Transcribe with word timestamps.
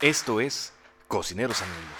Esto 0.00 0.40
es 0.40 0.72
Cocineros 1.08 1.60
Anónimos, 1.60 1.92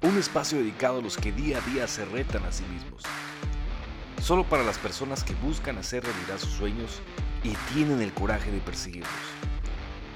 un 0.00 0.18
espacio 0.18 0.56
dedicado 0.56 1.00
a 1.00 1.02
los 1.02 1.18
que 1.18 1.32
día 1.32 1.58
a 1.58 1.60
día 1.60 1.86
se 1.86 2.06
retan 2.06 2.42
a 2.46 2.50
sí 2.50 2.64
mismos. 2.64 3.02
Solo 4.22 4.44
para 4.44 4.62
las 4.62 4.78
personas 4.78 5.22
que 5.22 5.34
buscan 5.34 5.76
hacer 5.76 6.02
realidad 6.02 6.38
sus 6.38 6.54
sueños 6.54 7.02
y 7.42 7.50
tienen 7.74 8.00
el 8.00 8.14
coraje 8.14 8.50
de 8.50 8.60
perseguirlos. 8.60 9.12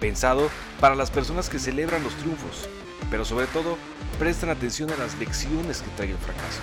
Pensado 0.01 0.49
para 0.81 0.95
las 0.95 1.11
personas 1.11 1.51
que 1.51 1.59
celebran 1.59 2.03
los 2.03 2.15
triunfos, 2.15 2.67
pero 3.11 3.27
sobre 3.27 3.49
todo 3.49 3.77
prestan 4.19 4.49
atención 4.49 4.91
a 4.91 4.97
las 4.97 5.15
lecciones 5.19 5.83
que 5.83 5.91
trae 5.91 6.13
el 6.13 6.17
fracaso. 6.17 6.63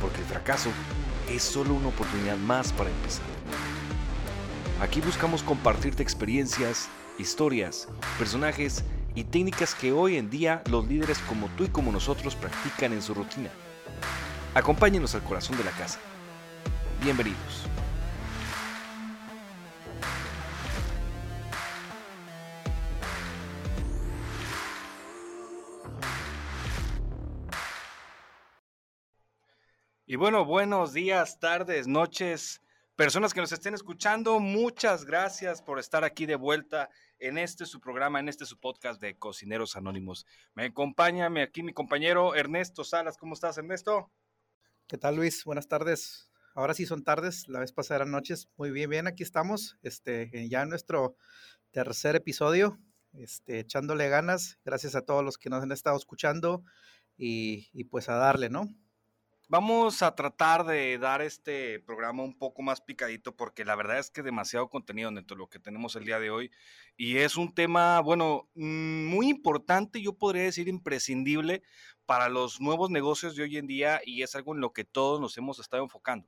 Porque 0.00 0.20
el 0.20 0.26
fracaso 0.28 0.70
es 1.28 1.42
solo 1.42 1.74
una 1.74 1.88
oportunidad 1.88 2.38
más 2.38 2.72
para 2.72 2.88
empezar. 2.88 3.26
Aquí 4.80 5.02
buscamos 5.02 5.42
compartirte 5.42 6.02
experiencias, 6.02 6.88
historias, 7.18 7.86
personajes 8.18 8.82
y 9.14 9.24
técnicas 9.24 9.74
que 9.74 9.92
hoy 9.92 10.16
en 10.16 10.30
día 10.30 10.62
los 10.70 10.86
líderes 10.86 11.18
como 11.20 11.48
tú 11.56 11.64
y 11.64 11.68
como 11.68 11.92
nosotros 11.92 12.34
practican 12.34 12.92
en 12.92 13.02
su 13.02 13.14
rutina. 13.14 13.50
Acompáñenos 14.54 15.14
al 15.14 15.22
corazón 15.22 15.56
de 15.56 15.64
la 15.64 15.70
casa. 15.72 15.98
Bienvenidos. 17.02 17.66
Y 30.06 30.16
bueno, 30.16 30.44
buenos 30.44 30.92
días, 30.92 31.38
tardes, 31.40 31.86
noches, 31.86 32.60
personas 32.96 33.32
que 33.32 33.40
nos 33.40 33.50
estén 33.50 33.72
escuchando, 33.72 34.40
muchas 34.40 35.06
gracias 35.06 35.62
por 35.62 35.78
estar 35.78 36.04
aquí 36.04 36.26
de 36.26 36.36
vuelta 36.36 36.90
en 37.22 37.38
este 37.38 37.66
su 37.66 37.80
programa, 37.80 38.18
en 38.18 38.28
este 38.28 38.44
su 38.44 38.58
podcast 38.58 39.00
de 39.00 39.16
Cocineros 39.16 39.76
Anónimos. 39.76 40.26
Me 40.54 40.64
acompaña 40.64 41.28
aquí 41.40 41.62
mi 41.62 41.72
compañero 41.72 42.34
Ernesto 42.34 42.82
Salas. 42.82 43.16
¿Cómo 43.16 43.34
estás, 43.34 43.56
Ernesto? 43.58 44.10
¿Qué 44.88 44.98
tal, 44.98 45.14
Luis? 45.14 45.44
Buenas 45.44 45.68
tardes. 45.68 46.30
Ahora 46.54 46.74
sí 46.74 46.84
son 46.84 47.04
tardes, 47.04 47.46
la 47.46 47.60
vez 47.60 47.72
pasada 47.72 47.98
eran 47.98 48.10
noches. 48.10 48.48
Muy 48.56 48.72
bien, 48.72 48.90
bien, 48.90 49.06
aquí 49.06 49.22
estamos. 49.22 49.78
Este, 49.82 50.30
ya 50.48 50.62
en 50.62 50.70
nuestro 50.70 51.16
tercer 51.70 52.16
episodio, 52.16 52.80
este, 53.12 53.60
echándole 53.60 54.08
ganas. 54.08 54.58
Gracias 54.64 54.96
a 54.96 55.02
todos 55.02 55.24
los 55.24 55.38
que 55.38 55.48
nos 55.48 55.62
han 55.62 55.70
estado 55.70 55.96
escuchando 55.96 56.64
y, 57.16 57.68
y 57.72 57.84
pues 57.84 58.08
a 58.08 58.16
darle, 58.16 58.50
¿no? 58.50 58.68
Vamos 59.52 60.00
a 60.00 60.14
tratar 60.14 60.64
de 60.64 60.96
dar 60.96 61.20
este 61.20 61.78
programa 61.80 62.22
un 62.22 62.38
poco 62.38 62.62
más 62.62 62.80
picadito 62.80 63.36
porque 63.36 63.66
la 63.66 63.76
verdad 63.76 63.98
es 63.98 64.10
que 64.10 64.22
demasiado 64.22 64.70
contenido 64.70 65.10
dentro 65.10 65.34
de 65.36 65.40
lo 65.40 65.50
que 65.50 65.58
tenemos 65.58 65.94
el 65.94 66.06
día 66.06 66.18
de 66.18 66.30
hoy 66.30 66.50
y 66.96 67.18
es 67.18 67.36
un 67.36 67.54
tema, 67.54 68.00
bueno, 68.00 68.48
mm, 68.54 69.04
muy 69.08 69.28
importante, 69.28 70.00
yo 70.00 70.14
podría 70.14 70.44
decir 70.44 70.68
imprescindible 70.68 71.62
para 72.06 72.30
los 72.30 72.62
nuevos 72.62 72.88
negocios 72.88 73.36
de 73.36 73.42
hoy 73.42 73.58
en 73.58 73.66
día 73.66 74.00
y 74.06 74.22
es 74.22 74.34
algo 74.34 74.54
en 74.54 74.62
lo 74.62 74.72
que 74.72 74.84
todos 74.84 75.20
nos 75.20 75.36
hemos 75.36 75.58
estado 75.58 75.82
enfocando. 75.82 76.26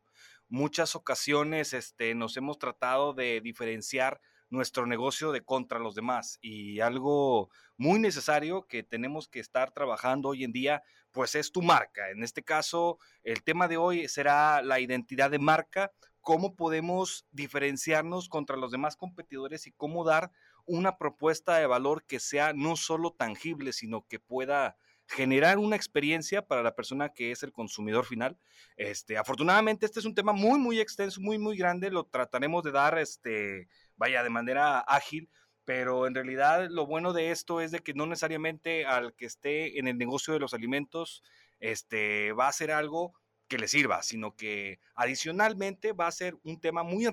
Muchas 0.50 0.94
ocasiones 0.94 1.72
este, 1.72 2.14
nos 2.14 2.36
hemos 2.36 2.58
tratado 2.58 3.14
de 3.14 3.40
diferenciar 3.40 4.20
nuestro 4.50 4.86
negocio 4.86 5.32
de 5.32 5.42
contra 5.42 5.78
los 5.78 5.94
demás 5.94 6.38
y 6.40 6.80
algo 6.80 7.50
muy 7.76 7.98
necesario 7.98 8.66
que 8.66 8.82
tenemos 8.82 9.28
que 9.28 9.40
estar 9.40 9.72
trabajando 9.72 10.28
hoy 10.28 10.44
en 10.44 10.52
día, 10.52 10.82
pues 11.14 11.36
es 11.36 11.52
tu 11.52 11.62
marca. 11.62 12.10
En 12.10 12.24
este 12.24 12.42
caso, 12.42 12.98
el 13.22 13.44
tema 13.44 13.68
de 13.68 13.76
hoy 13.76 14.08
será 14.08 14.60
la 14.62 14.80
identidad 14.80 15.30
de 15.30 15.38
marca, 15.38 15.92
cómo 16.20 16.56
podemos 16.56 17.24
diferenciarnos 17.30 18.28
contra 18.28 18.56
los 18.56 18.72
demás 18.72 18.96
competidores 18.96 19.68
y 19.68 19.72
cómo 19.72 20.04
dar 20.04 20.32
una 20.66 20.98
propuesta 20.98 21.56
de 21.56 21.66
valor 21.66 22.04
que 22.04 22.18
sea 22.18 22.52
no 22.52 22.74
solo 22.74 23.12
tangible, 23.12 23.72
sino 23.72 24.04
que 24.08 24.18
pueda 24.18 24.76
generar 25.06 25.58
una 25.58 25.76
experiencia 25.76 26.46
para 26.46 26.62
la 26.62 26.74
persona 26.74 27.10
que 27.10 27.30
es 27.30 27.44
el 27.44 27.52
consumidor 27.52 28.06
final. 28.06 28.36
Este, 28.76 29.16
afortunadamente, 29.16 29.86
este 29.86 30.00
es 30.00 30.06
un 30.06 30.16
tema 30.16 30.32
muy, 30.32 30.58
muy 30.58 30.80
extenso, 30.80 31.20
muy, 31.20 31.38
muy 31.38 31.56
grande. 31.56 31.90
Lo 31.90 32.04
trataremos 32.04 32.64
de 32.64 32.72
dar, 32.72 32.98
este, 32.98 33.68
vaya, 33.96 34.24
de 34.24 34.30
manera 34.30 34.80
ágil, 34.80 35.30
pero 35.64 36.06
en 36.06 36.14
realidad 36.14 36.68
lo 36.70 36.86
bueno 36.86 37.12
de 37.12 37.30
esto 37.30 37.60
es 37.60 37.70
de 37.70 37.80
que 37.80 37.94
no 37.94 38.06
necesariamente 38.06 38.86
al 38.86 39.14
que 39.14 39.26
esté 39.26 39.78
en 39.78 39.88
el 39.88 39.98
negocio 39.98 40.34
de 40.34 40.40
los 40.40 40.54
alimentos, 40.54 41.22
este, 41.60 42.32
va 42.32 42.48
a 42.48 42.52
ser 42.52 42.70
algo 42.70 43.14
que 43.48 43.58
le 43.58 43.68
sirva, 43.68 44.02
sino 44.02 44.34
que 44.36 44.80
adicionalmente 44.94 45.92
va 45.92 46.06
a 46.06 46.12
ser 46.12 46.36
un 46.44 46.60
tema 46.60 46.82
muy 46.82 47.06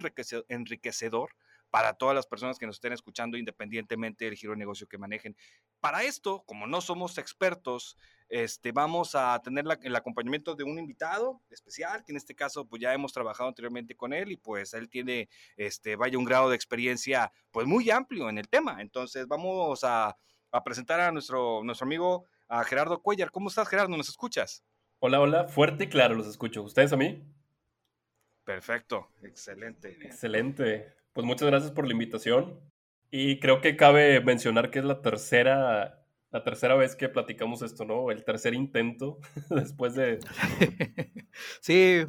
enriquecedor 0.50 1.32
para 1.72 1.94
todas 1.94 2.14
las 2.14 2.28
personas 2.28 2.60
que 2.60 2.68
nos 2.68 2.76
estén 2.76 2.94
escuchando 2.94 3.38
independientemente 3.38 4.26
del 4.26 4.36
giro 4.36 4.52
de 4.52 4.58
negocio 4.58 4.88
que 4.88 4.98
manejen. 4.98 5.36
Para 5.80 6.04
esto, 6.04 6.44
como 6.46 6.68
no 6.68 6.82
somos 6.82 7.18
expertos, 7.18 7.98
este, 8.28 8.74
vamos 8.74 9.16
a 9.16 9.40
tener 9.42 9.66
el 9.82 9.96
acompañamiento 9.96 10.54
de 10.54 10.66
un 10.66 10.78
invitado 10.78 11.42
especial, 11.50 12.04
que 12.04 12.12
en 12.12 12.18
este 12.18 12.36
caso 12.36 12.66
pues 12.68 12.82
ya 12.82 12.94
hemos 12.94 13.14
trabajado 13.14 13.48
anteriormente 13.48 13.96
con 13.96 14.12
él 14.14 14.34
y 14.34 14.38
pues 14.38 14.74
él 14.74 14.90
tiene, 14.90 15.30
este, 15.56 15.96
vaya, 15.96 16.18
un 16.18 16.26
grado 16.26 16.50
de 16.50 16.56
experiencia 16.58 17.32
pues 17.52 17.66
muy 17.66 17.90
amplio 17.90 18.30
en 18.30 18.38
el 18.38 18.50
tema. 18.50 18.82
Entonces 18.82 19.26
vamos 19.28 19.84
a, 19.86 20.18
a 20.52 20.64
presentar 20.64 21.00
a 21.00 21.12
nuestro, 21.12 21.64
nuestro 21.64 21.86
amigo 21.86 22.26
a 22.50 22.66
Gerardo 22.66 23.02
Cuellar. 23.02 23.32
¿Cómo 23.32 23.48
estás, 23.48 23.70
Gerardo? 23.70 23.96
¿Nos 23.96 24.10
escuchas? 24.10 24.64
Hola, 25.00 25.22
hola, 25.22 25.48
fuerte 25.48 25.86
y 25.86 25.88
claro 25.88 26.16
los 26.16 26.28
escucho. 26.28 26.64
¿Ustedes 26.64 26.92
a 26.92 26.98
mí? 26.98 27.24
Perfecto, 28.44 29.08
excelente. 29.24 29.98
Excelente. 30.02 31.01
Pues 31.14 31.26
muchas 31.26 31.48
gracias 31.50 31.72
por 31.72 31.86
la 31.86 31.94
invitación. 31.94 32.60
Y 33.10 33.40
creo 33.40 33.60
que 33.60 33.76
cabe 33.76 34.22
mencionar 34.22 34.72
que 34.72 34.80
es 34.80 34.86
la 34.86 35.02
tercera, 35.02 36.06
la 36.32 36.44
tercera 36.44 36.76
vez 36.76 36.96
que 36.96 37.10
platicamos 37.10 37.62
esto, 37.62 37.84
¿no? 37.84 38.10
El 38.10 38.24
tercer 38.24 38.54
intento 38.54 39.20
después 39.50 39.96
de... 39.96 40.20
sí, 41.60 42.06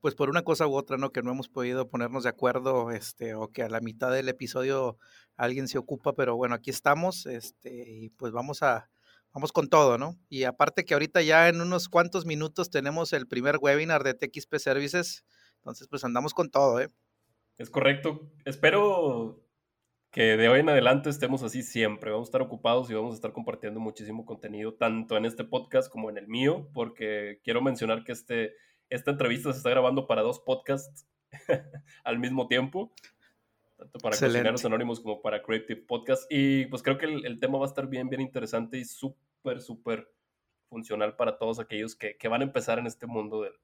pues 0.00 0.14
por 0.14 0.30
una 0.30 0.42
cosa 0.42 0.66
u 0.66 0.74
otra, 0.74 0.96
¿no? 0.96 1.10
Que 1.10 1.22
no 1.22 1.32
hemos 1.32 1.48
podido 1.48 1.88
ponernos 1.88 2.22
de 2.22 2.30
acuerdo, 2.30 2.90
este, 2.90 3.34
o 3.34 3.48
que 3.48 3.62
a 3.62 3.68
la 3.68 3.80
mitad 3.80 4.10
del 4.10 4.28
episodio 4.30 4.96
alguien 5.36 5.68
se 5.68 5.76
ocupa, 5.76 6.14
pero 6.14 6.36
bueno, 6.36 6.54
aquí 6.54 6.70
estamos, 6.70 7.26
este, 7.26 7.84
y 7.86 8.10
pues 8.10 8.32
vamos 8.32 8.62
a, 8.62 8.88
vamos 9.34 9.52
con 9.52 9.68
todo, 9.68 9.98
¿no? 9.98 10.18
Y 10.30 10.44
aparte 10.44 10.84
que 10.84 10.94
ahorita 10.94 11.20
ya 11.22 11.48
en 11.48 11.60
unos 11.60 11.88
cuantos 11.90 12.24
minutos 12.24 12.70
tenemos 12.70 13.12
el 13.12 13.26
primer 13.26 13.58
webinar 13.60 14.02
de 14.02 14.14
TXP 14.14 14.56
Services, 14.56 15.24
entonces 15.58 15.88
pues 15.88 16.04
andamos 16.04 16.32
con 16.32 16.50
todo, 16.50 16.80
¿eh? 16.80 16.88
Es 17.58 17.70
correcto. 17.70 18.30
Espero 18.44 19.44
que 20.12 20.36
de 20.36 20.48
hoy 20.48 20.60
en 20.60 20.68
adelante 20.68 21.10
estemos 21.10 21.42
así 21.42 21.64
siempre. 21.64 22.12
Vamos 22.12 22.28
a 22.28 22.30
estar 22.30 22.40
ocupados 22.42 22.88
y 22.88 22.94
vamos 22.94 23.12
a 23.12 23.14
estar 23.16 23.32
compartiendo 23.32 23.80
muchísimo 23.80 24.24
contenido, 24.24 24.74
tanto 24.74 25.16
en 25.16 25.24
este 25.24 25.42
podcast 25.42 25.90
como 25.90 26.08
en 26.08 26.18
el 26.18 26.28
mío, 26.28 26.70
porque 26.72 27.40
quiero 27.42 27.60
mencionar 27.60 28.04
que 28.04 28.12
este, 28.12 28.54
esta 28.90 29.10
entrevista 29.10 29.50
se 29.50 29.58
está 29.58 29.70
grabando 29.70 30.06
para 30.06 30.22
dos 30.22 30.38
podcasts 30.38 31.08
al 32.04 32.20
mismo 32.20 32.46
tiempo, 32.46 32.92
tanto 33.76 33.98
para 33.98 34.16
Cocineros 34.16 34.64
Anónimos 34.64 35.00
como 35.00 35.20
para 35.20 35.42
Creative 35.42 35.82
Podcast. 35.82 36.30
Y 36.30 36.66
pues 36.66 36.84
creo 36.84 36.96
que 36.96 37.06
el, 37.06 37.40
tema 37.40 37.58
va 37.58 37.64
a 37.64 37.68
estar 37.68 37.88
bien, 37.88 38.08
bien 38.08 38.20
interesante 38.20 38.78
y 38.78 38.84
súper, 38.84 39.60
súper 39.60 40.08
funcional 40.68 41.16
para 41.16 41.38
todos 41.38 41.58
aquellos 41.58 41.96
que, 41.96 42.16
que 42.16 42.28
van 42.28 42.42
a 42.42 42.44
empezar 42.44 42.78
en 42.78 42.86
este 42.86 43.08
mundo 43.08 43.42
del, 43.42 43.54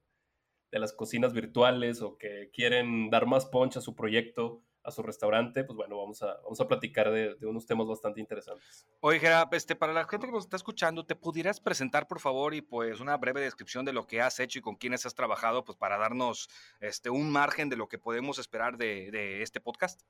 de 0.75 0.79
las 0.81 0.91
cocinas 0.91 1.31
virtuales 1.31 2.01
o 2.01 2.17
que 2.17 2.49
quieren 2.53 3.09
dar 3.09 3.25
más 3.25 3.45
punch 3.45 3.77
a 3.77 3.81
su 3.81 3.95
proyecto, 3.95 4.61
a 4.83 4.91
su 4.91 5.03
restaurante, 5.03 5.63
pues 5.63 5.77
bueno, 5.77 5.97
vamos 5.97 6.21
a, 6.21 6.35
vamos 6.43 6.59
a 6.59 6.67
platicar 6.67 7.09
de, 7.11 7.33
unos 7.47 7.65
temas 7.65 7.87
bastante 7.87 8.19
interesantes. 8.19 8.85
Oye, 8.99 9.19
Gerard, 9.19 9.53
este, 9.53 9.77
para 9.77 9.93
la 9.93 10.05
gente 10.05 10.27
que 10.27 10.33
nos 10.33 10.43
está 10.43 10.57
escuchando, 10.57 11.05
¿te 11.05 11.15
pudieras 11.15 11.61
presentar, 11.61 12.07
por 12.07 12.19
favor, 12.19 12.53
y 12.53 12.61
pues 12.61 12.99
una 12.99 13.15
breve 13.15 13.39
descripción 13.39 13.85
de 13.85 13.93
lo 13.93 14.05
que 14.05 14.19
has 14.19 14.37
hecho 14.41 14.59
y 14.59 14.61
con 14.61 14.75
quiénes 14.75 15.05
has 15.05 15.15
trabajado, 15.15 15.63
pues 15.63 15.77
para 15.77 15.97
darnos 15.97 16.49
este, 16.81 17.09
un 17.09 17.31
margen 17.31 17.69
de 17.69 17.77
lo 17.77 17.87
que 17.87 17.97
podemos 17.97 18.37
esperar 18.37 18.77
de, 18.77 19.11
de 19.11 19.43
este 19.43 19.61
podcast? 19.61 20.01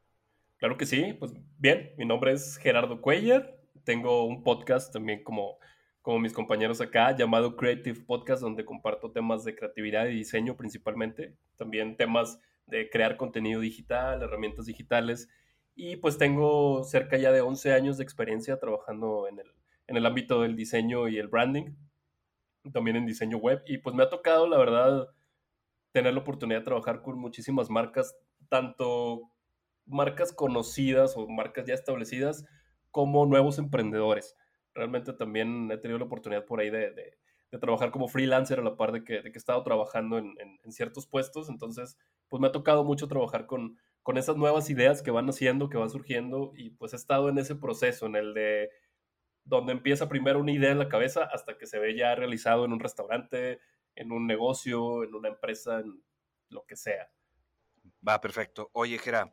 Claro 0.57 0.77
que 0.77 0.87
sí, 0.87 1.13
pues 1.13 1.31
bien, 1.59 1.93
mi 1.95 2.05
nombre 2.05 2.33
es 2.33 2.57
Gerardo 2.57 3.01
Cuellar, 3.01 3.55
tengo 3.83 4.25
un 4.25 4.41
podcast 4.41 4.91
también 4.91 5.23
como 5.23 5.59
como 6.05 6.19
mis 6.19 6.33
compañeros 6.33 6.81
acá, 6.81 7.15
llamado 7.17 7.55
Creative 7.55 7.99
Podcast, 8.01 8.39
donde 8.39 8.63
comparto 8.63 9.09
temas 9.09 9.43
de 9.43 9.55
creatividad 9.55 10.05
y 10.05 10.13
diseño 10.13 10.55
principalmente, 10.55 11.35
también 11.55 11.97
temas 11.97 12.39
de 12.67 12.91
crear 12.91 13.17
contenido 13.17 13.59
digital, 13.59 14.21
herramientas 14.21 14.67
digitales, 14.67 15.29
y 15.73 15.95
pues 15.95 16.19
tengo 16.19 16.83
cerca 16.83 17.17
ya 17.17 17.31
de 17.31 17.41
11 17.41 17.73
años 17.73 17.97
de 17.97 18.03
experiencia 18.03 18.59
trabajando 18.59 19.27
en 19.27 19.39
el, 19.39 19.47
en 19.87 19.97
el 19.97 20.05
ámbito 20.05 20.43
del 20.43 20.55
diseño 20.55 21.07
y 21.07 21.17
el 21.17 21.27
branding, 21.27 21.73
también 22.71 22.97
en 22.97 23.07
diseño 23.07 23.39
web, 23.39 23.63
y 23.65 23.79
pues 23.79 23.95
me 23.95 24.03
ha 24.03 24.09
tocado, 24.09 24.47
la 24.47 24.59
verdad, 24.59 25.09
tener 25.91 26.13
la 26.13 26.19
oportunidad 26.19 26.59
de 26.59 26.65
trabajar 26.65 27.01
con 27.01 27.17
muchísimas 27.17 27.71
marcas, 27.71 28.15
tanto 28.47 29.31
marcas 29.87 30.31
conocidas 30.31 31.17
o 31.17 31.27
marcas 31.27 31.65
ya 31.65 31.73
establecidas, 31.73 32.45
como 32.91 33.25
nuevos 33.25 33.57
emprendedores 33.57 34.37
realmente 34.75 35.13
también 35.13 35.71
he 35.71 35.77
tenido 35.77 35.97
la 35.97 36.05
oportunidad 36.05 36.45
por 36.45 36.59
ahí 36.59 36.69
de, 36.69 36.91
de, 36.91 37.17
trabajar 37.59 37.89
como 37.89 38.09
freelancer 38.09 38.59
a 38.59 38.63
la 38.63 38.75
par 38.75 38.91
de 38.91 39.05
que, 39.05 39.21
que 39.23 39.29
he 39.29 39.37
estado 39.37 39.63
trabajando 39.63 40.17
en, 40.17 40.35
en, 40.37 40.71
ciertos 40.73 41.07
puestos. 41.07 41.47
Entonces, 41.47 41.97
pues 42.27 42.41
me 42.41 42.47
ha 42.47 42.51
tocado 42.51 42.83
mucho 42.83 43.07
trabajar 43.07 43.45
con, 43.45 43.77
con 44.03 44.17
esas 44.17 44.35
nuevas 44.35 44.69
ideas 44.69 45.01
que 45.01 45.09
van 45.09 45.29
haciendo, 45.29 45.69
que 45.69 45.77
van 45.77 45.89
surgiendo 45.89 46.51
y 46.53 46.71
pues 46.71 46.91
he 46.91 46.97
estado 46.97 47.29
en 47.29 47.37
ese 47.37 47.55
proceso, 47.55 48.07
en 48.07 48.17
el 48.17 48.33
de 48.33 48.71
donde 49.45 49.71
empieza 49.71 50.09
primero 50.09 50.39
una 50.39 50.51
idea 50.51 50.71
en 50.71 50.79
la 50.79 50.89
cabeza 50.89 51.29
hasta 51.31 51.57
que 51.57 51.65
se 51.65 51.79
ve 51.79 51.95
ya 51.95 52.13
realizado 52.13 52.65
en 52.65 52.73
un 52.73 52.81
restaurante, 52.81 53.59
en 53.95 54.11
un 54.11 54.27
negocio, 54.27 55.03
en 55.03 55.15
una 55.15 55.29
empresa, 55.29 55.79
en 55.79 56.03
lo 56.49 56.65
que 56.65 56.75
sea. 56.75 57.09
Va, 58.05 58.19
perfecto. 58.19 58.69
Oye, 58.73 58.97
Gera, 58.97 59.31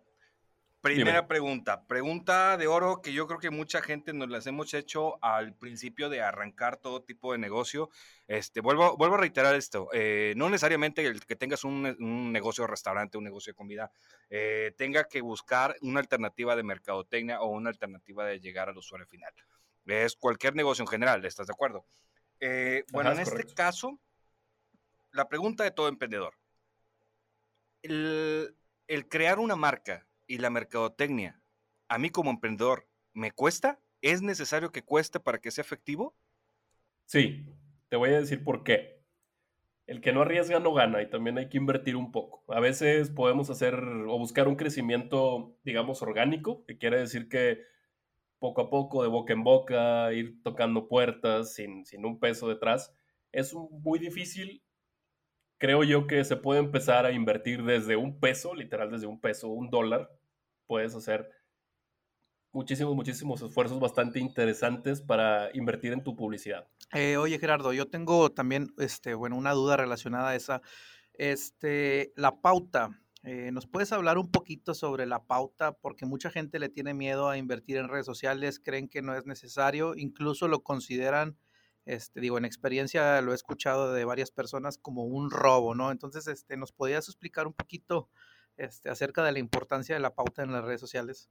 primera 0.83 1.27
pregunta. 1.27 1.87
Pregunta 1.87 2.57
de 2.57 2.67
oro 2.67 3.01
que 3.01 3.13
yo 3.13 3.27
creo 3.27 3.39
que 3.39 3.51
mucha 3.51 3.81
gente 3.81 4.13
nos 4.13 4.29
las 4.29 4.47
hemos 4.47 4.75
hecho 4.75 5.23
al 5.25 5.55
principio 5.55 6.11
de 6.11 6.21
arrancar 6.21 6.77
todo 6.77 7.03
tipo 7.03 7.33
de 7.33 7.39
negocio. 7.39 7.89
Este, 8.27 8.61
vuelvo, 8.61 8.97
vuelvo 8.97 9.15
a 9.15 9.21
reiterar 9.21 9.55
esto. 9.55 9.89
Eh, 9.93 10.35
no 10.37 10.51
necesariamente 10.51 11.07
el 11.07 11.25
que 11.25 11.37
tengas 11.37 11.65
un, 11.65 12.33
negocio 12.33 12.65
de 12.65 12.69
restaurante, 12.69 13.17
un 13.17 13.25
negocio 13.25 13.53
de 13.53 13.57
comida, 13.57 13.91
eh, 14.29 14.75
tenga 14.77 15.05
que 15.05 15.21
buscar 15.21 15.77
una 15.81 16.01
alternativa 16.01 16.55
de 16.57 16.63
mercadotecnia 16.63 17.41
o 17.41 17.49
una 17.49 17.71
alternativa 17.71 18.27
de 18.27 18.41
llegar 18.41 18.69
al 18.69 18.77
usuario 18.77 19.07
final. 19.07 19.33
Es 19.87 20.17
cualquier 20.17 20.55
negocio 20.55 20.83
en 20.83 20.89
general, 20.89 21.25
¿estás 21.25 21.47
de 21.47 21.53
acuerdo? 21.53 21.87
Eh, 22.41 22.85
bueno, 22.91 23.13
en 23.13 23.21
este 23.21 23.45
caso, 23.55 23.99
la 25.13 25.29
pregunta 25.29 25.65
de 25.65 25.71
todo 25.71 25.89
emprendedor. 25.89 26.35
El, 27.83 28.57
crear 29.09 29.39
una 29.39 29.57
marca 29.57 30.07
y 30.27 30.39
la 30.39 30.51
mercadotecnia, 30.51 31.43
a 31.89 31.99
mí 31.99 32.11
como 32.11 32.31
emprendedor, 32.31 32.89
¿me 33.13 33.33
cuesta? 33.33 33.81
¿Es 34.01 34.23
necesario 34.23 34.73
que 34.73 34.83
cueste 34.83 35.21
para 35.21 35.39
que 35.39 35.51
sea 35.51 35.63
efectivo? 35.63 36.17
Sí, 37.07 37.47
te 37.89 37.97
voy 37.97 38.11
a 38.11 38.21
decir 38.21 38.43
por 38.43 38.65
qué. 38.65 39.03
El 39.87 40.01
que 40.01 40.13
no 40.13 40.23
arriesga 40.23 40.61
no 40.61 40.73
gana 40.73 41.03
y 41.03 41.11
también 41.11 41.39
hay 41.39 41.49
que 41.49 41.59
invertir 41.59 41.97
un 41.97 42.13
poco. 42.13 42.45
A 42.53 42.61
veces 42.61 43.11
podemos 43.11 43.51
hacer 43.51 43.75
o 43.75 44.19
buscar 44.19 44.49
un 44.49 44.57
crecimiento, 44.57 45.59
digamos, 45.65 46.03
orgánico, 46.03 46.65
que 46.65 46.79
quiere 46.79 46.99
decir 46.99 47.29
que 47.29 47.61
poco 48.39 48.63
a 48.63 48.71
poco, 48.71 49.03
de 49.03 49.09
boca 49.09 49.33
en 49.33 49.45
boca, 49.45 50.13
ir 50.13 50.43
tocando 50.43 50.89
puertas 50.89 51.55
sin, 51.55 51.85
sin 51.85 52.05
un 52.05 52.19
peso 52.19 52.49
detrás. 52.49 52.95
Es 53.33 53.55
muy 53.55 53.99
difícil. 53.99 54.65
Creo 55.63 55.85
yo 55.85 56.09
que 56.09 56.25
se 56.25 56.35
puede 56.35 56.59
empezar 56.59 57.07
a 57.07 57.13
invertir 57.13 57.63
desde 57.63 57.95
un 57.95 58.19
peso, 58.19 58.53
literal 58.53 58.91
desde 58.91 59.07
un 59.07 59.21
peso, 59.21 59.47
un 59.47 59.71
dólar. 59.71 60.11
Puedes 60.67 60.93
hacer 60.97 61.31
muchísimos, 62.51 62.97
muchísimos 62.97 63.41
esfuerzos 63.43 63.79
bastante 63.79 64.19
interesantes 64.19 65.01
para 65.01 65.51
invertir 65.55 65.93
en 65.93 66.03
tu 66.03 66.17
publicidad. 66.17 66.67
Eh, 66.93 67.17
oye, 67.17 67.39
Gerardo, 67.39 67.73
yo 67.73 67.87
tengo 67.87 68.33
también, 68.33 68.75
este, 68.77 69.15
bueno, 69.15 69.37
una 69.37 69.53
duda 69.53 69.77
relacionada 69.77 70.31
a 70.31 70.35
esa. 70.35 70.63
Este, 71.13 72.13
la 72.17 72.41
pauta, 72.41 73.01
eh, 73.23 73.53
¿Nos 73.53 73.69
puedes 73.69 73.93
hablar 73.93 74.19
un 74.19 74.33
poquito 74.33 74.75
sobre 74.75 75.07
la 75.07 75.23
pauta? 75.23 75.75
Porque 75.75 76.07
mucha 76.07 76.29
gente 76.29 76.59
le 76.59 76.71
tiene 76.71 76.93
miedo 76.93 77.29
a 77.29 77.39
invertir 77.39 77.77
en 77.77 77.89
redes 77.89 78.07
sociales, 78.07 78.59
creen 78.59 78.89
que 78.89 79.01
no 79.01 79.15
es 79.15 79.27
necesario, 79.27 79.95
incluso 79.95 80.49
lo 80.49 80.65
consideran, 80.65 81.37
este, 81.85 82.21
digo, 82.21 82.39
en 82.39 82.45
experiencia 82.45 83.21
lo 83.21 83.33
he 83.33 83.35
escuchado 83.35 83.93
de 83.93 84.05
varias 84.05 84.31
personas 84.31 84.79
como 84.79 85.05
un 85.05 85.31
robo, 85.31 85.75
¿no? 85.75 85.91
Entonces, 85.91 86.29
este, 86.29 86.57
¿nos 86.57 86.73
podías 86.73 87.09
explicar 87.09 87.47
un 87.47 87.53
poquito 87.53 88.09
este, 88.57 88.91
acerca 88.91 89.25
de 89.25 89.33
la 89.33 89.39
importancia 89.39 89.95
de 89.95 90.01
la 90.01 90.15
pauta 90.15 90.43
en 90.43 90.53
las 90.53 90.65
redes 90.65 90.81
sociales? 90.81 91.31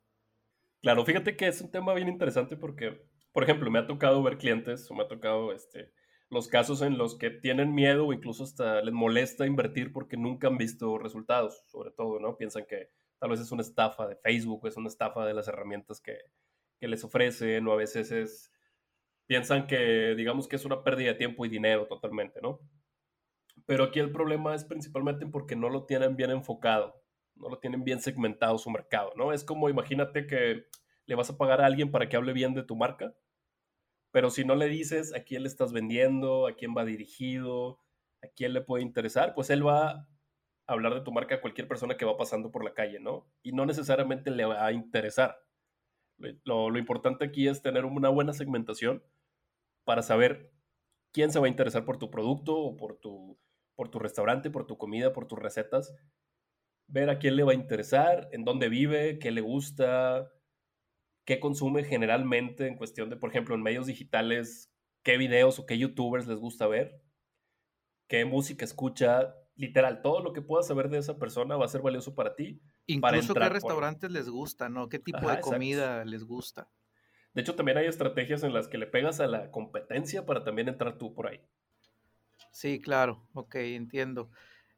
Claro, 0.82 1.06
fíjate 1.06 1.38
que 1.38 1.48
es 1.48 1.62
un 1.62 1.72
tema 1.72 1.94
bien 1.94 2.08
interesante 2.08 2.58
porque, 2.58 3.06
por 3.32 3.44
ejemplo, 3.44 3.70
me 3.70 3.80
ha 3.80 3.88
tocado 3.88 4.22
ver 4.24 4.38
clientes 4.38 4.90
o 4.90 4.96
me 4.96 5.04
ha 5.04 5.08
tocado 5.08 5.54
este, 5.54 5.94
los 6.30 6.48
casos 6.48 6.82
en 6.82 6.98
los 6.98 7.18
que 7.18 7.30
tienen 7.30 7.76
miedo 7.76 8.08
o 8.08 8.14
incluso 8.14 8.44
hasta 8.44 8.82
les 8.82 8.94
molesta 8.94 9.46
invertir 9.46 9.92
porque 9.94 10.18
nunca 10.18 10.48
han 10.48 10.58
visto 10.58 10.98
resultados, 10.98 11.64
sobre 11.68 11.92
todo, 11.92 12.20
¿no? 12.20 12.38
Piensan 12.38 12.66
que 12.66 12.90
tal 13.20 13.30
vez 13.30 13.40
es 13.40 13.52
una 13.52 13.62
estafa 13.62 14.08
de 14.08 14.16
Facebook, 14.16 14.66
es 14.66 14.78
una 14.78 14.88
estafa 14.88 15.26
de 15.26 15.34
las 15.34 15.48
herramientas 15.48 16.02
que, 16.02 16.18
que 16.80 16.88
les 16.88 17.04
ofrecen, 17.04 17.68
o 17.68 17.74
a 17.74 17.76
veces 17.76 18.12
es, 18.12 18.52
piensan 19.32 19.66
que, 19.66 20.14
digamos 20.16 20.50
que 20.50 20.58
es 20.58 20.66
una 20.66 20.84
pérdida 20.84 21.14
de 21.14 21.18
tiempo 21.18 21.46
y 21.46 21.50
dinero 21.50 21.88
totalmente, 21.88 22.42
¿no? 22.42 22.60
Pero 23.66 23.86
aquí 23.86 24.00
el 24.00 24.12
problema 24.12 24.54
es 24.54 24.66
principalmente 24.66 25.26
porque 25.26 25.56
no 25.56 25.70
lo 25.70 25.86
tienen 25.86 26.18
bien 26.18 26.32
enfocado, 26.32 27.02
no 27.36 27.48
lo 27.48 27.58
tienen 27.60 27.86
bien 27.86 28.02
segmentado 28.02 28.58
su 28.58 28.70
mercado, 28.70 29.14
¿no? 29.16 29.32
Es 29.32 29.46
como 29.46 29.70
imagínate 29.70 30.28
que 30.28 30.66
le 31.06 31.16
vas 31.16 31.30
a 31.30 31.38
pagar 31.38 31.62
a 31.62 31.66
alguien 31.66 31.92
para 31.92 32.10
que 32.10 32.18
hable 32.18 32.34
bien 32.34 32.54
de 32.54 32.64
tu 32.64 32.76
marca 32.76 33.16
pero 34.12 34.30
si 34.30 34.44
no 34.44 34.56
le 34.56 34.68
dices 34.68 35.16
a 35.16 35.24
quién 35.24 35.44
le 35.44 35.48
estás 35.48 35.72
vendiendo, 35.72 36.48
a 36.48 36.56
quién 36.56 36.76
va 36.76 36.86
dirigido, 36.86 37.80
a 38.22 38.28
quién 38.28 38.54
le 38.54 38.62
puede 38.62 38.84
interesar, 38.84 39.34
pues 39.34 39.50
él 39.50 39.66
va 39.66 39.90
a 39.92 40.08
hablar 40.68 40.94
de 40.94 41.02
tu 41.02 41.12
marca 41.12 41.36
a 41.36 41.42
cualquier 41.42 41.68
persona 41.68 41.96
que 41.96 42.06
va 42.06 42.18
pasando 42.18 42.52
por 42.52 42.64
la 42.64 42.74
calle, 42.74 43.00
¿no? 43.00 43.26
Y 43.42 43.54
no 43.54 43.66
necesariamente 43.66 44.30
le 44.30 44.46
va 44.46 44.66
a 44.66 44.74
interesar. 44.74 45.38
Lo, 46.44 46.78
importante 46.78 47.26
aquí 47.26 47.48
es 47.48 47.62
tener 47.62 47.86
una 47.86 48.10
buena 48.10 48.34
segmentación 48.34 49.04
para 49.84 50.02
saber 50.02 50.54
quién 51.12 51.32
se 51.32 51.40
va 51.40 51.46
a 51.46 51.50
interesar 51.50 51.86
por 51.86 51.98
tu 51.98 52.10
producto 52.10 52.58
o 52.58 52.78
por 52.78 52.96
tu, 52.96 53.40
por 53.76 53.90
tu 53.90 54.00
restaurante, 54.00 54.50
por 54.50 54.66
tu 54.66 54.78
comida, 54.78 55.14
por 55.14 55.28
tus 55.28 55.40
recetas. 55.40 55.94
Ver 56.88 57.10
a 57.10 57.20
quién 57.20 57.36
le 57.36 57.44
va 57.44 57.52
a 57.52 57.56
interesar, 57.56 58.30
en 58.32 58.44
dónde 58.44 58.70
vive, 58.70 59.20
qué 59.20 59.32
le 59.32 59.42
gusta, 59.42 60.32
qué 61.26 61.40
consume 61.40 61.84
generalmente 61.84 62.68
en 62.68 62.76
cuestión 62.76 63.10
de, 63.10 63.18
por 63.18 63.30
ejemplo, 63.30 63.56
en 63.56 63.62
medios 63.62 63.88
digitales, 63.88 64.74
qué 65.04 65.18
videos 65.18 65.60
o 65.60 65.66
qué 65.66 65.78
youtubers 65.78 66.28
les 66.28 66.40
gusta 66.40 66.68
ver, 66.68 67.02
qué 68.08 68.26
música 68.26 68.66
escucha, 68.66 69.36
literal, 69.56 70.02
todo 70.02 70.22
lo 70.22 70.34
que 70.34 70.42
puedas 70.42 70.68
saber 70.68 70.90
de 70.90 70.98
esa 70.98 71.18
persona 71.18 71.56
va 71.56 71.66
a 71.66 71.70
ser 71.70 71.82
valioso 71.82 72.16
para 72.16 72.36
ti. 72.36 72.62
Incluso 72.88 73.34
qué 73.34 73.50
restaurantes 73.50 74.12
les 74.12 74.30
gusta, 74.30 74.70
¿no? 74.70 74.90
¿Qué 74.90 75.00
tipo 75.00 75.30
de 75.30 75.40
comida 75.40 76.04
les 76.04 76.24
gusta? 76.24 76.70
De 77.34 77.42
hecho, 77.42 77.56
también 77.56 77.78
hay 77.78 77.86
estrategias 77.86 78.44
en 78.44 78.54
las 78.54 78.68
que 78.68 78.78
le 78.78 78.88
pegas 78.88 79.20
a 79.20 79.28
la 79.28 79.52
competencia 79.52 80.26
para 80.26 80.44
también 80.44 80.68
entrar 80.68 80.98
tú 80.98 81.14
por 81.14 81.28
ahí. 81.28 81.42
Sí, 82.52 82.82
claro, 82.82 83.26
ok, 83.34 83.56
entiendo. 83.56 84.30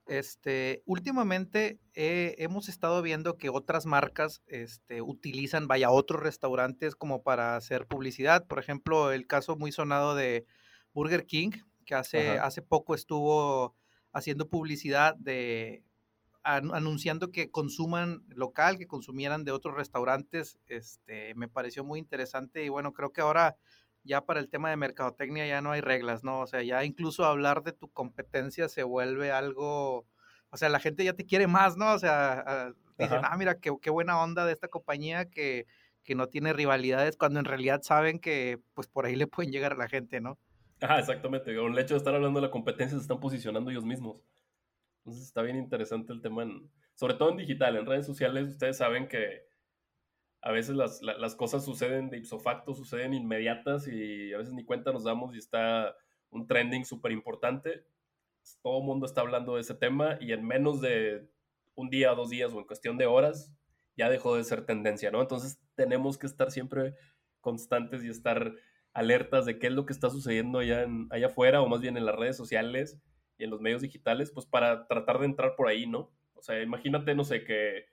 Este, 0.05 0.83
últimamente 0.85 1.79
eh, 1.93 2.35
hemos 2.37 2.67
estado 2.67 3.01
viendo 3.01 3.37
que 3.37 3.49
otras 3.49 3.85
marcas 3.85 4.43
este, 4.47 5.01
utilizan, 5.01 5.67
vaya, 5.67 5.89
otros 5.89 6.21
restaurantes 6.21 6.95
como 6.95 7.23
para 7.23 7.55
hacer 7.55 7.87
publicidad. 7.87 8.45
Por 8.45 8.59
ejemplo, 8.59 9.11
el 9.11 9.27
caso 9.27 9.55
muy 9.55 9.71
sonado 9.71 10.13
de 10.13 10.45
Burger 10.93 11.25
King, 11.25 11.51
que 11.85 11.95
hace, 11.95 12.37
hace 12.37 12.61
poco 12.61 12.95
estuvo 12.95 13.75
haciendo 14.11 14.49
publicidad 14.49 15.15
de 15.15 15.83
anunciando 16.43 17.31
que 17.31 17.49
consuman 17.49 18.23
local, 18.27 18.77
que 18.77 18.87
consumieran 18.87 19.43
de 19.43 19.51
otros 19.51 19.75
restaurantes. 19.75 20.59
Este, 20.67 21.33
me 21.35 21.47
pareció 21.47 21.83
muy 21.83 21.99
interesante 21.99 22.63
y 22.63 22.69
bueno, 22.69 22.93
creo 22.93 23.11
que 23.11 23.21
ahora 23.21 23.55
ya 24.03 24.25
para 24.25 24.39
el 24.39 24.49
tema 24.49 24.69
de 24.69 24.77
mercadotecnia 24.77 25.47
ya 25.47 25.61
no 25.61 25.71
hay 25.71 25.81
reglas, 25.81 26.23
¿no? 26.23 26.41
O 26.41 26.47
sea, 26.47 26.61
ya 26.61 26.83
incluso 26.83 27.25
hablar 27.25 27.63
de 27.63 27.71
tu 27.71 27.89
competencia 27.89 28.67
se 28.67 28.83
vuelve 28.83 29.31
algo, 29.31 30.05
o 30.49 30.57
sea, 30.57 30.69
la 30.69 30.79
gente 30.79 31.03
ya 31.03 31.13
te 31.13 31.25
quiere 31.25 31.47
más, 31.47 31.77
¿no? 31.77 31.93
O 31.93 31.99
sea, 31.99 32.43
ah, 32.45 32.73
dicen, 32.97 33.21
ah, 33.23 33.37
mira, 33.37 33.59
qué, 33.59 33.71
qué, 33.81 33.89
buena 33.89 34.21
onda 34.21 34.45
de 34.45 34.53
esta 34.53 34.67
compañía 34.67 35.29
que, 35.29 35.65
que, 36.03 36.15
no 36.15 36.27
tiene 36.27 36.51
rivalidades, 36.51 37.15
cuando 37.15 37.39
en 37.39 37.45
realidad 37.45 37.81
saben 37.81 38.19
que 38.19 38.59
pues 38.73 38.87
por 38.87 39.05
ahí 39.05 39.15
le 39.15 39.27
pueden 39.27 39.51
llegar 39.51 39.73
a 39.73 39.77
la 39.77 39.87
gente, 39.87 40.19
¿no? 40.19 40.37
Ajá, 40.81 40.99
exactamente. 40.99 41.55
Con 41.55 41.71
el 41.71 41.79
hecho 41.79 41.93
de 41.93 41.99
estar 41.99 42.13
hablando 42.13 42.41
de 42.41 42.47
la 42.47 42.51
competencia 42.51 42.97
se 42.97 43.03
están 43.03 43.21
posicionando 43.21 43.71
ellos 43.71 43.85
mismos. 43.85 44.17
Entonces 45.03 45.25
está 45.25 45.41
bien 45.41 45.57
interesante 45.57 46.13
el 46.13 46.21
tema, 46.21 46.45
sobre 46.95 47.15
todo 47.15 47.31
en 47.31 47.37
digital, 47.37 47.75
en 47.75 47.85
redes 47.85 48.05
sociales, 48.05 48.47
ustedes 48.47 48.77
saben 48.77 49.09
que 49.09 49.43
a 50.41 50.51
veces 50.51 50.75
las, 50.75 51.01
las, 51.01 51.35
cosas 51.35 51.65
suceden 51.65 52.09
de 52.09 52.17
ipso 52.17 52.39
facto, 52.39 52.73
suceden 52.73 53.13
inmediatas 53.13 53.87
y 53.87 54.33
a 54.33 54.37
veces 54.37 54.53
ni 54.53 54.63
cuenta 54.63 54.91
nos 54.91 55.03
damos 55.03 55.35
y 55.35 55.39
está 55.39 55.95
un 56.29 56.47
trending 56.47 56.85
súper 56.85 57.11
importante. 57.11 57.85
Todo 58.61 58.79
el 58.79 58.85
mundo 58.85 59.05
está 59.05 59.21
hablando 59.21 59.55
de 59.55 59.61
ese 59.61 59.73
tema 59.73 60.17
y 60.21 60.31
en 60.31 60.45
menos 60.45 60.81
de 60.81 61.29
un 61.75 61.89
día, 61.89 62.11
dos 62.11 62.29
días 62.29 62.53
o 62.53 62.59
en 62.59 62.65
cuestión 62.65 62.97
de 62.97 63.05
horas 63.05 63.53
ya 63.95 64.09
dejó 64.09 64.35
de 64.35 64.43
ser 64.43 64.65
tendencia, 64.65 65.11
¿no? 65.11 65.21
Entonces 65.21 65.61
tenemos 65.75 66.17
que 66.17 66.27
estar 66.27 66.51
siempre 66.51 66.95
constantes 67.41 68.03
y 68.03 68.09
estar 68.09 68.53
alertas 68.93 69.45
de 69.45 69.59
qué 69.59 69.67
es 69.67 69.73
lo 69.73 69.85
que 69.85 69.93
está 69.93 70.09
sucediendo 70.09 70.59
allá, 70.59 70.87
allá 71.09 71.27
afuera 71.27 71.61
o 71.61 71.67
más 71.67 71.81
bien 71.81 71.97
en 71.97 72.05
las 72.05 72.15
redes 72.15 72.37
sociales 72.37 73.01
y 73.37 73.43
en 73.43 73.49
los 73.49 73.61
medios 73.61 73.81
digitales, 73.81 74.31
pues 74.31 74.45
para 74.45 74.87
tratar 74.87 75.19
de 75.19 75.25
entrar 75.25 75.55
por 75.55 75.67
ahí, 75.67 75.87
¿no? 75.87 76.11
O 76.33 76.41
sea, 76.41 76.61
imagínate, 76.61 77.15
no 77.15 77.23
sé, 77.23 77.43
que 77.43 77.85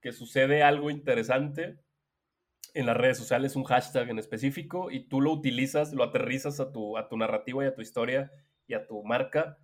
que 0.00 0.12
sucede 0.12 0.62
algo 0.62 0.90
interesante 0.90 1.78
en 2.74 2.86
las 2.86 2.96
redes 2.96 3.18
sociales, 3.18 3.56
un 3.56 3.64
hashtag 3.64 4.10
en 4.10 4.18
específico, 4.18 4.90
y 4.90 5.08
tú 5.08 5.20
lo 5.20 5.32
utilizas, 5.32 5.92
lo 5.92 6.04
aterrizas 6.04 6.60
a 6.60 6.72
tu, 6.72 6.96
a 6.96 7.08
tu 7.08 7.16
narrativa 7.16 7.64
y 7.64 7.68
a 7.68 7.74
tu 7.74 7.80
historia 7.80 8.30
y 8.66 8.74
a 8.74 8.86
tu 8.86 9.02
marca, 9.02 9.58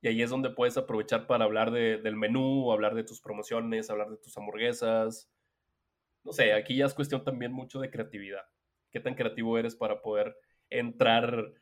y 0.00 0.08
ahí 0.08 0.22
es 0.22 0.30
donde 0.30 0.50
puedes 0.50 0.76
aprovechar 0.76 1.26
para 1.26 1.44
hablar 1.44 1.70
del 1.70 2.16
menú, 2.16 2.70
hablar 2.72 2.94
de 2.94 3.04
tus 3.04 3.20
promociones, 3.20 3.88
hablar 3.88 4.10
de 4.10 4.18
tus 4.18 4.36
hamburguesas. 4.36 5.30
No 6.24 6.32
sé, 6.32 6.52
aquí 6.52 6.76
ya 6.76 6.84
es 6.84 6.92
cuestión 6.92 7.24
también 7.24 7.52
mucho 7.52 7.80
de 7.80 7.90
creatividad. 7.90 8.42
¿Qué 8.90 9.00
tan 9.00 9.14
creativo 9.14 9.56
eres 9.56 9.74
para 9.74 10.02
poder 10.02 10.36
entrar 10.68 11.54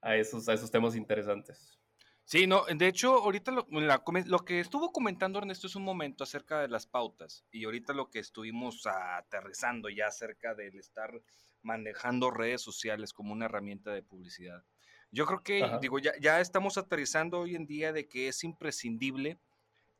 a 0.00 0.16
esos, 0.16 0.48
a 0.48 0.54
esos 0.54 0.70
temas 0.70 0.96
interesantes? 0.96 1.78
Sí, 2.26 2.48
no, 2.48 2.64
de 2.64 2.88
hecho, 2.88 3.22
ahorita 3.22 3.52
lo, 3.52 3.68
lo, 3.70 4.44
que 4.44 4.58
estuvo 4.58 4.90
comentando 4.90 5.38
Ernesto 5.38 5.68
es 5.68 5.76
un 5.76 5.84
momento 5.84 6.24
acerca 6.24 6.60
de 6.60 6.66
las 6.66 6.84
pautas 6.84 7.44
y 7.52 7.64
ahorita 7.64 7.92
lo 7.92 8.10
que 8.10 8.18
estuvimos 8.18 8.84
aterrizando 8.84 9.88
ya 9.90 10.08
acerca 10.08 10.52
del 10.56 10.76
estar 10.76 11.22
manejando 11.62 12.32
redes 12.32 12.62
sociales 12.62 13.12
como 13.12 13.32
una 13.32 13.44
herramienta 13.44 13.92
de 13.92 14.02
publicidad. 14.02 14.64
Yo 15.12 15.24
creo 15.24 15.44
que, 15.44 15.78
digo, 15.80 16.00
ya, 16.00 16.14
ya 16.20 16.40
estamos 16.40 16.76
aterrizando 16.78 17.38
hoy 17.38 17.54
en 17.54 17.64
día 17.64 17.92
de 17.92 18.08
que 18.08 18.26
es 18.26 18.42
imprescindible 18.42 19.38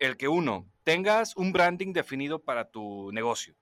el 0.01 0.17
que 0.17 0.27
uno, 0.27 0.69
tengas 0.83 1.37
un 1.37 1.53
branding 1.53 1.93
definido 1.93 2.43
para 2.43 2.73
tu 2.73 3.13
negocio. 3.13 3.55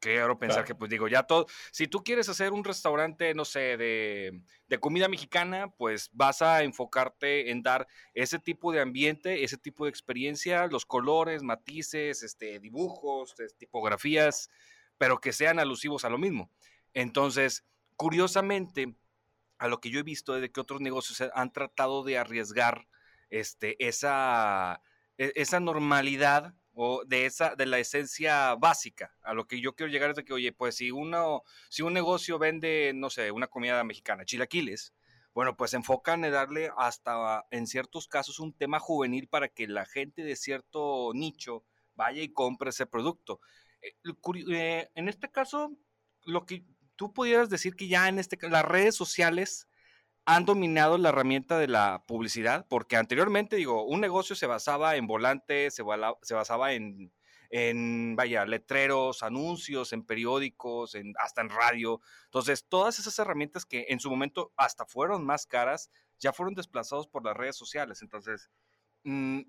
Quiero 0.00 0.38
pensar 0.38 0.64
que, 0.64 0.74
pues 0.74 0.90
digo, 0.90 1.08
ya 1.08 1.24
todo, 1.24 1.46
si 1.70 1.86
tú 1.86 2.02
quieres 2.02 2.28
hacer 2.30 2.52
un 2.52 2.64
restaurante, 2.64 3.34
no 3.34 3.44
sé, 3.44 3.76
de, 3.76 4.40
de, 4.66 4.80
comida 4.80 5.08
mexicana, 5.08 5.70
pues 5.76 6.08
vas 6.12 6.40
a 6.40 6.62
enfocarte 6.62 7.50
en 7.50 7.62
dar 7.62 7.86
ese 8.14 8.38
tipo 8.38 8.72
de 8.72 8.80
ambiente, 8.80 9.44
ese 9.44 9.58
tipo 9.58 9.84
de 9.84 9.90
experiencia, 9.90 10.66
los 10.68 10.86
colores, 10.86 11.42
matices, 11.42 12.22
este, 12.22 12.60
dibujos, 12.60 13.34
tipografías, 13.58 14.48
pero 14.96 15.20
que 15.20 15.34
sean 15.34 15.58
alusivos 15.58 16.06
a 16.06 16.10
lo 16.10 16.16
mismo. 16.16 16.50
Entonces, 16.94 17.66
curiosamente, 17.96 18.96
a 19.58 19.68
lo 19.68 19.80
que 19.80 19.90
yo 19.90 20.00
he 20.00 20.02
visto 20.02 20.34
es 20.34 20.40
de 20.40 20.50
que 20.50 20.60
otros 20.60 20.80
negocios 20.80 21.30
han 21.34 21.52
tratado 21.52 22.02
de 22.04 22.16
arriesgar 22.16 22.86
este, 23.28 23.76
esa, 23.86 24.82
e, 25.18 25.32
esa 25.36 25.60
normalidad 25.60 26.54
o 26.82 27.04
de 27.04 27.26
esa 27.26 27.56
de 27.56 27.66
la 27.66 27.78
esencia 27.78 28.54
básica. 28.54 29.14
A 29.22 29.34
lo 29.34 29.46
que 29.46 29.60
yo 29.60 29.74
quiero 29.74 29.92
llegar 29.92 30.10
es 30.10 30.16
de 30.16 30.24
que, 30.24 30.32
oye, 30.32 30.50
pues 30.50 30.76
si 30.76 30.90
uno 30.90 31.42
si 31.68 31.82
un 31.82 31.92
negocio 31.92 32.38
vende, 32.38 32.92
no 32.94 33.10
sé, 33.10 33.30
una 33.32 33.48
comida 33.48 33.84
mexicana, 33.84 34.24
chilaquiles, 34.24 34.94
bueno, 35.34 35.58
pues 35.58 35.74
enfocan 35.74 36.24
en 36.24 36.32
darle 36.32 36.70
hasta 36.78 37.44
en 37.50 37.66
ciertos 37.66 38.08
casos 38.08 38.40
un 38.40 38.54
tema 38.54 38.80
juvenil 38.80 39.28
para 39.28 39.48
que 39.48 39.68
la 39.68 39.84
gente 39.84 40.22
de 40.22 40.36
cierto 40.36 41.10
nicho 41.12 41.64
vaya 41.96 42.22
y 42.22 42.32
compre 42.32 42.70
ese 42.70 42.86
producto. 42.86 43.40
Eh, 43.82 43.92
eh, 44.50 44.88
en 44.94 45.08
este 45.10 45.30
caso, 45.30 45.76
lo 46.24 46.46
que 46.46 46.64
tú 46.96 47.12
pudieras 47.12 47.50
decir 47.50 47.76
que 47.76 47.88
ya 47.88 48.08
en 48.08 48.18
este 48.18 48.38
las 48.48 48.64
redes 48.64 48.96
sociales 48.96 49.68
han 50.26 50.44
dominado 50.44 50.98
la 50.98 51.08
herramienta 51.08 51.58
de 51.58 51.68
la 51.68 52.04
publicidad, 52.06 52.66
porque 52.68 52.96
anteriormente, 52.96 53.56
digo, 53.56 53.84
un 53.84 54.00
negocio 54.00 54.36
se 54.36 54.46
basaba 54.46 54.96
en 54.96 55.06
volantes, 55.06 55.74
se, 55.74 55.82
se 56.22 56.34
basaba 56.34 56.72
en, 56.72 57.12
en, 57.50 58.14
vaya, 58.16 58.44
letreros, 58.46 59.22
anuncios, 59.22 59.92
en 59.92 60.04
periódicos, 60.04 60.94
en, 60.94 61.14
hasta 61.18 61.40
en 61.40 61.50
radio. 61.50 62.00
Entonces, 62.26 62.64
todas 62.68 62.98
esas 62.98 63.18
herramientas 63.18 63.66
que 63.66 63.86
en 63.88 64.00
su 64.00 64.08
momento 64.08 64.52
hasta 64.56 64.86
fueron 64.86 65.26
más 65.26 65.46
caras, 65.46 65.90
ya 66.18 66.32
fueron 66.32 66.54
desplazados 66.54 67.08
por 67.08 67.24
las 67.24 67.36
redes 67.36 67.56
sociales. 67.56 68.02
Entonces, 68.02 68.50
mm, 69.04 69.40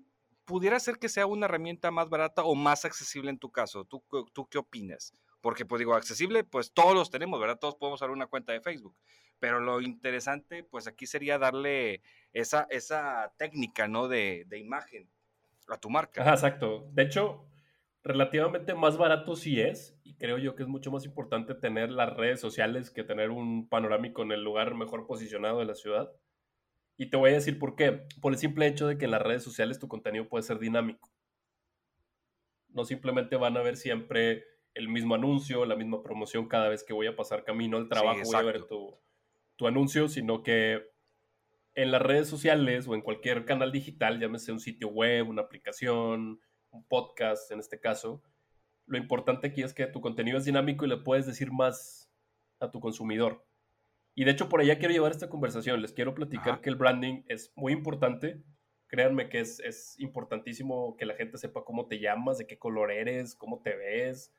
pudiera 0.44 0.80
ser 0.80 0.98
que 0.98 1.08
sea 1.08 1.26
una 1.26 1.46
herramienta 1.46 1.90
más 1.90 2.08
barata 2.08 2.42
o 2.42 2.54
más 2.54 2.84
accesible 2.84 3.30
en 3.30 3.38
tu 3.38 3.52
caso. 3.52 3.84
¿Tú, 3.84 4.02
tú 4.32 4.48
qué 4.48 4.58
opinas? 4.58 5.14
Porque, 5.40 5.64
pues 5.64 5.78
digo, 5.78 5.94
accesible, 5.94 6.44
pues 6.44 6.72
todos 6.72 6.94
los 6.94 7.10
tenemos, 7.10 7.40
¿verdad? 7.40 7.58
Todos 7.58 7.76
podemos 7.76 8.02
abrir 8.02 8.16
una 8.16 8.26
cuenta 8.26 8.52
de 8.52 8.60
Facebook. 8.60 8.96
Pero 9.42 9.58
lo 9.58 9.80
interesante, 9.80 10.62
pues 10.62 10.86
aquí 10.86 11.04
sería 11.04 11.36
darle 11.36 12.00
esa, 12.32 12.68
esa 12.70 13.34
técnica, 13.36 13.88
¿no? 13.88 14.06
De, 14.06 14.44
de 14.46 14.60
imagen 14.60 15.10
a 15.66 15.80
tu 15.80 15.90
marca. 15.90 16.22
exacto. 16.30 16.88
De 16.92 17.02
hecho, 17.02 17.44
relativamente 18.04 18.72
más 18.74 18.96
barato 18.96 19.34
sí 19.34 19.60
es, 19.60 19.98
y 20.04 20.14
creo 20.14 20.38
yo 20.38 20.54
que 20.54 20.62
es 20.62 20.68
mucho 20.68 20.92
más 20.92 21.04
importante 21.06 21.56
tener 21.56 21.90
las 21.90 22.16
redes 22.16 22.38
sociales 22.38 22.92
que 22.92 23.02
tener 23.02 23.30
un 23.30 23.68
panorámico 23.68 24.22
en 24.22 24.30
el 24.30 24.44
lugar 24.44 24.76
mejor 24.76 25.08
posicionado 25.08 25.58
de 25.58 25.64
la 25.64 25.74
ciudad. 25.74 26.12
Y 26.96 27.10
te 27.10 27.16
voy 27.16 27.30
a 27.30 27.34
decir 27.34 27.58
por 27.58 27.74
qué. 27.74 28.06
Por 28.20 28.34
el 28.34 28.38
simple 28.38 28.68
hecho 28.68 28.86
de 28.86 28.96
que 28.96 29.06
en 29.06 29.10
las 29.10 29.22
redes 29.22 29.42
sociales 29.42 29.80
tu 29.80 29.88
contenido 29.88 30.28
puede 30.28 30.44
ser 30.44 30.60
dinámico. 30.60 31.10
No 32.68 32.84
simplemente 32.84 33.34
van 33.34 33.56
a 33.56 33.62
ver 33.62 33.76
siempre 33.76 34.44
el 34.74 34.88
mismo 34.88 35.16
anuncio, 35.16 35.66
la 35.66 35.74
misma 35.74 36.00
promoción 36.00 36.46
cada 36.46 36.68
vez 36.68 36.84
que 36.84 36.92
voy 36.92 37.08
a 37.08 37.16
pasar 37.16 37.42
camino 37.42 37.76
al 37.76 37.88
trabajo, 37.88 38.20
voy 38.24 38.36
a 38.36 38.42
ver 38.42 38.62
tu, 38.68 39.02
tu 39.62 39.68
anuncio, 39.68 40.08
sino 40.08 40.42
que 40.42 40.90
en 41.76 41.92
las 41.92 42.02
redes 42.02 42.26
sociales 42.26 42.88
o 42.88 42.96
en 42.96 43.00
cualquier 43.00 43.44
canal 43.44 43.70
digital, 43.70 44.18
llámese 44.18 44.50
un 44.50 44.58
sitio 44.58 44.88
web, 44.88 45.28
una 45.28 45.42
aplicación, 45.42 46.40
un 46.70 46.84
podcast 46.88 47.48
en 47.52 47.60
este 47.60 47.78
caso, 47.78 48.24
lo 48.86 48.98
importante 48.98 49.46
aquí 49.46 49.62
es 49.62 49.72
que 49.72 49.86
tu 49.86 50.00
contenido 50.00 50.36
es 50.36 50.46
dinámico 50.46 50.84
y 50.84 50.88
le 50.88 50.96
puedes 50.96 51.26
decir 51.26 51.52
más 51.52 52.10
a 52.58 52.72
tu 52.72 52.80
consumidor. 52.80 53.46
Y 54.16 54.24
de 54.24 54.32
hecho 54.32 54.48
por 54.48 54.60
allá 54.60 54.80
quiero 54.80 54.94
llevar 54.94 55.12
esta 55.12 55.28
conversación. 55.28 55.80
Les 55.80 55.92
quiero 55.92 56.12
platicar 56.12 56.60
que 56.60 56.68
el 56.68 56.74
branding 56.74 57.22
es 57.28 57.52
muy 57.54 57.72
importante. 57.72 58.42
Créanme 58.88 59.28
que 59.28 59.38
es, 59.38 59.60
es, 59.60 59.94
importantísimo 60.00 60.96
que 60.96 61.06
la 61.06 61.14
gente 61.14 61.38
sepa 61.38 61.62
cómo 61.64 61.86
te 61.86 62.00
llamas, 62.00 62.38
de 62.38 62.48
qué 62.48 62.58
color 62.58 62.90
eres, 62.90 63.36
cómo 63.36 63.62
te 63.62 63.76
ves. 63.76 64.34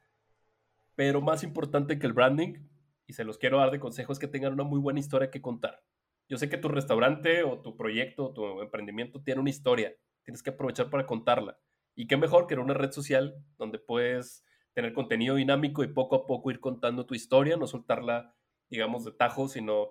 Pero 0.95 1.21
más 1.21 1.43
importante 1.43 1.97
que 1.97 2.07
el 2.07 2.13
branding 2.13 2.55
y 3.05 3.13
se 3.13 3.23
los 3.23 3.37
quiero 3.37 3.57
dar 3.57 3.71
de 3.71 3.79
consejos 3.79 4.19
que 4.19 4.27
tengan 4.27 4.53
una 4.53 4.63
muy 4.63 4.79
buena 4.79 4.99
historia 4.99 5.31
que 5.31 5.41
contar. 5.41 5.83
Yo 6.29 6.37
sé 6.37 6.49
que 6.49 6.57
tu 6.57 6.69
restaurante 6.69 7.43
o 7.43 7.61
tu 7.61 7.75
proyecto 7.75 8.25
o 8.25 8.33
tu 8.33 8.61
emprendimiento 8.61 9.21
tiene 9.21 9.41
una 9.41 9.49
historia, 9.49 9.93
tienes 10.23 10.41
que 10.41 10.51
aprovechar 10.51 10.89
para 10.89 11.05
contarla. 11.05 11.59
Y 11.95 12.07
qué 12.07 12.17
mejor 12.17 12.47
que 12.47 12.55
en 12.55 12.61
una 12.61 12.73
red 12.73 12.91
social 12.91 13.35
donde 13.57 13.79
puedes 13.79 14.43
tener 14.73 14.93
contenido 14.93 15.35
dinámico 15.35 15.83
y 15.83 15.87
poco 15.87 16.15
a 16.15 16.25
poco 16.25 16.49
ir 16.49 16.59
contando 16.59 17.05
tu 17.05 17.13
historia, 17.13 17.57
no 17.57 17.67
soltarla, 17.67 18.35
digamos, 18.69 19.05
de 19.05 19.11
tajo, 19.11 19.47
sino 19.47 19.89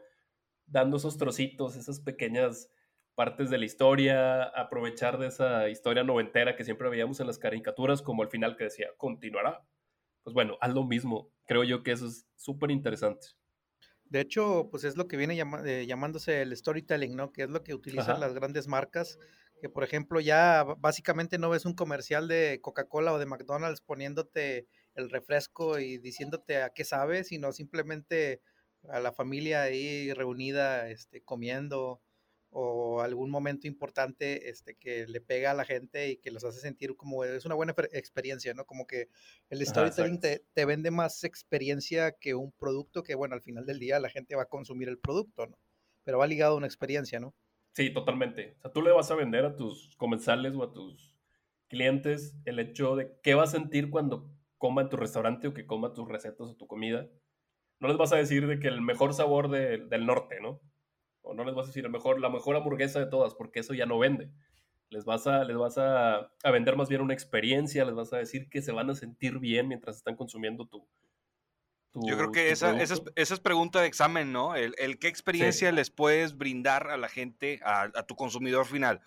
dando 0.67 0.97
esos 0.97 1.17
trocitos, 1.19 1.77
esas 1.77 2.01
pequeñas 2.01 2.71
partes 3.15 3.51
de 3.51 3.59
la 3.59 3.65
historia, 3.65 4.43
aprovechar 4.45 5.19
de 5.19 5.29
esa 5.29 5.69
historia 5.69 6.03
noventera 6.03 6.57
que 6.57 6.65
siempre 6.65 6.89
veíamos 6.89 7.21
en 7.21 7.27
las 7.27 7.39
caricaturas, 7.39 8.03
como 8.03 8.23
al 8.23 8.31
final 8.31 8.57
que 8.57 8.65
decía, 8.65 8.89
continuará, 8.97 9.65
pues 10.23 10.35
bueno, 10.35 10.57
haz 10.61 10.73
lo 10.73 10.85
mismo. 10.85 11.32
Creo 11.47 11.65
yo 11.65 11.83
que 11.83 11.93
eso 11.93 12.07
es 12.07 12.27
súper 12.37 12.71
interesante. 12.71 13.29
De 14.05 14.21
hecho, 14.21 14.69
pues 14.71 14.85
es 14.85 14.97
lo 14.97 15.09
que 15.09 15.17
viene 15.17 15.41
eh, 15.65 15.87
llamándose 15.87 16.43
el 16.43 16.55
storytelling, 16.55 17.17
¿no? 17.17 17.33
Que 17.33 17.45
es 17.45 17.51
lo 17.51 17.63
que 17.63 17.75
utilizan 17.75 18.21
las 18.21 18.35
grandes 18.35 18.69
marcas, 18.69 19.19
que 19.61 19.71
por 19.71 19.85
ejemplo 19.85 20.21
ya 20.21 20.65
básicamente 20.79 21.39
no 21.39 21.49
ves 21.49 21.65
un 21.65 21.75
comercial 21.75 22.29
de 22.29 22.59
Coca-Cola 22.61 23.15
o 23.15 23.19
de 23.19 23.27
McDonald's 23.27 23.81
poniéndote 23.81 24.67
el 24.95 25.09
refresco 25.09 25.79
y 25.79 25.99
diciéndote 25.99 26.63
a 26.63 26.71
qué 26.71 26.85
sabe, 26.85 27.25
sino 27.25 27.53
simplemente 27.53 28.43
a 28.89 29.01
la 29.01 29.13
familia 29.13 29.63
ahí 29.63 30.13
reunida, 30.13 30.91
este, 30.91 31.23
comiendo, 31.23 32.03
o 32.55 33.01
algún 33.01 33.31
momento 33.31 33.67
importante 33.67 34.51
este, 34.51 34.75
que 34.75 35.07
le 35.07 35.23
pega 35.23 35.51
a 35.51 35.55
la 35.55 35.65
gente 35.65 36.11
y 36.11 36.17
que 36.19 36.31
los 36.31 36.45
hace 36.45 36.61
sentir 36.61 36.95
como 36.97 37.25
es 37.25 37.47
una 37.47 37.55
buena 37.55 37.75
experiencia, 37.93 38.53
¿no? 38.53 38.67
Como 38.67 38.87
que 38.87 39.09
el 39.49 39.65
storytelling 39.67 40.21
te, 40.21 40.45
te, 40.53 40.65
vende 40.67 40.91
más 40.91 41.25
experiencia 41.25 42.13
que 42.13 42.35
un 42.35 42.53
producto 42.53 43.03
que, 43.03 43.15
bueno, 43.15 43.35
al 43.35 43.41
final 43.41 43.65
del 43.65 43.79
día 43.79 43.99
la 43.99 44.11
gente 44.11 44.37
va 44.37 44.43
a 44.43 44.49
consumir 44.49 44.89
el 44.89 44.99
producto, 44.99 45.47
¿no? 45.47 45.59
Pero 46.05 46.19
va 46.19 46.27
ligado 46.27 46.55
a 46.55 46.59
una 46.59 46.67
experiencia, 46.67 47.21
¿no? 47.21 47.35
Sí, 47.73 47.91
totalmente. 47.91 48.55
O 48.59 48.61
sea, 48.61 48.73
tú 48.73 48.83
le 48.83 48.93
vas 48.93 49.11
a 49.11 49.15
vender 49.15 49.47
a 49.47 49.57
tus 49.57 49.97
comensales 49.97 50.55
o 50.55 50.63
a 50.63 50.73
tus 50.73 51.17
clientes 51.69 52.37
el 52.45 52.59
hecho 52.59 52.97
de 52.97 53.17
qué 53.23 53.35
va 53.35 53.45
a 53.45 53.47
sentir 53.47 53.89
cuando 53.89 54.31
coma 54.59 54.83
en 54.83 54.91
tu 54.91 54.99
restaurante 54.99 55.49
o 55.49 55.55
que 55.55 55.65
coma 55.65 55.95
tus 55.95 56.07
recetas 56.07 56.49
o 56.49 56.55
tu 56.55 56.67
comida. 56.67 57.09
No 57.81 57.89
les 57.89 57.97
vas 57.97 58.13
a 58.13 58.17
decir 58.17 58.47
de 58.47 58.61
que 58.61 58.69
el 58.69 58.83
mejor 58.83 59.15
sabor 59.15 59.49
del 59.49 60.07
norte, 60.07 60.39
¿no? 60.41 60.61
O 61.23 61.35
no 61.35 61.45
les 61.45 61.55
vas 61.55 61.67
a 61.67 61.69
decir 61.69 61.89
mejor, 61.89 62.21
la 62.21 62.29
mejor 62.29 62.57
hamburguesa 62.57 63.01
de 63.01 63.07
todas, 63.07 63.35
porque 63.35 63.61
eso 63.61 63.75
ya 63.75 63.87
no 63.87 63.99
vende. 63.99 64.31
Les 64.91 65.07
vas, 65.07 65.27
a, 65.27 65.45
les 65.45 65.57
vas 65.57 65.79
a, 65.79 66.31
vender 66.53 66.77
más 66.77 66.89
bien 66.89 67.01
una 67.01 67.15
experiencia, 67.15 67.85
les 67.85 67.95
vas 67.95 68.13
a 68.13 68.19
decir 68.19 68.51
que 68.51 68.61
se 68.61 68.73
van 68.73 68.91
a 68.91 68.95
sentir 68.95 69.39
bien 69.39 69.69
mientras 69.69 69.97
están 69.97 70.17
consumiendo 70.17 70.67
tu, 70.67 70.87
Yo 71.95 72.19
creo 72.19 72.31
que 72.31 72.51
esa, 72.51 72.79
esa, 72.79 72.97
es, 73.15 73.41
pregunta 73.41 73.81
de 73.81 73.87
examen, 73.87 74.33
¿no? 74.33 74.55
El, 74.55 74.99
qué 74.99 75.09
experiencia 75.09 75.73
les 75.73 75.91
puedes 75.91 76.37
brindar 76.37 76.91
a 76.91 76.99
la 76.99 77.09
gente, 77.09 77.61
a, 77.65 78.03
tu 78.07 78.17
consumidor 78.17 78.67
final. 78.67 79.01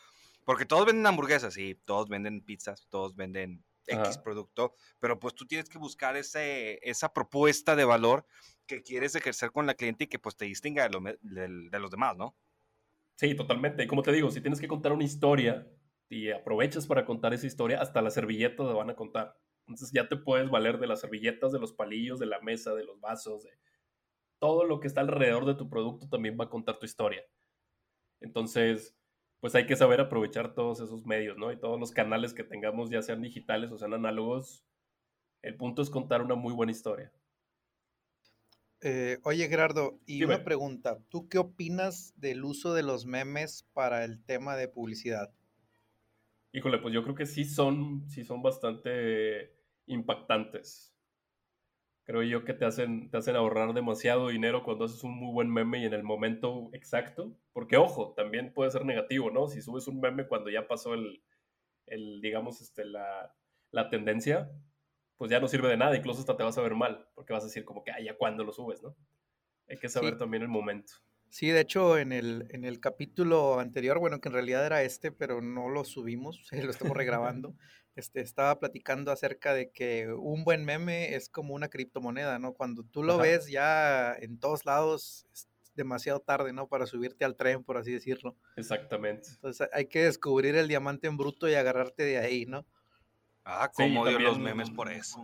Porque 0.44 0.66
todos 0.66 0.88
venden 0.88 1.06
hamburguesas, 1.06 1.54
sí, 1.54 1.80
todos 1.86 2.10
venden 2.10 2.42
pizzas, 2.42 2.88
todos 2.90 3.16
venden 3.16 3.64
X 3.88 4.18
producto, 4.18 4.74
pero 5.00 5.20
pues 5.20 5.36
tú 5.36 5.46
tienes 5.46 5.70
que 5.70 5.78
buscar 5.78 6.18
ese, 6.18 6.80
esa 6.82 7.14
propuesta 7.14 7.76
de 7.76 7.86
valor 7.86 8.26
que 8.66 8.82
quieres 8.82 9.16
ejercer 9.16 9.52
con 9.52 9.66
la 9.66 9.76
cliente 9.76 10.06
y 10.06 10.08
que 10.08 10.20
pues 10.20 10.36
te 10.36 10.46
distinga 10.46 10.90
de, 10.90 11.80
los 11.80 11.92
demás, 11.92 12.18
¿no? 12.18 12.36
Sí, 13.16 13.36
totalmente. 13.36 13.84
Y 13.84 13.88
como 13.88 14.02
te 14.02 14.12
digo, 14.12 14.30
si 14.30 14.42
tienes 14.42 14.60
que 14.60 14.68
contar 14.68 14.92
una 14.92 15.04
historia 15.04 15.68
y 16.10 16.30
aprovechas 16.32 16.88
para 16.88 17.06
contar 17.06 17.34
esa 17.34 17.48
historia, 17.48 17.82
hasta 17.82 18.02
las 18.02 18.14
servilletas 18.14 18.68
te 18.68 18.74
van 18.74 18.90
a 18.90 18.96
contar. 18.96 19.38
Entonces 19.68 19.92
ya 19.92 20.08
te 20.08 20.18
puedes 20.18 20.50
valer 20.50 20.80
de 20.80 20.88
las 20.88 21.02
servilletas, 21.02 21.52
de 21.52 21.60
los 21.60 21.74
palillos, 21.74 22.20
de 22.20 22.28
la 22.28 22.40
mesa, 22.42 22.74
de 22.76 22.84
los 22.84 23.00
vasos, 23.00 23.44
de 23.44 23.52
todo 24.40 24.66
lo 24.66 24.80
que 24.80 24.88
está 24.88 25.02
alrededor 25.02 25.46
de 25.46 25.56
tu 25.56 25.70
producto 25.70 26.10
también 26.10 26.38
va 26.40 26.46
a 26.46 26.50
contar 26.50 26.78
tu 26.78 26.86
historia. 26.86 27.24
Entonces, 28.22 28.96
pues 29.40 29.56
hay 29.56 29.66
que 29.66 29.76
saber 29.76 30.02
aprovechar 30.02 30.54
todos 30.54 30.80
esos 30.80 31.06
medios, 31.06 31.38
¿no? 31.38 31.52
Y 31.52 31.60
todos 31.60 31.80
los 31.80 31.92
canales 31.92 32.34
que 32.34 32.44
tengamos, 32.44 32.90
ya 32.90 33.02
sean 33.02 33.22
digitales 33.22 33.72
o 33.72 33.78
sean 33.78 33.94
análogos. 33.94 34.66
El 35.42 35.56
punto 35.56 35.82
es 35.82 35.90
contar 35.90 36.22
una 36.22 36.36
muy 36.36 36.54
buena 36.54 36.72
historia. 36.72 37.12
Eh, 38.82 39.20
oye, 39.24 39.48
Gerardo, 39.48 40.00
y 40.06 40.24
una 40.24 40.44
pregunta. 40.44 41.00
¿Tú 41.10 41.28
qué 41.30 41.38
opinas 41.38 42.14
del 42.18 42.44
uso 42.44 42.74
de 42.74 42.84
los 42.84 43.06
memes 43.06 43.64
para 43.74 44.04
el 44.04 44.24
tema 44.24 44.56
de 44.56 44.68
publicidad? 44.68 45.34
Híjole, 46.52 46.78
pues 46.80 46.94
yo 46.94 47.04
creo 47.04 47.16
que 47.16 47.26
sí 47.26 47.46
son, 47.46 48.08
sí 48.10 48.24
son 48.24 48.42
bastante 48.42 49.56
impactantes. 49.88 50.96
Creo 52.04 52.22
yo 52.22 52.46
que 52.46 52.54
te 52.54 52.66
hacen, 52.66 53.10
te 53.10 53.18
hacen 53.18 53.36
ahorrar 53.36 53.74
demasiado 53.74 54.30
dinero 54.30 54.64
cuando 54.64 54.86
haces 54.86 55.04
un 55.04 55.18
muy 55.18 55.34
buen 55.34 55.52
meme 55.52 55.80
y 55.80 55.86
en 55.86 55.94
el 55.94 56.04
momento 56.04 56.70
exacto. 56.72 57.36
Porque, 57.52 57.78
ojo, 57.78 58.14
también 58.14 58.54
puede 58.54 58.70
ser 58.72 58.86
negativo, 58.86 59.32
¿no? 59.32 59.48
Si 59.48 59.62
subes 59.62 59.88
un 59.88 60.00
meme 60.00 60.28
cuando 60.28 60.52
ya 60.52 60.68
pasó 60.68 60.94
el, 60.94 61.24
el 61.88 62.22
digamos, 62.22 62.62
este, 62.62 62.86
la, 62.86 63.36
la 63.72 63.90
tendencia, 63.90 64.52
pues 65.18 65.32
ya 65.32 65.40
no 65.40 65.48
sirve 65.48 65.70
de 65.70 65.78
nada, 65.78 65.96
incluso 65.96 66.20
hasta 66.20 66.36
te 66.36 66.44
vas 66.44 66.58
a 66.58 66.62
ver 66.62 66.76
mal, 66.76 67.08
porque 67.16 67.34
vas 67.34 67.44
a 67.44 67.48
decir 67.48 67.66
como 67.66 67.84
que, 67.84 67.92
ah, 67.92 68.02
ya 68.02 68.18
cuando 68.18 68.44
lo 68.44 68.52
subes, 68.52 68.82
¿no? 68.82 68.96
Hay 69.68 69.78
que 69.78 69.90
saber 69.90 70.18
también 70.18 70.44
el 70.44 70.50
momento. 70.50 70.94
Sí, 71.30 71.50
de 71.50 71.60
hecho, 71.60 71.98
en 71.98 72.12
el, 72.12 72.48
en 72.52 72.64
el 72.64 72.80
capítulo 72.80 73.60
anterior, 73.60 74.00
bueno, 74.00 74.22
que 74.22 74.30
en 74.30 74.34
realidad 74.34 74.66
era 74.66 74.84
este, 74.84 75.12
pero 75.12 75.42
no 75.42 75.70
lo 75.70 75.84
subimos, 75.84 76.48
lo 76.52 76.72
estamos 76.72 76.96
regrabando, 76.96 77.56
este, 77.96 78.22
estaba 78.22 78.60
platicando 78.60 79.12
acerca 79.12 79.54
de 79.54 79.72
que 79.72 80.12
un 80.12 80.44
buen 80.44 80.66
meme 80.66 81.16
es 81.16 81.30
como 81.30 81.54
una 81.54 81.70
criptomoneda, 81.70 82.40
¿no? 82.40 82.54
Cuando 82.54 82.84
tú 82.84 83.04
lo 83.04 83.18
ves 83.18 83.48
ya 83.48 84.14
en 84.14 84.40
todos 84.40 84.66
lados, 84.66 85.28
es 85.34 85.50
demasiado 85.76 86.20
tarde, 86.20 86.54
¿no? 86.54 86.68
Para 86.68 86.86
subirte 86.86 87.26
al 87.26 87.36
tren, 87.36 87.64
por 87.64 87.78
así 87.78 87.92
decirlo. 87.92 88.38
Exactamente. 88.56 89.30
Entonces 89.34 89.68
hay 89.74 89.88
que 89.88 90.04
descubrir 90.04 90.56
el 90.56 90.68
diamante 90.68 91.08
en 91.08 91.18
bruto 91.18 91.50
y 91.50 91.56
agarrarte 91.56 92.04
de 92.04 92.18
ahí, 92.18 92.46
¿no? 92.46 92.66
Ah, 93.46 93.72
cómo 93.74 94.02
odio 94.02 94.20
los 94.20 94.40
memes 94.40 94.72
por 94.72 94.92
eso. 94.92 95.24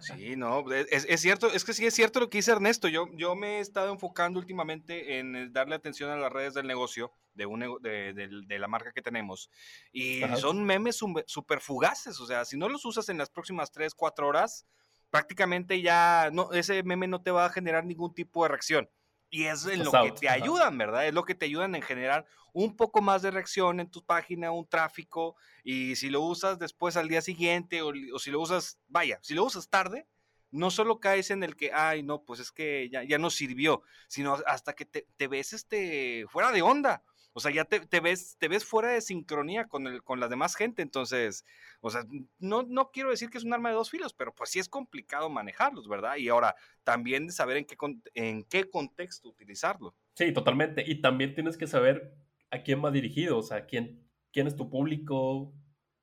Sí, 0.00 0.34
no, 0.34 0.64
es, 0.72 1.20
cierto, 1.20 1.46
es 1.46 1.64
que 1.64 1.74
sí 1.74 1.86
es 1.86 1.94
cierto 1.94 2.18
lo 2.18 2.28
que 2.28 2.38
dice 2.38 2.50
Ernesto. 2.50 2.88
Yo, 2.88 3.06
yo 3.14 3.36
me 3.36 3.58
he 3.58 3.60
estado 3.60 3.92
enfocando 3.92 4.40
últimamente 4.40 5.18
en 5.18 5.52
darle 5.52 5.76
atención 5.76 6.10
a 6.10 6.16
las 6.16 6.32
redes 6.32 6.54
del 6.54 6.66
negocio, 6.66 7.12
de, 7.34 7.46
un, 7.46 7.60
de, 7.80 8.58
la 8.58 8.66
marca 8.66 8.92
que 8.92 9.00
tenemos, 9.00 9.48
y 9.92 10.22
son 10.38 10.64
memes 10.64 10.96
súper 11.26 11.60
fugaces. 11.60 12.18
O 12.18 12.26
sea, 12.26 12.44
si 12.44 12.56
no 12.56 12.68
los 12.68 12.84
usas 12.84 13.08
en 13.08 13.18
las 13.18 13.30
próximas 13.30 13.70
3, 13.70 13.94
4 13.94 14.26
horas, 14.26 14.66
prácticamente 15.10 15.80
ya 15.80 16.30
no, 16.32 16.52
ese 16.52 16.82
meme 16.82 17.06
no 17.06 17.22
te 17.22 17.30
va 17.30 17.46
a 17.46 17.50
generar 17.50 17.84
ningún 17.84 18.12
tipo 18.12 18.42
de 18.42 18.48
reacción. 18.48 18.90
Y 19.34 19.44
es 19.44 19.64
en 19.64 19.82
lo 19.82 19.90
que 19.90 20.12
te 20.12 20.28
ayudan, 20.28 20.76
¿verdad? 20.76 21.06
Es 21.06 21.14
lo 21.14 21.24
que 21.24 21.34
te 21.34 21.46
ayudan 21.46 21.74
en 21.74 21.80
generar 21.80 22.26
un 22.52 22.76
poco 22.76 23.00
más 23.00 23.22
de 23.22 23.30
reacción 23.30 23.80
en 23.80 23.90
tu 23.90 24.04
página, 24.04 24.50
un 24.50 24.68
tráfico. 24.68 25.36
Y 25.64 25.96
si 25.96 26.10
lo 26.10 26.20
usas 26.20 26.58
después 26.58 26.98
al 26.98 27.08
día 27.08 27.22
siguiente 27.22 27.80
o, 27.80 27.92
si 28.18 28.30
lo 28.30 28.40
usas, 28.40 28.78
vaya, 28.88 29.18
si 29.22 29.32
lo 29.32 29.44
usas 29.44 29.70
tarde, 29.70 30.06
no 30.50 30.70
solo 30.70 31.00
caes 31.00 31.30
en 31.30 31.42
el 31.42 31.56
que, 31.56 31.72
ay, 31.72 32.02
no, 32.02 32.24
pues 32.24 32.40
es 32.40 32.52
que 32.52 32.90
ya, 32.90 33.04
ya 33.04 33.16
no 33.16 33.30
sirvió, 33.30 33.82
sino 34.06 34.36
hasta 34.46 34.74
que 34.74 34.84
te, 34.84 35.08
te 35.16 35.28
ves 35.28 35.54
este, 35.54 36.26
fuera 36.28 36.52
de 36.52 36.60
onda. 36.60 37.02
O 37.34 37.40
sea, 37.40 37.50
ya 37.50 37.64
te, 37.64 38.00
ves, 38.00 38.36
te 38.38 38.48
ves 38.48 38.64
fuera 38.64 38.90
de 38.90 39.00
sincronía 39.00 39.66
con, 39.66 39.86
el, 39.86 40.02
con 40.02 40.20
la 40.20 40.28
demás 40.28 40.54
gente. 40.54 40.82
Entonces, 40.82 41.44
o 41.80 41.90
sea, 41.90 42.04
no, 42.38 42.62
no 42.62 42.90
quiero 42.90 43.10
decir 43.10 43.30
que 43.30 43.38
es 43.38 43.44
un 43.44 43.54
arma 43.54 43.70
de 43.70 43.74
dos 43.74 43.90
filos, 43.90 44.12
pero 44.12 44.34
pues 44.34 44.50
sí 44.50 44.58
es 44.58 44.68
complicado 44.68 45.30
manejarlos, 45.30 45.88
¿verdad? 45.88 46.16
Y 46.16 46.28
ahora, 46.28 46.54
también 46.84 47.30
saber 47.32 47.56
en 47.56 47.64
qué, 47.64 47.76
en 48.14 48.44
qué 48.44 48.68
contexto 48.68 49.30
utilizarlo. 49.30 49.94
Sí, 50.14 50.32
totalmente. 50.32 50.84
Y 50.86 51.00
también 51.00 51.34
tienes 51.34 51.56
que 51.56 51.66
saber 51.66 52.14
a 52.50 52.62
quién 52.62 52.84
va 52.84 52.90
dirigido, 52.90 53.38
o 53.38 53.42
sea, 53.42 53.64
quién, 53.64 54.06
quién 54.30 54.46
es 54.46 54.54
tu 54.54 54.68
público, 54.68 55.54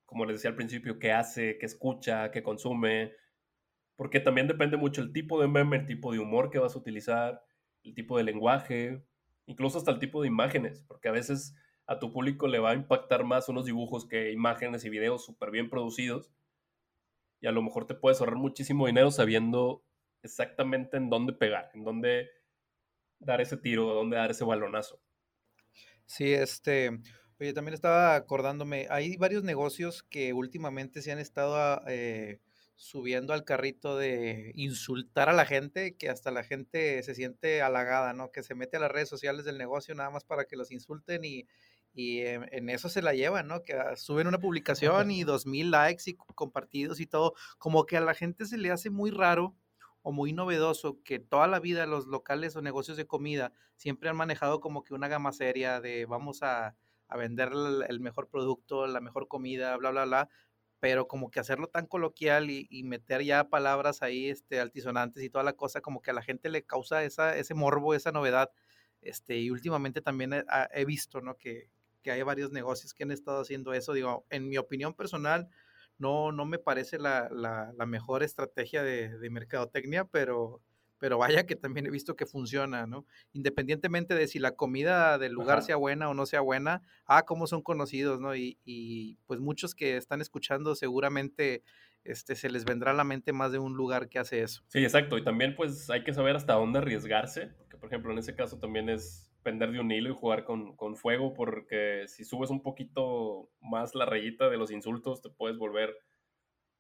como 0.05 0.25
les 0.25 0.37
decía 0.37 0.49
al 0.49 0.55
principio, 0.55 0.97
qué 0.97 1.11
hace, 1.11 1.59
qué 1.59 1.65
escucha, 1.67 2.31
qué 2.31 2.41
consume. 2.41 3.13
Porque 3.95 4.19
también 4.19 4.47
depende 4.47 4.77
mucho 4.77 5.01
el 5.01 5.13
tipo 5.13 5.39
de 5.39 5.47
meme, 5.47 5.77
el 5.77 5.85
tipo 5.85 6.11
de 6.11 6.19
humor 6.19 6.49
que 6.49 6.57
vas 6.57 6.75
a 6.75 6.79
utilizar, 6.79 7.43
el 7.83 7.93
tipo 7.93 8.17
de 8.17 8.23
lenguaje 8.23 9.03
incluso 9.49 9.79
hasta 9.79 9.89
el 9.89 9.97
tipo 9.97 10.21
de 10.21 10.27
imágenes, 10.27 10.83
porque 10.87 11.09
a 11.09 11.11
veces 11.11 11.55
a 11.87 11.97
tu 11.97 12.13
público 12.13 12.47
le 12.47 12.59
va 12.59 12.71
a 12.71 12.75
impactar 12.75 13.23
más 13.23 13.49
unos 13.49 13.65
dibujos 13.65 14.05
que 14.05 14.31
imágenes 14.31 14.85
y 14.85 14.89
videos 14.89 15.25
súper 15.25 15.49
bien 15.49 15.71
producidos. 15.71 16.31
Y 17.41 17.47
a 17.47 17.51
lo 17.51 17.63
mejor 17.63 17.87
te 17.87 17.95
puedes 17.95 18.19
ahorrar 18.19 18.37
muchísimo 18.37 18.85
dinero 18.85 19.09
sabiendo 19.09 19.83
exactamente 20.21 20.97
en 20.97 21.09
dónde 21.09 21.33
pegar, 21.33 21.71
en 21.73 21.83
dónde 21.83 22.29
dar 23.17 23.41
ese 23.41 23.57
tiro, 23.57 23.85
dónde 23.87 24.17
dar 24.17 24.29
ese 24.29 24.45
balonazo. 24.45 25.01
Sí, 26.05 26.31
este, 26.31 26.99
oye, 27.39 27.53
también 27.53 27.73
estaba 27.73 28.13
acordándome, 28.15 28.85
hay 28.91 29.17
varios 29.17 29.43
negocios 29.43 30.03
que 30.03 30.31
últimamente 30.33 31.01
se 31.01 31.11
han 31.11 31.19
estado 31.19 31.81
eh, 31.87 32.39
subiendo 32.79 33.33
al 33.33 33.43
carrito 33.43 33.97
de 33.97 34.53
insultar 34.55 35.27
a 35.27 35.33
la 35.33 35.45
gente, 35.45 35.97
que 35.97 36.07
hasta 36.07 36.31
la 36.31 36.45
gente 36.45 37.03
se 37.03 37.13
siente 37.13 37.61
halagada, 37.61 38.13
¿no? 38.13 38.31
Que 38.31 38.41
se 38.41 38.55
mete 38.55 38.77
a 38.77 38.79
las 38.79 38.89
redes 38.89 39.09
sociales 39.09 39.43
del 39.43 39.57
negocio 39.57 39.93
nada 39.95 40.09
más 40.11 40.23
para 40.23 40.45
que 40.45 40.55
los 40.55 40.71
insulten 40.71 41.25
y, 41.25 41.45
en, 41.93 42.69
eso 42.69 42.87
se 42.87 43.01
la 43.01 43.13
llevan, 43.13 43.49
¿no? 43.49 43.63
Que 43.63 43.73
ah, 43.73 43.97
suben 43.97 44.27
una 44.27 44.39
publicación 44.39 45.11
y 45.11 45.23
dos 45.25 45.45
mil 45.45 45.71
likes 45.71 46.03
y 46.05 46.15
compartidos 46.15 47.01
y 47.01 47.05
todo, 47.05 47.33
como 47.57 47.85
que 47.85 47.97
a 47.97 48.01
la 48.01 48.13
gente 48.13 48.45
se 48.45 48.57
le 48.57 48.71
hace 48.71 48.89
muy 48.89 49.11
raro 49.11 49.57
o 50.01 50.13
muy 50.13 50.31
novedoso 50.31 51.03
que 51.03 51.19
toda 51.19 51.47
la 51.47 51.59
vida 51.59 51.85
los 51.85 52.07
locales 52.07 52.55
o 52.55 52.61
negocios 52.61 52.95
de 52.95 53.05
comida 53.05 53.51
siempre 53.75 54.09
han 54.09 54.15
manejado 54.15 54.61
como 54.61 54.85
que 54.85 54.93
una 54.93 55.09
gama 55.09 55.33
seria 55.33 55.81
de 55.81 56.05
vamos 56.05 56.43
a, 56.43 56.77
a 57.09 57.17
vender 57.17 57.51
el 57.89 57.99
mejor 57.99 58.29
producto, 58.29 58.87
la 58.87 59.01
mejor 59.01 59.27
comida, 59.27 59.75
bla, 59.75 59.91
bla, 59.91 60.05
bla, 60.05 60.29
pero 60.79 61.07
como 61.07 61.29
que 61.29 61.39
hacerlo 61.39 61.67
tan 61.67 61.85
coloquial 61.85 62.49
y, 62.49 62.83
meter 62.83 63.23
ya 63.23 63.49
palabras 63.49 64.01
ahí 64.01 64.29
este, 64.29 64.59
altisonantes 64.59 65.23
y 65.23 65.29
toda 65.29 65.43
la 65.43 65.53
cosa, 65.53 65.81
como 65.81 66.01
que 66.01 66.11
a 66.11 66.13
la 66.13 66.21
gente 66.21 66.49
le 66.49 66.63
causa 66.65 67.03
esa, 67.03 67.35
ese 67.35 67.53
morbo, 67.53 67.93
esa 67.93 68.11
novedad. 68.11 68.51
Este, 69.01 69.37
y 69.37 69.49
últimamente 69.49 70.01
también 70.01 70.45
he, 70.73 70.85
visto 70.85 71.21
¿no? 71.21 71.37
que, 71.37 71.69
que, 72.01 72.11
hay 72.11 72.21
varios 72.23 72.51
negocios 72.51 72.93
que 72.93 73.03
han 73.03 73.11
estado 73.11 73.41
haciendo 73.41 73.73
eso. 73.73 73.93
Digo, 73.93 74.25
en 74.29 74.47
mi 74.47 74.57
opinión 74.57 74.93
personal, 74.93 75.49
no, 75.97 76.31
no 76.31 76.45
me 76.45 76.59
parece 76.59 76.97
la, 76.97 77.29
la, 77.31 77.73
la 77.75 77.85
mejor 77.85 78.23
estrategia 78.23 78.83
de, 78.83 79.17
de 79.17 79.29
mercadotecnia, 79.29 80.05
pero 80.05 80.61
pero 80.99 81.17
vaya 81.17 81.45
que 81.45 81.55
también 81.55 81.87
he 81.87 81.89
visto 81.89 82.15
que 82.15 82.25
funciona, 82.25 82.85
¿no? 82.85 83.05
Independientemente 83.33 84.13
de 84.13 84.27
si 84.27 84.37
la 84.37 84.55
comida 84.55 85.17
del 85.17 85.31
lugar 85.31 85.63
sea 85.63 85.77
buena 85.77 86.09
o 86.09 86.13
no 86.13 86.25
sea 86.25 86.41
buena, 86.41 86.83
ah, 87.05 87.23
cómo 87.25 87.47
son 87.47 87.61
conocidos, 87.61 88.19
¿no? 88.19 88.35
Y, 88.35 88.57
y, 88.65 89.17
pues 89.25 89.39
muchos 89.39 89.73
que 89.73 89.97
están 89.97 90.21
escuchando 90.21 90.75
seguramente 90.75 91.63
este, 92.03 92.35
se 92.35 92.49
les 92.49 92.65
vendrá 92.65 92.91
a 92.91 92.93
la 92.95 93.03
mente 93.03 93.33
más 93.33 93.51
de 93.51 93.59
un 93.59 93.75
lugar 93.75 94.09
que 94.09 94.19
hace 94.19 94.41
eso. 94.41 94.61
Sí, 94.67 94.83
exacto, 94.83 95.17
y 95.17 95.23
también 95.23 95.55
pues 95.55 95.89
hay 95.89 96.03
que 96.03 96.13
saber 96.13 96.35
hasta 96.35 96.53
dónde 96.53 96.79
arriesgarse, 96.79 97.47
porque 97.57 97.77
por 97.77 97.87
ejemplo 97.89 98.11
en 98.11 98.19
ese 98.19 98.35
caso 98.35 98.59
también 98.59 98.89
es 98.89 99.31
pender 99.43 99.71
de 99.71 99.79
un 99.79 99.91
hilo 99.91 100.09
y 100.09 100.15
jugar 100.15 100.43
con, 100.43 100.75
con 100.75 100.95
fuego, 100.95 101.33
porque 101.33 102.05
si 102.07 102.25
subes 102.25 102.49
un 102.49 102.61
poquito 102.61 103.49
más 103.61 103.95
la 103.95 104.05
rayita 104.05 104.49
de 104.49 104.57
los 104.57 104.71
insultos, 104.71 105.21
te 105.21 105.29
puedes 105.29 105.57
volver 105.57 105.95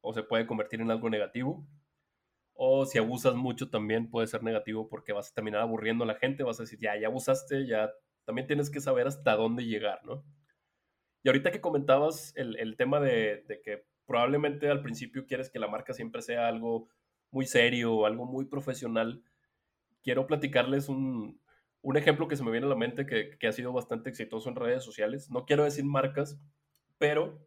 o 0.01 0.13
se 0.13 0.23
puede 0.23 0.45
convertir 0.45 0.81
en 0.81 0.91
algo 0.91 1.09
negativo. 1.09 1.65
O 2.61 2.85
si 2.85 2.97
abusas 2.97 3.35
mucho 3.35 3.69
también 3.69 4.09
puede 4.09 4.27
ser 4.27 4.43
negativo 4.43 4.89
porque 4.89 5.13
vas 5.13 5.31
a 5.31 5.33
terminar 5.33 5.61
aburriendo 5.61 6.03
a 6.03 6.07
la 6.07 6.15
gente, 6.15 6.43
vas 6.43 6.59
a 6.59 6.63
decir, 6.63 6.77
ya, 6.77 6.99
ya 6.99 7.07
abusaste, 7.07 7.65
ya 7.65 7.89
también 8.25 8.47
tienes 8.47 8.69
que 8.69 8.81
saber 8.81 9.07
hasta 9.07 9.37
dónde 9.37 9.63
llegar, 9.63 10.03
¿no? 10.03 10.25
Y 11.23 11.29
ahorita 11.29 11.51
que 11.51 11.61
comentabas 11.61 12.33
el, 12.35 12.75
tema 12.75 12.99
de, 12.99 13.45
que 13.63 13.85
probablemente 14.05 14.69
al 14.69 14.81
principio 14.81 15.25
quieres 15.25 15.49
que 15.49 15.57
la 15.57 15.69
marca 15.69 15.93
siempre 15.93 16.21
sea 16.21 16.49
algo 16.49 16.89
muy 17.31 17.45
serio, 17.45 18.05
algo 18.05 18.25
muy 18.25 18.43
profesional, 18.43 19.23
quiero 20.03 20.27
platicarles 20.27 20.89
un, 20.89 21.41
ejemplo 21.95 22.27
que 22.27 22.35
se 22.35 22.43
me 22.43 22.51
viene 22.51 22.65
a 22.65 22.71
la 22.71 22.75
mente 22.75 23.05
que, 23.05 23.37
que 23.39 23.47
ha 23.47 23.53
sido 23.53 23.71
bastante 23.71 24.09
exitoso 24.09 24.49
en 24.49 24.57
redes 24.57 24.83
sociales. 24.83 25.29
No 25.29 25.45
quiero 25.45 25.63
decir 25.63 25.85
marcas, 25.85 26.37
pero 26.97 27.39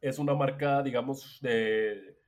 es 0.00 0.20
una 0.20 0.36
marca, 0.36 0.84
digamos, 0.84 1.40
de, 1.42 2.19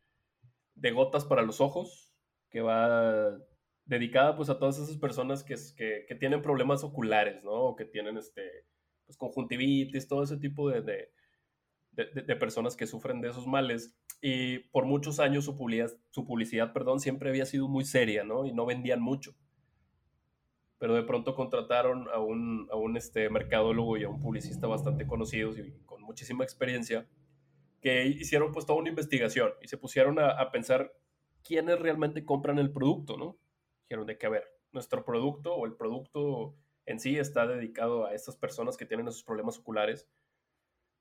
de 0.75 0.91
gotas 0.91 1.25
para 1.25 1.43
los 1.43 1.61
ojos, 1.61 2.13
que 2.51 2.61
va 2.61 3.39
dedicada 3.85 4.37
pues 4.37 4.49
a 4.49 4.59
todas 4.59 4.79
esas 4.79 4.97
personas 4.97 5.43
que, 5.45 5.57
que, 6.07 6.15
tienen 6.15 6.43
problemas 6.43 6.85
oculares, 6.85 7.43
¿no? 7.43 7.53
O 7.53 7.77
que 7.77 7.85
tienen 7.85 8.17
este, 8.17 8.43
pues, 9.07 9.17
conjuntivitis, 9.17 10.09
todo 10.09 10.23
ese 10.23 10.37
tipo 10.37 10.71
de, 10.71 10.83
de, 11.93 12.37
personas 12.37 12.77
que 12.77 12.87
sufren 12.87 13.21
de 13.21 13.31
esos 13.31 13.47
males. 13.47 13.97
Y 14.21 14.61
por 14.71 14.85
muchos 14.87 15.19
años 15.19 15.45
su 15.45 15.57
publicidad, 15.57 15.91
su 16.11 16.25
publicidad 16.25 16.73
perdón, 16.73 17.01
siempre 17.01 17.29
había 17.31 17.45
sido 17.45 17.69
muy 17.69 17.85
seria, 17.85 18.25
¿no? 18.25 18.47
Y 18.47 18.53
no 18.53 18.67
vendían 18.67 19.01
mucho. 19.01 19.35
Pero 20.79 20.95
de 20.95 21.03
pronto 21.03 21.35
contrataron 21.35 22.09
a 22.13 22.19
un, 22.19 22.69
a 22.71 22.77
un 22.77 22.97
este, 22.97 23.29
mercadólogo 23.31 23.97
y 23.97 24.05
a 24.05 24.09
un 24.09 24.21
publicista 24.21 24.67
bastante 24.67 25.07
conocidos 25.07 25.59
y 25.59 25.73
con 25.85 26.03
muchísima 26.03 26.45
experiencia 26.45 27.07
que 27.83 28.07
hicieron 28.07 28.53
pues 28.53 28.65
toda 28.65 28.79
una 28.79 28.89
investigación 28.89 29.53
y 29.61 29.69
se 29.69 29.77
pusieron 29.77 30.19
a, 30.21 30.51
pensar 30.53 30.95
quiénes 31.43 31.79
realmente 31.81 32.25
compran 32.25 32.59
el 32.59 32.73
producto, 32.73 33.17
¿no? 33.17 33.37
Dijeron 33.83 34.07
de 34.07 34.17
que, 34.17 34.27
a 34.27 34.31
ver, 34.31 34.45
nuestro 34.71 35.05
producto 35.05 35.55
o 35.55 35.67
el 35.67 35.75
producto 35.75 36.55
en 36.87 37.01
sí 37.01 37.19
está 37.19 37.47
dedicado 37.47 38.07
a 38.07 38.15
estas 38.15 38.37
personas 38.37 38.77
que 38.77 38.87
tienen 38.87 39.09
esos 39.09 39.25
problemas 39.25 39.59
oculares, 39.59 40.09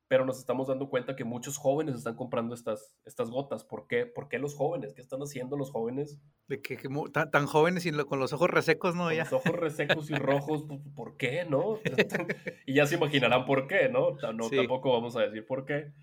pero 0.08 0.26
nos 0.26 0.40
estamos 0.40 0.68
dando 0.68 0.90
cuenta 0.90 1.16
que 1.16 1.24
muchos 1.24 1.58
jóvenes 1.58 1.96
están 1.96 2.16
comprando 2.16 2.56
estas, 2.56 2.98
estas 3.06 3.30
gotas. 3.30 3.64
¿Por 3.64 3.88
qué? 3.88 4.08
¿Por 4.08 4.28
qué 4.28 4.40
los 4.40 4.56
jóvenes? 4.56 4.94
¿Qué 4.94 5.02
están 5.02 5.22
haciendo 5.22 5.56
los 5.56 5.72
jóvenes? 5.72 6.20
De 6.48 6.62
que, 6.62 6.78
tan, 7.14 7.46
jóvenes 7.46 7.86
y 7.86 7.92
con 7.92 8.20
los 8.20 8.34
ojos 8.34 8.50
resecos, 8.50 8.96
¿no? 8.96 9.06
Con 9.06 9.18
los 9.18 9.34
ojos 9.34 9.56
resecos 9.56 10.10
y 10.10 10.16
rojos, 10.16 10.66
pues, 10.68 10.82
¿por 10.96 11.16
qué, 11.16 11.46
no? 11.46 11.80
y 12.66 12.74
ya 12.74 12.88
se 12.88 12.96
imaginarán 12.96 13.46
por 13.46 13.68
qué, 13.68 13.88
¿no? 13.88 14.18
no 14.34 14.50
Tampoco 14.50 14.92
vamos 14.92 15.16
a 15.16 15.22
decir 15.22 15.46
por 15.46 15.64
qué, 15.64 15.94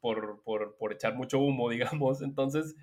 por, 0.00 0.42
por, 0.42 0.76
por 0.76 0.92
echar 0.92 1.14
mucho 1.14 1.38
humo, 1.38 1.68
digamos. 1.70 2.22
Entonces 2.22 2.74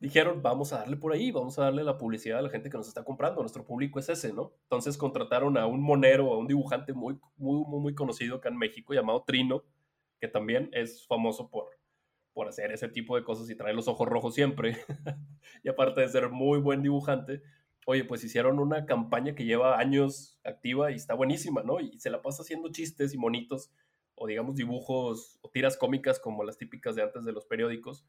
dijeron, 0.00 0.42
vamos 0.42 0.72
a 0.72 0.78
darle 0.78 0.96
por 0.96 1.12
ahí, 1.12 1.30
vamos 1.30 1.58
a 1.58 1.64
darle 1.64 1.84
la 1.84 1.98
publicidad 1.98 2.38
a 2.38 2.42
la 2.42 2.50
gente 2.50 2.70
que 2.70 2.76
nos 2.76 2.88
está 2.88 3.04
comprando. 3.04 3.40
Nuestro 3.40 3.64
público 3.64 3.98
es 3.98 4.08
ese, 4.08 4.32
¿no? 4.32 4.52
Entonces 4.62 4.96
contrataron 4.96 5.58
a 5.58 5.66
un 5.66 5.82
monero, 5.82 6.32
a 6.32 6.38
un 6.38 6.46
dibujante 6.46 6.92
muy, 6.92 7.18
muy, 7.36 7.64
muy 7.80 7.94
conocido 7.94 8.36
acá 8.36 8.48
en 8.48 8.58
México 8.58 8.94
llamado 8.94 9.24
Trino 9.26 9.64
que 10.20 10.28
también 10.28 10.70
es 10.72 11.06
famoso 11.06 11.50
por, 11.50 11.68
por 12.32 12.48
hacer 12.48 12.72
ese 12.72 12.88
tipo 12.88 13.16
de 13.16 13.24
cosas 13.24 13.48
y 13.50 13.56
traer 13.56 13.74
los 13.74 13.88
ojos 13.88 14.08
rojos 14.08 14.34
siempre. 14.34 14.76
y 15.62 15.68
aparte 15.68 16.00
de 16.00 16.08
ser 16.08 16.30
muy 16.30 16.58
buen 16.58 16.82
dibujante, 16.82 17.42
oye, 17.86 18.04
pues 18.04 18.24
hicieron 18.24 18.58
una 18.58 18.84
campaña 18.86 19.34
que 19.34 19.44
lleva 19.44 19.78
años 19.78 20.38
activa 20.44 20.90
y 20.90 20.96
está 20.96 21.14
buenísima, 21.14 21.62
¿no? 21.62 21.80
Y 21.80 21.98
se 21.98 22.10
la 22.10 22.22
pasa 22.22 22.42
haciendo 22.42 22.70
chistes 22.70 23.14
y 23.14 23.18
monitos, 23.18 23.70
o 24.18 24.26
digamos 24.26 24.56
dibujos 24.56 25.38
o 25.42 25.50
tiras 25.50 25.76
cómicas 25.76 26.18
como 26.20 26.44
las 26.44 26.58
típicas 26.58 26.96
de 26.96 27.02
antes 27.02 27.24
de 27.24 27.32
los 27.32 27.46
periódicos, 27.46 28.04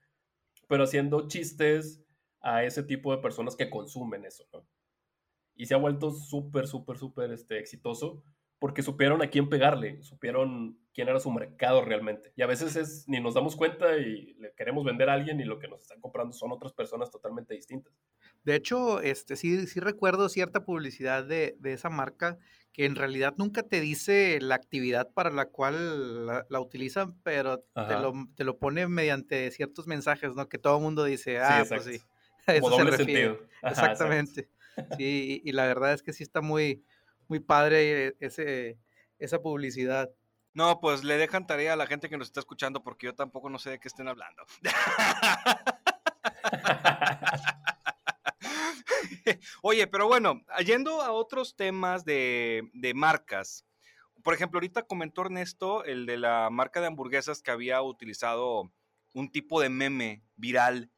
pero 0.68 0.84
haciendo 0.84 1.28
chistes 1.28 2.04
a 2.42 2.64
ese 2.64 2.84
tipo 2.84 3.16
de 3.16 3.22
personas 3.22 3.56
que 3.56 3.70
consumen 3.70 4.26
eso. 4.26 4.48
Y 5.56 5.66
se 5.66 5.74
ha 5.74 5.78
vuelto 5.78 6.12
súper, 6.12 6.68
súper, 6.68 6.98
súper 6.98 7.32
este, 7.32 7.60
exitoso 7.60 8.24
porque 8.60 8.84
supieron 8.84 9.22
a 9.22 9.30
quién 9.30 9.48
pegarle, 9.48 10.04
supieron 10.04 10.78
quién 10.94 11.08
era 11.08 11.20
su 11.20 11.32
mercado 11.32 11.84
realmente. 11.84 12.34
Y 12.36 12.42
a 12.42 12.48
veces 12.48 12.76
es, 12.76 13.08
ni 13.08 13.22
nos 13.22 13.34
damos 13.34 13.56
cuenta 13.56 13.98
y 13.98 14.34
le 14.34 14.54
queremos 14.54 14.84
vender 14.84 15.10
a 15.10 15.14
alguien 15.14 15.40
y 15.40 15.46
lo 15.46 15.60
que 15.60 15.70
nos 15.70 15.82
están 15.82 16.02
comprando 16.02 16.34
son 16.34 16.52
otras 16.52 16.74
personas 16.74 17.10
totalmente 17.10 17.54
distintas. 17.54 17.94
De 18.44 18.56
hecho, 18.56 19.02
este, 19.02 19.38
sí, 19.38 19.66
sí 19.66 19.80
recuerdo 19.80 20.28
cierta 20.28 20.66
publicidad 20.66 21.24
de, 21.24 21.56
de 21.60 21.74
esa 21.74 21.90
marca 21.90 22.38
que 22.74 22.86
en 22.86 22.96
realidad 22.96 23.34
nunca 23.38 23.64
te 23.64 23.80
dice 23.80 24.40
la 24.42 24.56
actividad 24.56 25.10
para 25.14 25.32
la 25.32 25.46
cual 25.46 26.26
la, 26.26 26.60
utilizan, 26.60 27.18
pero 27.24 27.60
te 27.60 27.94
lo, 27.94 28.14
te 28.36 28.44
lo, 28.44 28.58
pone 28.60 28.88
mediante 28.88 29.50
ciertos 29.52 29.88
mensajes, 29.88 30.36
¿no? 30.36 30.50
Que 30.50 30.60
todo 30.60 30.78
el 30.78 30.84
mundo 30.84 31.04
dice, 31.06 31.40
ah, 31.40 31.64
pues 31.68 31.84
sí. 31.86 32.02
Eso 32.48 32.70
doble 32.70 32.98
sentido. 32.98 33.40
Exactamente. 33.64 34.50
Sí, 34.98 35.42
y, 35.44 35.50
y 35.50 35.52
la 35.52 35.66
verdad 35.66 35.94
es 35.94 36.04
que 36.04 36.14
sí 36.14 36.24
está 36.24 36.42
muy, 36.42 36.84
muy 37.30 37.40
padre 37.40 38.16
ese, 38.20 38.78
esa 39.20 39.42
publicidad. 39.42 40.10
No, 40.54 40.82
pues 40.82 41.04
le 41.04 41.18
dejan 41.18 41.48
tarea 41.48 41.74
a 41.74 41.78
la 41.78 41.88
gente 41.88 42.10
que 42.10 42.18
nos 42.18 42.28
está 42.28 42.42
escuchando 42.42 42.84
porque 42.84 43.06
yo 43.06 43.16
tampoco 43.16 43.50
no 43.50 43.60
sé 43.60 43.70
de 43.70 43.80
qué 43.80 43.88
estén 43.88 44.08
hablando. 44.08 44.44
Oye, 49.62 49.86
pero 49.88 50.08
bueno, 50.08 50.42
yendo 50.66 51.02
a 51.02 51.12
otros 51.12 51.56
temas 51.56 52.04
de, 52.04 52.68
de, 52.74 52.96
marcas. 52.96 53.64
Por 54.24 54.34
ejemplo, 54.34 54.58
ahorita 54.58 54.82
comentó 54.84 55.22
Ernesto 55.22 55.86
el 55.86 56.08
de 56.08 56.18
la 56.18 56.50
marca 56.50 56.82
de 56.82 56.88
hamburguesas 56.88 57.44
que 57.44 57.52
había 57.52 57.84
utilizado 57.84 58.74
un 59.14 59.32
tipo 59.32 59.62
de 59.62 59.70
meme 59.70 60.24
viral 60.36 60.92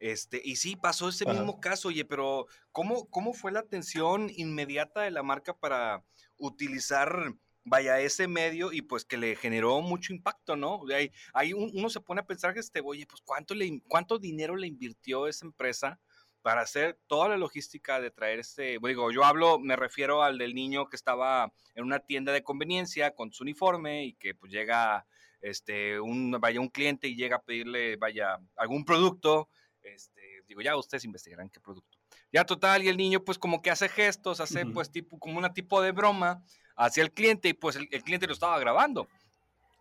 este, 0.00 0.40
y 0.42 0.56
sí, 0.56 0.76
pasó 0.76 1.10
ese 1.10 1.26
mismo 1.26 1.60
caso, 1.60 1.88
oye, 1.88 2.06
pero 2.06 2.46
¿cómo, 2.72 3.08
¿cómo 3.10 3.34
fue 3.34 3.52
la 3.52 3.60
atención 3.60 4.30
inmediata 4.34 5.02
de 5.02 5.10
la 5.10 5.22
marca 5.22 5.52
para 5.52 6.02
utilizar, 6.38 7.34
vaya, 7.64 8.00
ese 8.00 8.26
medio 8.26 8.72
y 8.72 8.80
pues 8.80 9.04
que 9.04 9.18
le 9.18 9.36
generó 9.36 9.82
mucho 9.82 10.14
impacto, 10.14 10.56
¿no? 10.56 10.80
Ahí, 10.94 11.12
ahí 11.34 11.52
uno 11.52 11.90
se 11.90 12.00
pone 12.00 12.22
a 12.22 12.26
pensar 12.26 12.54
que, 12.54 12.60
este, 12.60 12.80
oye, 12.82 13.06
pues 13.06 13.20
¿cuánto, 13.22 13.54
le, 13.54 13.82
cuánto 13.88 14.18
dinero 14.18 14.56
le 14.56 14.66
invirtió 14.68 15.26
esa 15.26 15.44
empresa 15.44 16.00
para 16.40 16.62
hacer 16.62 16.98
toda 17.06 17.28
la 17.28 17.36
logística 17.36 18.00
de 18.00 18.10
traer 18.10 18.38
este, 18.38 18.78
digo, 18.82 19.12
yo 19.12 19.24
hablo, 19.24 19.58
me 19.58 19.76
refiero 19.76 20.22
al 20.22 20.38
del 20.38 20.54
niño 20.54 20.88
que 20.88 20.96
estaba 20.96 21.52
en 21.74 21.84
una 21.84 21.98
tienda 21.98 22.32
de 22.32 22.42
conveniencia 22.42 23.14
con 23.14 23.34
su 23.34 23.42
uniforme 23.42 24.06
y 24.06 24.14
que 24.14 24.34
pues 24.34 24.50
llega, 24.50 25.06
este, 25.42 26.00
un, 26.00 26.30
vaya, 26.40 26.58
un 26.58 26.70
cliente 26.70 27.06
y 27.06 27.16
llega 27.16 27.36
a 27.36 27.42
pedirle, 27.42 27.96
vaya, 27.96 28.38
algún 28.56 28.86
producto 28.86 29.50
este, 29.82 30.42
digo, 30.46 30.60
ya 30.60 30.76
ustedes 30.76 31.04
investigarán 31.04 31.48
qué 31.48 31.60
producto. 31.60 31.98
Ya 32.32 32.44
total, 32.44 32.82
y 32.82 32.88
el 32.88 32.96
niño 32.96 33.24
pues 33.24 33.38
como 33.38 33.62
que 33.62 33.70
hace 33.70 33.88
gestos, 33.88 34.40
hace 34.40 34.66
pues 34.66 34.90
tipo, 34.90 35.18
como 35.18 35.38
una 35.38 35.52
tipo 35.52 35.80
de 35.82 35.92
broma 35.92 36.42
hacia 36.76 37.02
el 37.02 37.12
cliente 37.12 37.48
y 37.48 37.52
pues 37.52 37.76
el, 37.76 37.88
cliente 37.88 38.26
lo 38.26 38.32
estaba 38.32 38.58
grabando. 38.58 39.08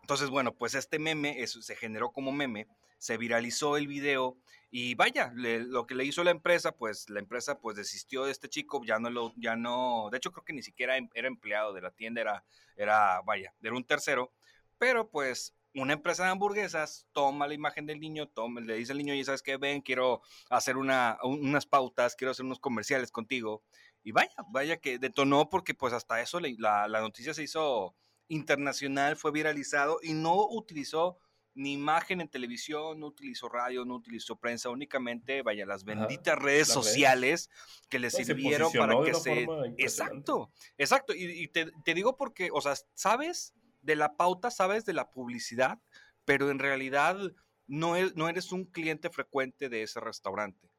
Entonces, 0.02 0.30
bueno, 0.30 0.54
pues 0.54 0.74
este 0.74 1.00
meme 1.00 1.42
eso, 1.42 1.62
se 1.62 1.76
generó 1.76 2.12
como 2.12 2.32
meme, 2.32 2.68
se 2.98 3.18
viralizó 3.18 3.78
el 3.78 3.88
video 3.88 4.38
y 4.72 4.96
vaya, 4.96 5.32
lo 5.36 5.88
que 5.88 5.96
le 5.96 6.06
hizo 6.06 6.24
la 6.24 6.32
empresa, 6.32 6.72
pues 6.74 7.10
la 7.10 7.20
empresa 7.20 7.60
pues 7.60 7.76
desistió 7.78 8.26
de 8.26 8.32
este 8.32 8.50
chico, 8.50 8.82
ya 8.86 9.00
no 9.00 9.10
lo, 9.10 9.34
ya 9.38 9.56
no, 9.56 10.10
de 10.12 10.18
hecho 10.18 10.32
creo 10.32 10.44
que 10.44 10.54
ni 10.54 10.62
siquiera 10.62 10.98
em, 10.98 11.10
era 11.14 11.28
empleado 11.28 11.74
de 11.74 11.82
la 11.82 11.92
tienda, 11.92 12.22
era, 12.22 12.44
era, 12.76 13.22
vaya, 13.22 13.54
era 13.62 13.76
un 13.76 13.84
tercero, 13.84 14.32
pero 14.78 15.10
pues 15.10 15.56
una 15.76 15.94
empresa 15.94 16.24
de 16.24 16.30
hamburguesas 16.30 17.08
toma 17.12 17.48
la 17.48 17.54
imagen 17.54 17.86
del 17.86 18.00
niño, 18.00 18.28
toma, 18.28 18.62
le 18.62 18.76
dice 18.76 18.92
al 18.92 18.98
niño, 18.98 19.14
y 19.14 19.24
sabes 19.24 19.42
qué, 19.42 19.58
ven, 19.58 19.82
quiero 19.82 20.22
hacer 20.50 20.78
una, 20.78 21.18
unas 21.24 21.66
pautas, 21.66 22.16
quiero 22.16 22.32
hacer 22.32 22.46
unos 22.46 22.60
comerciales 22.60 23.12
contigo. 23.12 23.64
Y 24.04 24.12
vaya, 24.12 24.34
vaya 24.50 24.78
que 24.78 24.98
detonó 24.98 25.50
porque 25.50 25.74
pues 25.74 25.94
hasta 25.94 26.22
eso 26.22 26.40
la, 26.40 26.88
la 26.88 27.02
noticia 27.02 27.34
se 27.34 27.44
hizo 27.44 27.96
internacional, 28.30 29.18
fue 29.18 29.32
viralizado 29.32 30.00
y 30.02 30.14
no 30.14 30.48
utilizó 30.48 31.20
ni 31.56 31.74
imagen 31.74 32.22
en 32.22 32.30
televisión, 32.30 33.00
no 33.00 33.08
utilizó 33.08 33.50
radio, 33.50 33.84
no 33.84 33.96
utilizó 33.96 34.38
prensa, 34.38 34.70
únicamente, 34.70 35.42
vaya, 35.42 35.66
las 35.66 35.84
benditas 35.84 36.38
redes 36.40 36.70
sociales 36.70 37.50
que 37.90 38.00
le 38.00 38.10
sirvieron 38.10 38.72
para 38.72 38.96
que 39.04 39.14
se... 39.14 39.46
Exacto, 39.78 40.52
exacto. 40.78 41.14
Y, 41.14 41.26
y 41.26 41.48
te, 41.50 41.72
te, 41.84 41.94
digo 41.94 42.16
porque, 42.16 42.50
o 42.54 42.62
sea, 42.62 42.76
¿sabes? 42.94 43.54
De 43.90 43.96
la 43.96 44.16
pauta, 44.16 44.52
sabes 44.52 44.86
de 44.86 44.94
la 44.94 45.10
publicidad, 45.10 45.80
pero 46.24 46.52
en 46.52 46.60
realidad 46.60 47.18
no, 47.66 47.96
no 48.14 48.30
eres 48.30 48.52
un 48.52 48.66
cliente 48.66 49.10
frecuente 49.10 49.68
de 49.68 49.82
ese 49.82 50.00
restaurante. 50.00 50.70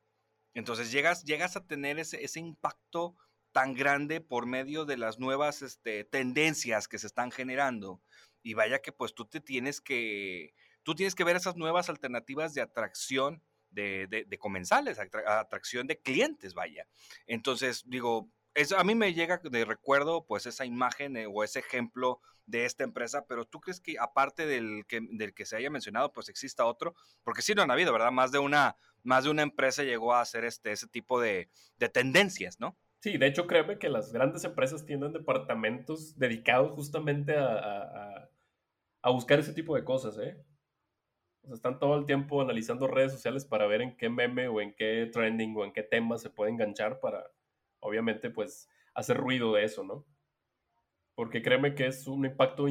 Entonces 0.54 0.92
llegas, 0.92 1.24
llegas 1.24 1.56
a 1.56 1.66
tener 1.66 1.98
ese, 1.98 2.22
ese 2.24 2.38
impacto 2.38 3.16
tan 3.50 3.74
grande 3.74 4.20
por 4.20 4.46
medio 4.46 4.84
de 4.84 4.96
las 4.96 5.18
nuevas 5.18 5.60
este, 5.62 6.04
tendencias 6.04 6.86
que 6.86 7.00
se 7.00 7.08
están 7.08 7.32
generando. 7.32 8.00
Y 8.44 8.54
vaya 8.54 8.80
que 8.80 8.92
pues 8.92 9.12
tú 9.12 9.24
te 9.24 9.40
tienes 9.40 9.80
que, 9.80 10.54
tú 10.84 10.94
tienes 10.94 11.16
que 11.16 11.24
ver 11.24 11.34
esas 11.34 11.56
nuevas 11.56 11.88
alternativas 11.88 12.54
de 12.54 12.60
atracción 12.60 13.42
de, 13.70 14.06
de, 14.08 14.38
comensales, 14.38 14.98
atracción 15.00 15.88
de 15.88 16.00
clientes, 16.00 16.54
vaya. 16.54 16.86
Entonces, 17.26 17.82
digo, 17.86 18.30
a 18.76 18.84
mí 18.84 18.94
me 18.94 19.14
llega 19.14 19.40
de 19.42 19.64
recuerdo 19.64 20.24
pues 20.26 20.46
esa 20.46 20.64
imagen 20.64 21.16
eh, 21.16 21.26
o 21.26 21.44
ese 21.44 21.60
ejemplo 21.60 22.20
de 22.46 22.64
esta 22.64 22.84
empresa, 22.84 23.24
pero 23.26 23.44
tú 23.44 23.60
crees 23.60 23.80
que 23.80 23.96
aparte 23.98 24.46
del 24.46 24.84
que, 24.86 25.00
del 25.12 25.32
que 25.34 25.46
se 25.46 25.56
haya 25.56 25.70
mencionado, 25.70 26.12
pues 26.12 26.28
exista 26.28 26.66
otro, 26.66 26.94
porque 27.22 27.42
sí 27.42 27.54
lo 27.54 27.62
han 27.62 27.70
habido, 27.70 27.92
¿verdad? 27.92 28.10
Más 28.10 28.32
de 28.32 28.38
una, 28.38 28.76
más 29.02 29.24
de 29.24 29.30
una 29.30 29.42
empresa 29.42 29.84
llegó 29.84 30.14
a 30.14 30.20
hacer 30.20 30.44
este, 30.44 30.72
ese 30.72 30.88
tipo 30.88 31.20
de, 31.20 31.48
de 31.78 31.88
tendencias, 31.88 32.58
¿no? 32.58 32.76
Sí, 32.98 33.16
de 33.16 33.26
hecho 33.26 33.46
créeme 33.46 33.78
que 33.78 33.88
las 33.88 34.12
grandes 34.12 34.44
empresas 34.44 34.84
tienen 34.84 35.12
departamentos 35.12 36.18
dedicados 36.18 36.72
justamente 36.72 37.36
a, 37.36 37.54
a, 37.54 38.30
a 39.00 39.10
buscar 39.10 39.38
ese 39.38 39.54
tipo 39.54 39.76
de 39.76 39.84
cosas, 39.84 40.18
¿eh? 40.18 40.36
O 41.42 41.46
sea, 41.46 41.54
están 41.54 41.78
todo 41.78 41.96
el 41.96 42.04
tiempo 42.04 42.42
analizando 42.42 42.86
redes 42.86 43.12
sociales 43.12 43.46
para 43.46 43.66
ver 43.66 43.80
en 43.80 43.96
qué 43.96 44.10
meme 44.10 44.48
o 44.48 44.60
en 44.60 44.74
qué 44.74 45.08
trending 45.10 45.56
o 45.56 45.64
en 45.64 45.72
qué 45.72 45.82
tema 45.82 46.18
se 46.18 46.28
puede 46.28 46.50
enganchar 46.50 47.00
para, 47.00 47.24
obviamente, 47.80 48.30
pues, 48.30 48.68
hacer 48.94 49.16
ruido 49.16 49.54
de 49.54 49.64
eso, 49.64 49.84
¿no? 49.84 50.06
porque 51.20 51.42
créeme 51.42 51.74
que 51.74 51.86
es 51.86 52.06
un 52.06 52.24
impacto 52.24 52.66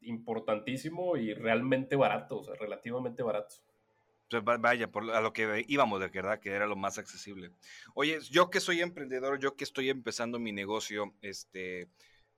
importantísimo 0.00 1.16
y 1.16 1.32
realmente 1.32 1.94
barato, 1.94 2.40
o 2.40 2.42
sea, 2.42 2.56
relativamente 2.56 3.22
barato. 3.22 3.54
vaya, 4.42 4.90
por 4.90 5.08
a 5.12 5.20
lo 5.20 5.32
que 5.32 5.64
íbamos 5.68 6.00
de 6.00 6.08
verdad, 6.08 6.40
que 6.40 6.50
era 6.50 6.66
lo 6.66 6.74
más 6.74 6.98
accesible. 6.98 7.52
Oye, 7.94 8.18
yo 8.32 8.50
que 8.50 8.58
soy 8.58 8.80
emprendedor, 8.80 9.38
yo 9.38 9.54
que 9.54 9.62
estoy 9.62 9.90
empezando 9.90 10.40
mi 10.40 10.50
negocio, 10.50 11.14
este, 11.20 11.88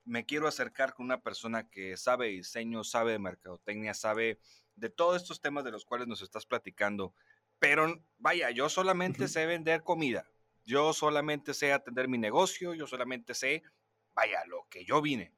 me 0.05 0.27
quiero 0.27 0.47
acercar 0.47 0.93
con 0.93 1.07
una 1.07 1.23
persona 1.23 1.71
que 1.71 1.97
sabe 1.97 2.29
diseño, 2.29 2.85
sabe 2.85 3.13
de 3.13 3.19
mercadotecnia, 3.19 3.95
sabe 3.95 4.39
de 4.75 4.91
todos 4.91 5.23
estos 5.23 5.41
temas 5.41 5.65
de 5.65 5.71
los 5.71 5.87
cuales 5.87 6.07
nos 6.07 6.21
estás 6.21 6.45
platicando. 6.45 7.15
Pero 7.59 8.05
vaya, 8.19 8.51
yo 8.51 8.69
solamente 8.69 9.27
sé 9.27 9.47
vender 9.47 9.83
comida, 9.83 10.29
yo 10.67 10.93
solamente 10.93 11.55
sé 11.55 11.73
atender 11.73 12.09
mi 12.09 12.19
negocio, 12.19 12.75
yo 12.75 12.87
solamente 12.87 13.33
sé, 13.33 13.63
vaya, 14.15 14.45
lo 14.47 14.67
que 14.69 14.85
yo 14.85 15.01
vine. 15.01 15.33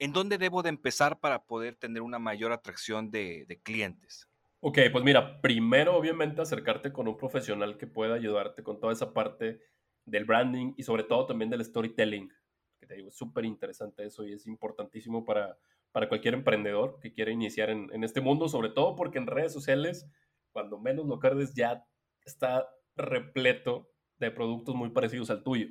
¿en 0.00 0.12
dónde 0.12 0.38
debo 0.38 0.62
de 0.62 0.70
empezar 0.70 1.20
para 1.20 1.44
poder 1.44 1.76
tener 1.76 2.02
una 2.02 2.18
mayor 2.18 2.52
atracción 2.52 3.10
de, 3.10 3.60
clientes? 3.62 4.28
Ok, 4.60 4.78
pues 4.90 5.04
mira, 5.04 5.40
primero 5.40 5.94
obviamente 5.94 6.42
acercarte 6.42 6.92
con 6.92 7.06
un 7.06 7.16
profesional 7.16 7.76
que 7.76 7.86
pueda 7.86 8.14
ayudarte 8.14 8.62
con 8.62 8.80
toda 8.80 8.92
esa 8.92 9.12
parte 9.12 9.60
del 10.06 10.24
branding 10.24 10.72
y 10.76 10.82
sobre 10.82 11.04
todo 11.04 11.26
también 11.26 11.50
del 11.50 11.64
storytelling, 11.64 12.32
que 12.80 12.86
te 12.86 12.94
digo, 12.94 13.08
es 13.08 13.14
súper 13.14 13.44
interesante 13.44 14.04
eso 14.04 14.26
y 14.26 14.32
es 14.32 14.46
importantísimo 14.46 15.24
para, 15.24 15.58
para 15.92 16.08
cualquier 16.08 16.34
emprendedor 16.34 16.98
que 17.00 17.12
quiera 17.12 17.30
iniciar 17.30 17.68
en, 17.68 18.02
este 18.02 18.22
mundo, 18.22 18.48
sobre 18.48 18.70
todo 18.70 18.96
porque 18.96 19.18
en 19.18 19.26
redes 19.26 19.52
sociales, 19.52 20.06
cuando 20.50 20.78
menos 20.78 21.06
lo 21.06 21.18
cardes, 21.18 21.54
ya 21.54 21.84
está 22.24 22.68
repleto 22.96 23.90
de 24.20 24.30
productos 24.30 24.74
muy 24.74 24.90
parecidos 24.90 25.30
al 25.30 25.42
tuyo. 25.42 25.68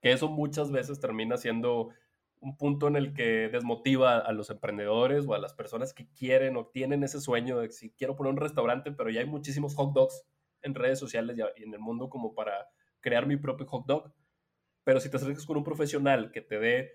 Que 0.00 0.12
eso 0.12 0.28
muchas 0.28 0.70
veces 0.70 1.00
termina 1.00 1.36
siendo 1.36 1.90
un 2.40 2.56
punto 2.56 2.88
en 2.88 2.96
el 2.96 3.12
que 3.12 3.48
desmotiva 3.48 4.18
a 4.18 4.32
los 4.32 4.48
emprendedores 4.50 5.26
o 5.26 5.34
a 5.34 5.38
las 5.38 5.52
personas 5.52 5.92
que 5.92 6.08
quieren 6.12 6.56
o 6.56 6.66
tienen 6.66 7.02
ese 7.02 7.20
sueño 7.20 7.58
de 7.58 7.70
si 7.70 7.90
quiero 7.92 8.16
poner 8.16 8.32
un 8.32 8.38
restaurante, 8.38 8.92
pero 8.92 9.10
ya 9.10 9.20
hay 9.20 9.26
muchísimos 9.26 9.74
hot 9.74 9.92
dogs 9.92 10.24
en 10.62 10.74
redes 10.74 10.98
sociales 10.98 11.36
y 11.56 11.62
en 11.62 11.74
el 11.74 11.80
mundo 11.80 12.08
como 12.08 12.34
para 12.34 12.68
crear 13.00 13.26
mi 13.26 13.36
propio 13.36 13.66
hot 13.66 13.86
dog. 13.86 14.14
Pero 14.84 15.00
si 15.00 15.10
te 15.10 15.16
acercas 15.16 15.44
con 15.44 15.58
un 15.58 15.64
profesional 15.64 16.30
que 16.32 16.40
te 16.40 16.58
dé 16.58 16.92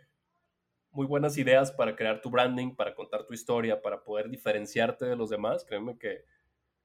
muy 0.91 1.05
buenas 1.05 1.37
ideas 1.37 1.71
para 1.71 1.95
crear 1.95 2.21
tu 2.21 2.29
branding, 2.29 2.75
para 2.75 2.95
contar 2.95 3.25
tu 3.25 3.33
historia, 3.33 3.81
para 3.81 4.03
poder 4.03 4.29
diferenciarte 4.29 5.05
de 5.05 5.15
los 5.15 5.29
demás, 5.29 5.65
créeme 5.65 5.97
que, 5.97 6.23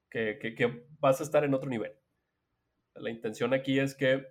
que, 0.09 0.37
que 0.37 0.85
vas 0.99 1.19
a 1.19 1.23
estar 1.23 1.43
en 1.43 1.53
otro 1.53 1.69
nivel. 1.69 1.93
La 2.95 3.09
intención 3.09 3.53
aquí 3.53 3.79
es 3.79 3.95
que 3.95 4.25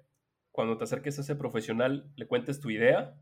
cuando 0.52 0.76
te 0.76 0.84
acerques 0.84 1.18
a 1.18 1.22
ese 1.22 1.36
profesional, 1.36 2.10
le 2.16 2.26
cuentes 2.26 2.60
tu 2.60 2.70
idea, 2.70 3.16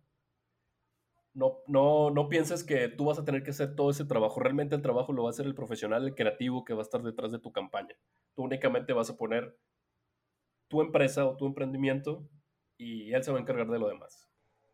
no, 1.34 1.58
no, 1.66 2.10
no 2.10 2.28
pienses 2.28 2.64
que 2.64 2.88
tú 2.88 3.04
vas 3.04 3.18
a 3.18 3.24
tener 3.24 3.42
que 3.44 3.50
hacer 3.50 3.76
todo 3.76 3.90
ese 3.90 4.04
trabajo. 4.04 4.40
Realmente 4.40 4.74
el 4.74 4.82
trabajo 4.82 5.12
lo 5.12 5.22
va 5.22 5.28
a 5.28 5.30
hacer 5.30 5.46
el 5.46 5.54
profesional, 5.54 6.04
el 6.04 6.14
creativo 6.14 6.64
que 6.64 6.74
va 6.74 6.80
a 6.80 6.82
estar 6.82 7.02
detrás 7.02 7.30
de 7.30 7.38
tu 7.38 7.52
campaña. 7.52 7.94
Tú 8.34 8.42
únicamente 8.42 8.92
vas 8.92 9.10
a 9.10 9.16
poner 9.16 9.56
tu 10.68 10.82
empresa 10.82 11.26
o 11.26 11.36
tu 11.36 11.46
emprendimiento 11.46 12.28
y 12.76 13.12
él 13.12 13.22
se 13.22 13.30
va 13.30 13.38
a 13.38 13.40
encargar 13.40 13.68
de 13.68 13.78
lo 13.78 13.88
demás. 13.88 14.28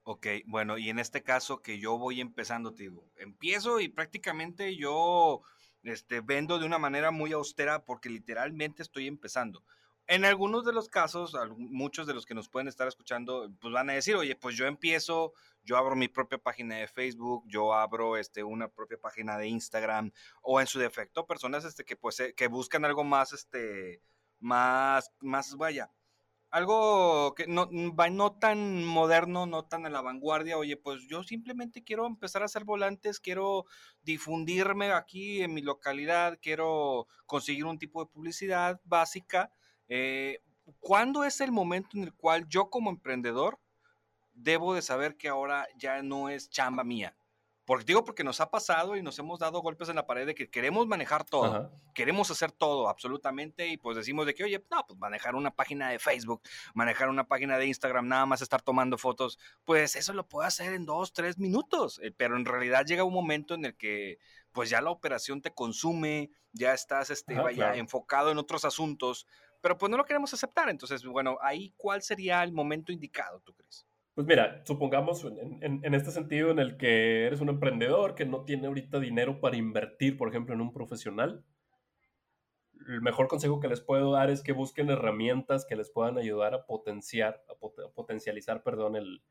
Ok, 0.05 0.27
bueno, 0.47 0.77
y 0.77 0.91
en 0.91 0.99
este 0.99 1.23
caso 1.23 1.63
que 1.63 1.79
yo 1.79 1.99
voy 1.99 2.21
empezando, 2.21 2.75
te 2.75 2.85
digo, 2.85 3.11
empiezo 3.17 3.81
y 3.81 3.89
prácticamente 3.89 4.77
yo 4.77 5.41
este, 5.83 6.21
vendo 6.21 6.59
de 6.59 6.67
una 6.67 6.79
manera 6.79 7.11
muy 7.11 7.33
austera 7.33 7.85
porque 7.85 8.11
literalmente 8.11 8.83
estoy 8.83 9.07
empezando 9.07 9.65
en 10.07 10.25
algunos 10.25 10.65
de 10.65 10.73
los 10.73 10.89
casos, 10.89 11.35
muchos 11.57 12.07
de 12.07 12.15
los 12.15 12.27
que 12.27 12.35
nos 12.35 12.49
pueden 12.49 12.69
estar 12.69 12.87
escuchando, 12.87 13.51
pues 13.61 13.73
van 13.73 13.89
a 13.91 13.95
decir, 13.95 14.17
oye, 14.17 14.37
pues 14.37 14.57
yo 14.57 14.67
empiezo, 14.67 15.33
yo 15.63 15.77
abro 15.77 15.97
mi 15.97 16.09
propia 16.09 16.39
página 16.39 16.77
de 16.77 16.89
Facebook, 16.89 17.45
yo 17.47 17.73
abro 17.73 18.17
este, 18.17 18.45
una 18.45 18.69
propia 18.69 18.99
página 18.99 19.39
de 19.39 19.49
Instagram, 19.49 20.13
o 20.43 20.61
en 20.61 20.67
su 20.67 20.79
defecto, 20.79 21.27
personas 21.27 21.65
este, 21.65 21.85
que, 21.85 21.97
pues, 21.97 22.21
eh, 22.21 22.35
que 22.35 22.49
buscan 22.49 22.85
algo 22.85 23.03
más, 23.03 23.33
este, 23.33 24.03
más, 24.41 25.11
más, 25.21 25.57
vaya, 25.57 25.91
algo 26.55 27.35
que 27.35 27.49
no, 27.49 27.69
no 27.73 28.33
tan 28.39 28.85
moderno, 28.85 29.45
no 29.45 29.65
tan 29.65 29.87
a 29.87 29.91
la 29.91 30.03
vanguardia, 30.03 30.57
oye, 30.57 30.77
pues 30.77 31.03
yo 31.09 31.25
simplemente 31.25 31.83
quiero 31.83 32.07
empezar 32.07 32.43
a 32.43 32.45
hacer 32.45 32.63
volantes, 32.65 33.19
quiero 33.19 33.65
difundirme 34.03 34.93
aquí 34.93 35.43
en 35.43 35.53
mi 35.53 35.63
localidad, 35.63 36.39
quiero 36.41 37.09
conseguir 37.27 37.65
un 37.65 37.79
tipo 37.79 38.05
de 38.05 38.11
publicidad 38.11 38.81
básica, 38.85 39.51
eh, 39.89 40.41
¿Cuándo 40.81 41.25
es 41.25 41.41
el 41.41 41.53
momento 41.53 41.97
en 41.97 42.05
el 42.05 42.15
cual 42.15 42.49
yo 42.49 42.71
como 42.71 42.91
emprendedor 42.91 43.59
debo 44.33 44.75
de 44.75 44.83
saber 44.83 45.17
que 45.17 45.29
ahora 45.29 45.67
ya 45.77 46.03
no 46.03 46.29
es 46.29 46.49
chamba 46.49 46.85
mía? 46.85 47.15
Porque 47.65 47.85
digo, 47.85 48.05
porque 48.05 48.25
nos 48.25 48.41
ha 48.41 48.51
pasado 48.51 48.95
y 48.95 49.03
nos 49.03 49.19
hemos 49.19 49.39
dado 49.39 49.63
golpes 49.63 49.89
en 49.89 49.97
la 49.97 50.07
pared 50.07 50.27
de 50.27 50.35
que 50.35 50.51
queremos 50.51 50.87
manejar 50.87 51.25
todo, 51.25 51.73
queremos 51.95 52.31
hacer 52.31 52.53
todo 52.53 52.91
absolutamente 52.91 53.69
y 53.69 53.79
pues 53.79 53.97
decimos 53.97 54.27
de 54.27 54.35
que, 54.35 54.45
oye, 54.45 54.63
no, 54.71 54.85
pues 54.87 54.99
manejar 54.99 55.35
una 55.35 55.51
página 55.51 55.89
de 55.89 55.99
Facebook, 55.99 56.43
manejar 56.75 57.09
una 57.09 57.27
página 57.27 57.57
de 57.57 57.67
Instagram, 57.67 58.07
nada 58.07 58.27
más 58.27 58.43
estar 58.43 58.61
tomando 58.61 58.99
fotos, 58.99 59.39
pues 59.65 59.97
eso 59.97 60.13
lo 60.13 60.29
puedo 60.29 60.47
hacer 60.47 60.75
en 60.75 60.85
dos, 60.85 61.15
tres 61.15 61.39
minutos, 61.39 62.01
eh, 62.03 62.13
pero 62.15 62.37
en 62.37 62.45
realidad 62.45 62.85
llega 62.85 63.03
un 63.03 63.15
momento 63.15 63.55
en 63.55 63.65
el 63.65 63.77
que 63.77 64.19
pues 64.53 64.69
ya 64.69 64.83
la 64.83 64.91
operación 64.91 65.41
te 65.41 65.55
consume, 65.55 66.31
ya 66.53 66.75
estás 66.75 67.11
este, 67.11 67.35
vaya, 67.35 67.75
enfocado 67.77 68.31
en 68.31 68.39
otros 68.39 68.67
asuntos, 68.67 69.27
pero 69.65 69.79
pues 69.79 69.89
no 69.89 69.97
lo 69.97 70.05
queremos 70.05 70.35
aceptar. 70.35 70.69
Entonces, 70.69 71.03
bueno, 71.07 71.39
ahí, 71.41 71.73
¿cuál 71.79 72.03
sería 72.03 72.45
el 72.45 72.53
momento 72.53 72.93
indicado, 72.93 73.41
tú 73.41 73.55
crees? 73.55 73.87
Pues 74.13 74.27
mira, 74.27 74.63
supongamos 74.67 75.25
en, 75.25 75.95
este 75.95 76.11
sentido 76.11 76.51
en 76.51 76.59
el 76.59 76.77
que 76.77 77.25
eres 77.25 77.41
un 77.41 77.49
emprendedor 77.49 78.15
que 78.15 78.27
no 78.27 78.45
tiene 78.45 78.67
ahorita 78.67 79.01
dinero 79.01 79.41
para 79.41 79.57
invertir, 79.57 80.19
por 80.19 80.29
ejemplo, 80.29 80.55
en 80.55 80.61
un 80.61 80.71
profesional. 80.71 81.47
El 82.87 83.01
mejor 83.01 83.27
consejo 83.27 83.59
que 83.59 83.69
les 83.69 83.81
puedo 83.81 84.13
dar 84.13 84.29
es 84.29 84.43
que 84.43 84.53
busquen 84.53 84.91
herramientas 84.91 85.65
que 85.65 85.77
les 85.77 85.91
puedan 85.91 86.19
ayudar 86.19 86.53
a 86.53 86.67
potenciar, 86.67 87.43
a, 87.49 87.55
potencializar, 87.95 88.63
perdón, 88.65 88.97
el, 88.97 89.23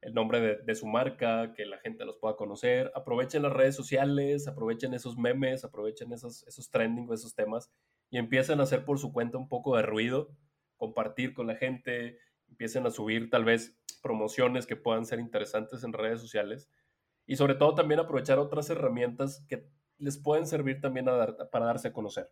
el 0.00 0.14
nombre 0.14 0.58
de, 0.64 0.74
su 0.76 0.86
marca, 0.86 1.54
que 1.54 1.66
la 1.66 1.78
gente 1.78 2.04
los 2.04 2.18
pueda 2.18 2.36
conocer. 2.36 2.92
Aprovechen 2.94 3.42
las 3.42 3.52
redes 3.52 3.74
sociales, 3.74 4.46
aprovechen 4.46 4.94
esos 4.94 5.18
memes, 5.18 5.64
aprovechen 5.64 6.12
esos, 6.12 6.46
esos 6.46 6.70
trending, 6.70 7.12
esos 7.12 7.34
temas 7.34 7.72
y 8.12 8.18
empiecen 8.18 8.60
a 8.60 8.64
hacer 8.64 8.84
por 8.84 8.98
su 8.98 9.10
cuenta 9.10 9.38
un 9.38 9.48
poco 9.48 9.74
de 9.74 9.82
ruido, 9.82 10.36
compartir 10.76 11.32
con 11.32 11.46
la 11.46 11.56
gente, 11.56 12.18
empiecen 12.46 12.86
a 12.86 12.90
subir 12.90 13.30
tal 13.30 13.46
vez 13.46 13.74
promociones 14.02 14.66
que 14.66 14.76
puedan 14.76 15.06
ser 15.06 15.18
interesantes 15.18 15.82
en 15.82 15.94
redes 15.94 16.20
sociales 16.20 16.70
y 17.26 17.36
sobre 17.36 17.54
todo 17.54 17.74
también 17.74 18.00
aprovechar 18.00 18.38
otras 18.38 18.68
herramientas 18.68 19.46
que 19.48 19.66
les 19.96 20.18
pueden 20.18 20.46
servir 20.46 20.82
también 20.82 21.06
para 21.50 21.64
darse 21.64 21.88
a 21.88 21.92
conocer. 21.94 22.28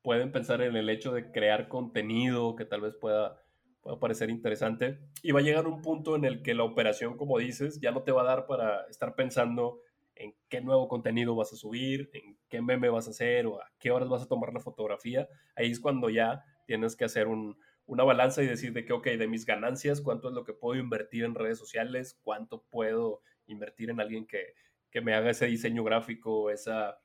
Pueden 0.00 0.32
pensar 0.32 0.62
en 0.62 0.74
el 0.74 0.88
hecho 0.88 1.12
de 1.12 1.30
crear 1.30 1.68
contenido 1.68 2.56
que 2.56 2.64
tal 2.64 2.80
vez 2.80 2.94
pueda, 2.94 3.42
pueda 3.82 4.00
parecer 4.00 4.30
interesante 4.30 5.00
y 5.22 5.32
va 5.32 5.40
a 5.40 5.42
llegar 5.42 5.66
un 5.66 5.82
punto 5.82 6.16
en 6.16 6.24
el 6.24 6.42
que 6.42 6.54
la 6.54 6.64
operación, 6.64 7.18
como 7.18 7.36
dices, 7.36 7.78
ya 7.78 7.90
no 7.90 8.04
te 8.04 8.12
va 8.12 8.22
a 8.22 8.36
dar 8.36 8.46
para 8.46 8.86
estar 8.86 9.14
pensando 9.14 9.82
en 10.16 10.34
qué 10.48 10.60
nuevo 10.60 10.88
contenido 10.88 11.34
vas 11.34 11.52
a 11.52 11.56
subir, 11.56 12.10
en 12.12 12.36
qué 12.48 12.60
meme 12.60 12.88
vas 12.88 13.06
a 13.06 13.10
hacer 13.10 13.46
o 13.46 13.60
a 13.60 13.70
qué 13.78 13.90
horas 13.90 14.08
vas 14.08 14.22
a 14.22 14.28
tomar 14.28 14.52
la 14.52 14.60
fotografía. 14.60 15.28
Ahí 15.54 15.70
es 15.70 15.80
cuando 15.80 16.10
ya 16.10 16.44
tienes 16.66 16.96
que 16.96 17.04
hacer 17.04 17.28
una 17.28 18.04
balanza 18.04 18.42
y 18.42 18.46
decir 18.46 18.72
de 18.72 18.84
que, 18.84 18.92
ok, 18.92 19.06
de 19.06 19.28
mis 19.28 19.46
ganancias, 19.46 20.00
cuánto 20.00 20.28
es 20.28 20.34
lo 20.34 20.44
que 20.44 20.52
puedo 20.52 20.80
invertir 20.80 21.24
en 21.24 21.34
redes 21.34 21.58
sociales, 21.58 22.18
cuánto 22.22 22.62
puedo 22.70 23.20
invertir 23.46 23.90
en 23.90 24.00
alguien 24.00 24.26
que, 24.26 24.54
me 25.02 25.12
haga 25.12 25.28
ese 25.28 25.44
diseño 25.44 25.84
gráfico, 25.84 26.48
esa, 26.48 26.98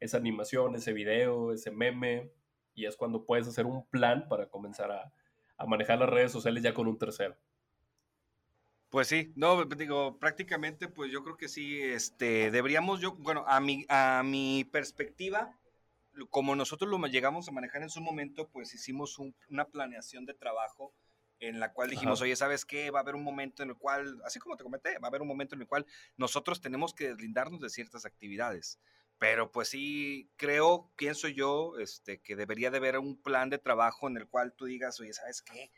esa 0.00 0.16
animación, 0.16 0.74
ese 0.74 0.94
video, 0.94 1.52
ese 1.52 1.70
meme. 1.70 2.32
Y 2.74 2.86
es 2.86 2.96
cuando 2.96 3.26
puedes 3.26 3.46
hacer 3.46 3.66
un 3.66 3.86
plan 3.90 4.26
para 4.26 4.48
comenzar 4.48 4.90
a, 4.90 5.12
a 5.58 5.66
manejar 5.66 5.98
las 5.98 6.08
redes 6.08 6.32
sociales 6.32 6.62
ya 6.62 6.72
con 6.72 6.86
un 6.86 6.96
tercero. 6.96 7.36
Pues 8.96 9.08
sí, 9.08 9.30
no, 9.36 9.62
digo, 9.66 10.18
prácticamente, 10.18 10.88
pues 10.88 11.12
yo 11.12 11.22
creo 11.22 11.36
que 11.36 11.48
sí, 11.48 11.82
este, 11.82 12.50
deberíamos, 12.50 12.98
yo, 12.98 13.12
bueno, 13.12 13.44
a 13.46 13.60
mi, 13.60 13.84
a 13.90 14.22
mi 14.24 14.64
perspectiva, 14.64 15.54
como 16.30 16.56
nosotros 16.56 16.90
lo 16.90 17.06
llegamos 17.06 17.46
a 17.46 17.52
manejar 17.52 17.82
en 17.82 17.90
su 17.90 18.00
momento, 18.00 18.48
pues 18.48 18.72
hicimos 18.72 19.18
una 19.18 19.66
planeación 19.66 20.24
de 20.24 20.32
trabajo 20.32 20.94
en 21.40 21.60
la 21.60 21.74
cual 21.74 21.90
dijimos, 21.90 22.22
oye, 22.22 22.34
¿sabes 22.36 22.64
qué? 22.64 22.90
Va 22.90 23.00
a 23.00 23.02
haber 23.02 23.16
un 23.16 23.22
momento 23.22 23.62
en 23.62 23.68
el 23.68 23.76
cual, 23.76 24.18
así 24.24 24.38
como 24.38 24.56
te 24.56 24.64
comenté, 24.64 24.98
va 24.98 25.08
a 25.08 25.10
haber 25.10 25.20
un 25.20 25.28
momento 25.28 25.56
en 25.56 25.60
el 25.60 25.66
cual 25.66 25.84
nosotros 26.16 26.62
tenemos 26.62 26.94
que 26.94 27.08
deslindarnos 27.08 27.60
de 27.60 27.68
ciertas 27.68 28.06
actividades. 28.06 28.80
Pero 29.18 29.52
pues 29.52 29.68
sí, 29.68 30.30
creo, 30.36 30.90
pienso 30.96 31.28
yo, 31.28 31.76
este, 31.78 32.22
que 32.22 32.34
debería 32.34 32.70
de 32.70 32.78
haber 32.78 32.96
un 32.96 33.20
plan 33.20 33.50
de 33.50 33.58
trabajo 33.58 34.08
en 34.08 34.16
el 34.16 34.26
cual 34.26 34.54
tú 34.54 34.64
digas, 34.64 34.98
oye, 35.00 35.12
¿sabes 35.12 35.42
qué? 35.42 35.70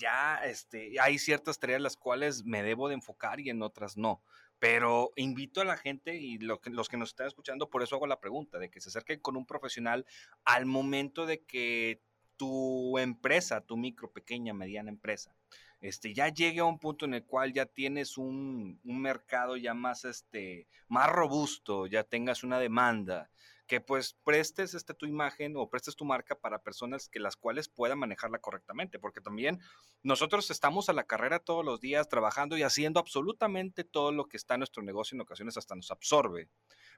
Ya 0.00 0.40
este, 0.44 0.98
hay 1.00 1.18
ciertas 1.18 1.60
tareas 1.60 1.80
las 1.80 1.96
cuales 1.96 2.44
me 2.44 2.62
debo 2.62 2.88
de 2.88 2.94
enfocar 2.94 3.38
y 3.38 3.50
en 3.50 3.62
otras 3.62 3.96
no. 3.96 4.22
Pero 4.58 5.12
invito 5.16 5.60
a 5.60 5.64
la 5.64 5.76
gente 5.76 6.16
y 6.16 6.38
los 6.38 6.58
que 6.60 6.96
nos 6.96 7.10
están 7.10 7.26
escuchando, 7.26 7.70
por 7.70 7.82
eso 7.82 7.96
hago 7.96 8.06
la 8.06 8.20
pregunta, 8.20 8.58
de 8.58 8.70
que 8.70 8.80
se 8.80 8.88
acerquen 8.88 9.20
con 9.20 9.36
un 9.36 9.46
profesional 9.46 10.04
al 10.44 10.66
momento 10.66 11.24
de 11.24 11.42
que 11.44 12.02
tu 12.36 12.98
empresa, 12.98 13.60
tu 13.60 13.76
micro, 13.76 14.10
pequeña, 14.12 14.52
mediana 14.52 14.90
empresa, 14.90 15.34
este, 15.80 16.12
ya 16.12 16.28
llegue 16.28 16.60
a 16.60 16.64
un 16.64 16.78
punto 16.78 17.06
en 17.06 17.14
el 17.14 17.24
cual 17.24 17.52
ya 17.54 17.66
tienes 17.66 18.18
un, 18.18 18.80
un 18.84 19.00
mercado 19.00 19.56
ya 19.56 19.72
más, 19.72 20.04
este, 20.04 20.66
más 20.88 21.08
robusto, 21.08 21.86
ya 21.86 22.04
tengas 22.04 22.44
una 22.44 22.58
demanda, 22.58 23.30
que 23.70 23.80
pues 23.80 24.14
prestes 24.24 24.74
este, 24.74 24.94
tu 24.94 25.06
imagen 25.06 25.54
o 25.56 25.70
prestes 25.70 25.94
tu 25.94 26.04
marca 26.04 26.34
para 26.34 26.60
personas 26.60 27.08
que 27.08 27.20
las 27.20 27.36
cuales 27.36 27.68
puedan 27.68 28.00
manejarla 28.00 28.40
correctamente, 28.40 28.98
porque 28.98 29.20
también 29.20 29.60
nosotros 30.02 30.50
estamos 30.50 30.88
a 30.88 30.92
la 30.92 31.04
carrera 31.04 31.38
todos 31.38 31.64
los 31.64 31.80
días 31.80 32.08
trabajando 32.08 32.58
y 32.58 32.64
haciendo 32.64 32.98
absolutamente 32.98 33.84
todo 33.84 34.10
lo 34.10 34.26
que 34.26 34.38
está 34.38 34.54
en 34.54 34.60
nuestro 34.60 34.82
negocio, 34.82 35.14
en 35.14 35.20
ocasiones 35.20 35.56
hasta 35.56 35.76
nos 35.76 35.92
absorbe, 35.92 36.48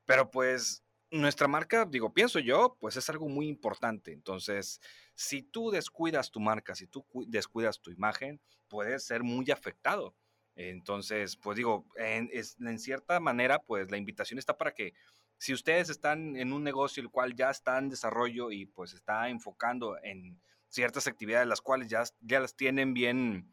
pero 0.07 0.31
pues 0.31 0.83
nuestra 1.11 1.47
marca, 1.47 1.85
digo, 1.85 2.15
pienso 2.15 2.39
yo, 2.39 2.79
pues 2.81 2.97
es 2.97 3.11
algo 3.11 3.29
muy 3.29 3.49
importante. 3.49 4.15
Entonces, 4.15 4.81
si 5.15 5.43
tú 5.43 5.71
descuidas 5.71 6.31
tu 6.31 6.41
marca, 6.41 6.75
si 6.75 6.87
tú 6.87 7.05
descuidas 7.27 7.83
tu 7.83 7.91
imagen, 7.91 8.41
puedes 8.69 9.05
ser 9.05 9.23
muy 9.23 9.51
afectado. 9.51 10.15
Entonces, 10.55 11.37
pues 11.37 11.59
digo, 11.59 11.85
en, 11.97 12.31
en 12.33 12.79
cierta 12.79 13.21
manera, 13.21 13.59
pues 13.59 13.91
la 13.91 13.99
invitación 13.99 14.39
está 14.39 14.57
para 14.57 14.73
que 14.73 14.95
si 15.43 15.53
ustedes 15.53 15.91
están 15.91 16.37
en 16.37 16.53
un 16.53 16.63
negocio 16.63 17.03
el 17.03 17.11
cual 17.11 17.35
ya 17.35 17.51
está 17.51 17.77
en 17.77 17.89
desarrollo 17.89 18.53
y 18.53 18.67
pues 18.67 18.95
está 18.95 19.29
enfocando 19.29 19.99
en 20.05 20.41
ciertas 20.69 21.09
actividades 21.09 21.49
las 21.49 21.61
cuales 21.61 21.89
ya, 21.89 22.05
ya 22.21 22.39
las 22.39 22.55
tienen 22.55 22.95
bien, 22.95 23.53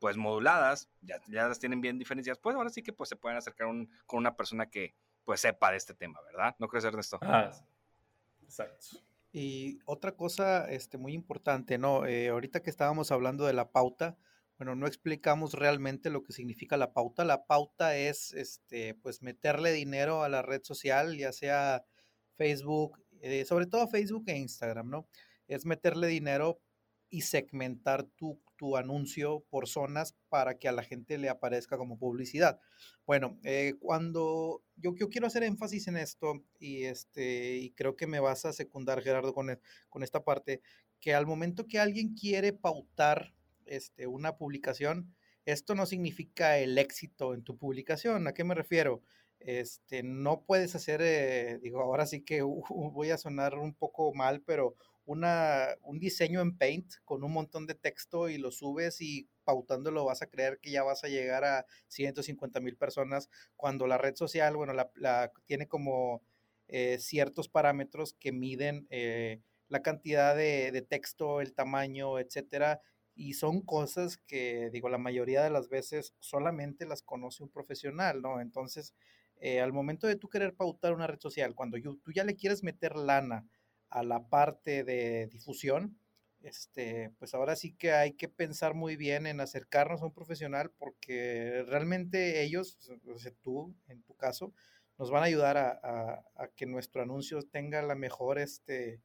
pues 0.00 0.16
moduladas, 0.16 0.88
ya, 1.00 1.20
ya 1.28 1.46
las 1.46 1.60
tienen 1.60 1.80
bien 1.80 1.96
diferenciadas, 1.96 2.40
pues 2.40 2.56
ahora 2.56 2.70
sí 2.70 2.82
que 2.82 2.92
pues 2.92 3.08
se 3.08 3.14
pueden 3.14 3.38
acercar 3.38 3.68
con 3.68 4.18
una 4.18 4.34
persona 4.34 4.68
que 4.68 4.96
pues 5.24 5.38
sepa 5.38 5.70
de 5.70 5.76
este 5.76 5.94
tema, 5.94 6.20
¿verdad? 6.22 6.56
¿No 6.58 6.66
crees, 6.66 6.84
Ernesto? 6.84 7.20
Ah, 7.22 7.52
exacto. 8.42 8.96
Y 9.30 9.78
otra 9.84 10.16
cosa 10.16 10.68
este, 10.68 10.98
muy 10.98 11.12
importante, 11.12 11.78
¿no? 11.78 12.04
Eh, 12.04 12.30
ahorita 12.30 12.64
que 12.64 12.70
estábamos 12.70 13.12
hablando 13.12 13.46
de 13.46 13.52
la 13.52 13.70
pauta, 13.70 14.18
bueno, 14.58 14.74
no 14.74 14.88
explicamos 14.88 15.54
realmente 15.54 16.10
lo 16.10 16.24
que 16.24 16.32
significa 16.32 16.76
la 16.76 16.92
pauta. 16.92 17.24
La 17.24 17.46
pauta 17.46 17.96
es, 17.96 18.32
este, 18.32 18.94
pues, 18.94 19.22
meterle 19.22 19.72
dinero 19.72 20.24
a 20.24 20.28
la 20.28 20.42
red 20.42 20.62
social, 20.64 21.16
ya 21.16 21.32
sea 21.32 21.84
Facebook, 22.36 22.98
eh, 23.20 23.44
sobre 23.44 23.66
todo 23.66 23.86
Facebook 23.88 24.24
e 24.26 24.36
Instagram, 24.36 24.90
¿no? 24.90 25.08
Es 25.46 25.64
meterle 25.64 26.08
dinero 26.08 26.60
y 27.08 27.22
segmentar 27.22 28.02
tu, 28.02 28.40
tu, 28.56 28.76
anuncio 28.76 29.44
por 29.48 29.68
zonas 29.68 30.14
para 30.28 30.58
que 30.58 30.68
a 30.68 30.72
la 30.72 30.82
gente 30.82 31.18
le 31.18 31.28
aparezca 31.28 31.78
como 31.78 31.98
publicidad. 31.98 32.60
Bueno, 33.06 33.38
eh, 33.44 33.74
cuando 33.78 34.62
yo, 34.76 34.94
yo, 34.96 35.08
quiero 35.08 35.28
hacer 35.28 35.44
énfasis 35.44 35.88
en 35.88 35.96
esto 35.96 36.44
y, 36.58 36.82
este, 36.82 37.56
y 37.58 37.70
creo 37.70 37.96
que 37.96 38.06
me 38.08 38.20
vas 38.20 38.44
a 38.44 38.52
secundar, 38.52 39.02
Gerardo, 39.02 39.32
con, 39.32 39.50
e, 39.50 39.60
con 39.88 40.02
esta 40.02 40.24
parte, 40.24 40.60
que 41.00 41.14
al 41.14 41.26
momento 41.26 41.66
que 41.66 41.78
alguien 41.78 42.14
quiere 42.14 42.52
pautar 42.52 43.32
este, 43.68 44.06
una 44.06 44.36
publicación, 44.36 45.14
esto 45.44 45.74
no 45.74 45.86
significa 45.86 46.58
el 46.58 46.76
éxito 46.76 47.34
en 47.34 47.42
tu 47.42 47.56
publicación. 47.56 48.26
¿A 48.26 48.34
qué 48.34 48.44
me 48.44 48.54
refiero? 48.54 49.02
Este, 49.40 50.02
no 50.02 50.42
puedes 50.42 50.74
hacer, 50.74 51.00
eh, 51.02 51.58
digo, 51.62 51.80
ahora 51.80 52.06
sí 52.06 52.22
que 52.22 52.42
voy 52.70 53.10
a 53.10 53.18
sonar 53.18 53.54
un 53.58 53.74
poco 53.74 54.12
mal, 54.12 54.42
pero 54.42 54.74
una, 55.06 55.68
un 55.82 55.98
diseño 55.98 56.42
en 56.42 56.58
Paint 56.58 56.92
con 57.04 57.24
un 57.24 57.32
montón 57.32 57.66
de 57.66 57.74
texto 57.74 58.28
y 58.28 58.36
lo 58.36 58.50
subes 58.50 59.00
y 59.00 59.26
pautándolo 59.44 60.04
vas 60.04 60.20
a 60.20 60.26
creer 60.26 60.58
que 60.60 60.70
ya 60.70 60.82
vas 60.82 61.02
a 61.02 61.08
llegar 61.08 61.44
a 61.44 61.64
150 61.86 62.60
mil 62.60 62.76
personas 62.76 63.30
cuando 63.56 63.86
la 63.86 63.96
red 63.96 64.16
social, 64.16 64.54
bueno, 64.54 64.74
la, 64.74 65.32
tiene 65.46 65.66
como 65.66 66.22
eh, 66.66 66.98
ciertos 67.00 67.48
parámetros 67.48 68.12
que 68.12 68.32
miden 68.32 68.86
eh, 68.90 69.40
la 69.68 69.80
cantidad 69.80 70.36
de, 70.36 70.72
de, 70.72 70.82
texto, 70.82 71.40
el 71.40 71.54
tamaño, 71.54 72.18
etcétera, 72.18 72.82
y 73.18 73.34
son 73.34 73.62
cosas 73.62 74.16
que, 74.16 74.70
digo, 74.70 74.88
la 74.88 74.96
mayoría 74.96 75.42
de 75.42 75.50
las 75.50 75.68
veces 75.68 76.14
solamente 76.20 76.86
las 76.86 77.02
conoce 77.02 77.42
un 77.42 77.48
profesional, 77.48 78.22
¿no? 78.22 78.40
Entonces, 78.40 78.94
eh, 79.40 79.60
al 79.60 79.72
momento 79.72 80.06
de 80.06 80.14
tú 80.14 80.28
querer 80.28 80.54
pautar 80.54 80.94
una 80.94 81.08
red 81.08 81.18
social, 81.18 81.56
cuando 81.56 81.78
tú 81.80 82.12
ya 82.12 82.22
le 82.22 82.36
quieres 82.36 82.62
meter 82.62 82.94
lana 82.94 83.44
a 83.90 84.04
la 84.04 84.28
parte 84.28 84.84
de 84.84 85.26
difusión, 85.26 85.98
este, 86.42 87.10
pues 87.18 87.34
ahora 87.34 87.56
sí 87.56 87.72
que 87.72 87.90
hay 87.90 88.12
que 88.12 88.28
pensar 88.28 88.74
muy 88.74 88.94
bien 88.94 89.26
en 89.26 89.40
acercarnos 89.40 90.00
a 90.00 90.06
un 90.06 90.12
profesional 90.12 90.70
porque 90.78 91.64
realmente 91.66 92.44
ellos, 92.44 92.88
o 93.12 93.18
sea, 93.18 93.32
tú 93.42 93.74
en 93.88 94.00
tu 94.04 94.14
caso, 94.14 94.54
nos 94.96 95.10
van 95.10 95.24
a 95.24 95.26
ayudar 95.26 95.56
a, 95.56 96.22
a, 96.36 96.48
que 96.54 96.66
nuestro 96.66 97.02
anuncio 97.02 97.42
tenga 97.42 97.82
la 97.82 97.96
mejor, 97.96 98.38
este, 98.38 99.02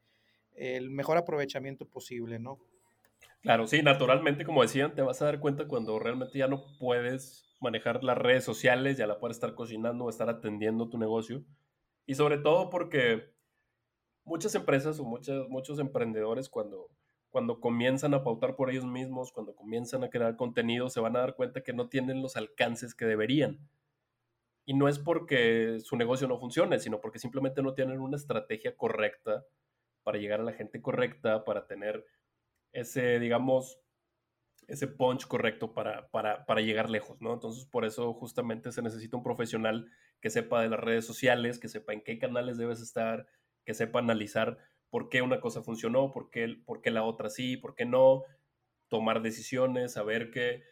el 0.51 0.91
mejor 0.91 1.17
aprovechamiento 1.17 1.87
posible, 1.87 2.37
¿no? 2.37 2.59
Claro, 3.43 3.67
sí, 3.67 3.81
naturalmente, 3.83 4.45
como 4.45 4.61
decían, 4.61 4.95
te 4.95 5.01
vas 5.01 5.21
a 5.21 5.25
dar 5.25 5.39
cuenta 5.41 5.67
cuando 5.67 5.99
realmente 5.99 6.37
ya 6.39 6.47
no 6.47 6.63
puedes 6.79 7.53
manejar 7.59 8.01
las 8.03 8.17
redes 8.17 8.45
sociales, 8.45 8.95
ya 8.97 9.05
la 9.05 9.19
puedes 9.19 9.35
estar 9.35 9.53
cocinando 9.53 10.05
o 10.05 10.09
estar 10.09 10.29
atendiendo 10.29 10.89
tu 10.89 10.97
negocio. 10.97 11.43
Y 12.05 12.15
sobre 12.15 12.37
todo 12.37 12.69
porque 12.69 13.33
muchas 14.25 14.55
empresas 14.55 14.99
o 14.99 15.05
muchos, 15.05 15.49
muchos 15.49 15.79
emprendedores 15.79 16.49
cuando, 16.49 16.89
cuando 17.31 17.59
comienzan 17.61 18.13
a 18.13 18.23
pautar 18.23 18.55
por 18.55 18.71
ellos 18.71 18.85
mismos, 18.85 19.33
cuando 19.33 19.55
comienzan 19.55 20.03
a 20.03 20.09
crear 20.09 20.37
contenido, 20.37 20.89
se 20.89 21.01
van 21.01 21.15
a 21.17 21.21
dar 21.21 21.35
cuenta 21.35 21.63
que 21.63 21.73
no 21.73 21.89
tienen 21.89 22.21
los 22.21 22.37
alcances 22.37 22.95
que 22.95 23.05
deberían. 23.05 23.59
Y 24.65 24.73
no 24.73 24.87
es 24.87 24.99
porque 24.99 25.79
su 25.81 25.97
negocio 25.97 26.27
no 26.27 26.39
funcione, 26.39 26.79
sino 26.79 27.01
porque 27.01 27.19
simplemente 27.19 27.61
no 27.61 27.73
tienen 27.73 27.99
una 27.99 28.15
estrategia 28.17 28.75
correcta 28.77 29.45
para 30.03 30.17
llegar 30.19 30.41
a 30.41 30.43
la 30.43 30.53
gente 30.53 30.81
correcta, 30.81 31.43
para 31.45 31.67
tener 31.67 32.05
ese, 32.73 33.19
digamos, 33.19 33.79
ese 34.67 34.87
punch 34.87 35.27
correcto 35.27 35.73
para, 35.73 36.09
para, 36.09 36.61
llegar 36.61 36.89
lejos, 36.89 37.21
¿no? 37.21 37.33
Entonces, 37.33 37.65
por 37.65 37.85
eso 37.85 38.13
justamente 38.13 38.71
se 38.71 38.81
necesita 38.81 39.17
un 39.17 39.23
profesional 39.23 39.89
que 40.19 40.29
sepa 40.29 40.61
de 40.61 40.69
las 40.69 40.79
redes 40.79 41.05
sociales, 41.05 41.59
que 41.59 41.67
sepa 41.67 41.93
en 41.93 42.03
qué 42.03 42.17
canales 42.17 42.57
debes 42.57 42.81
estar, 42.81 43.27
que 43.65 43.73
sepa 43.73 43.99
analizar 43.99 44.57
por 44.89 45.09
qué 45.09 45.21
una 45.21 45.39
cosa 45.39 45.61
funcionó, 45.61 46.11
por 46.11 46.29
qué, 46.29 46.61
por 46.65 46.81
qué 46.81 46.91
la 46.91 47.03
otra 47.03 47.29
sí, 47.29 47.57
por 47.57 47.75
qué 47.75 47.85
no, 47.85 48.23
tomar 48.89 49.21
decisiones, 49.21 49.93
saber 49.93 50.31
qué, 50.31 50.63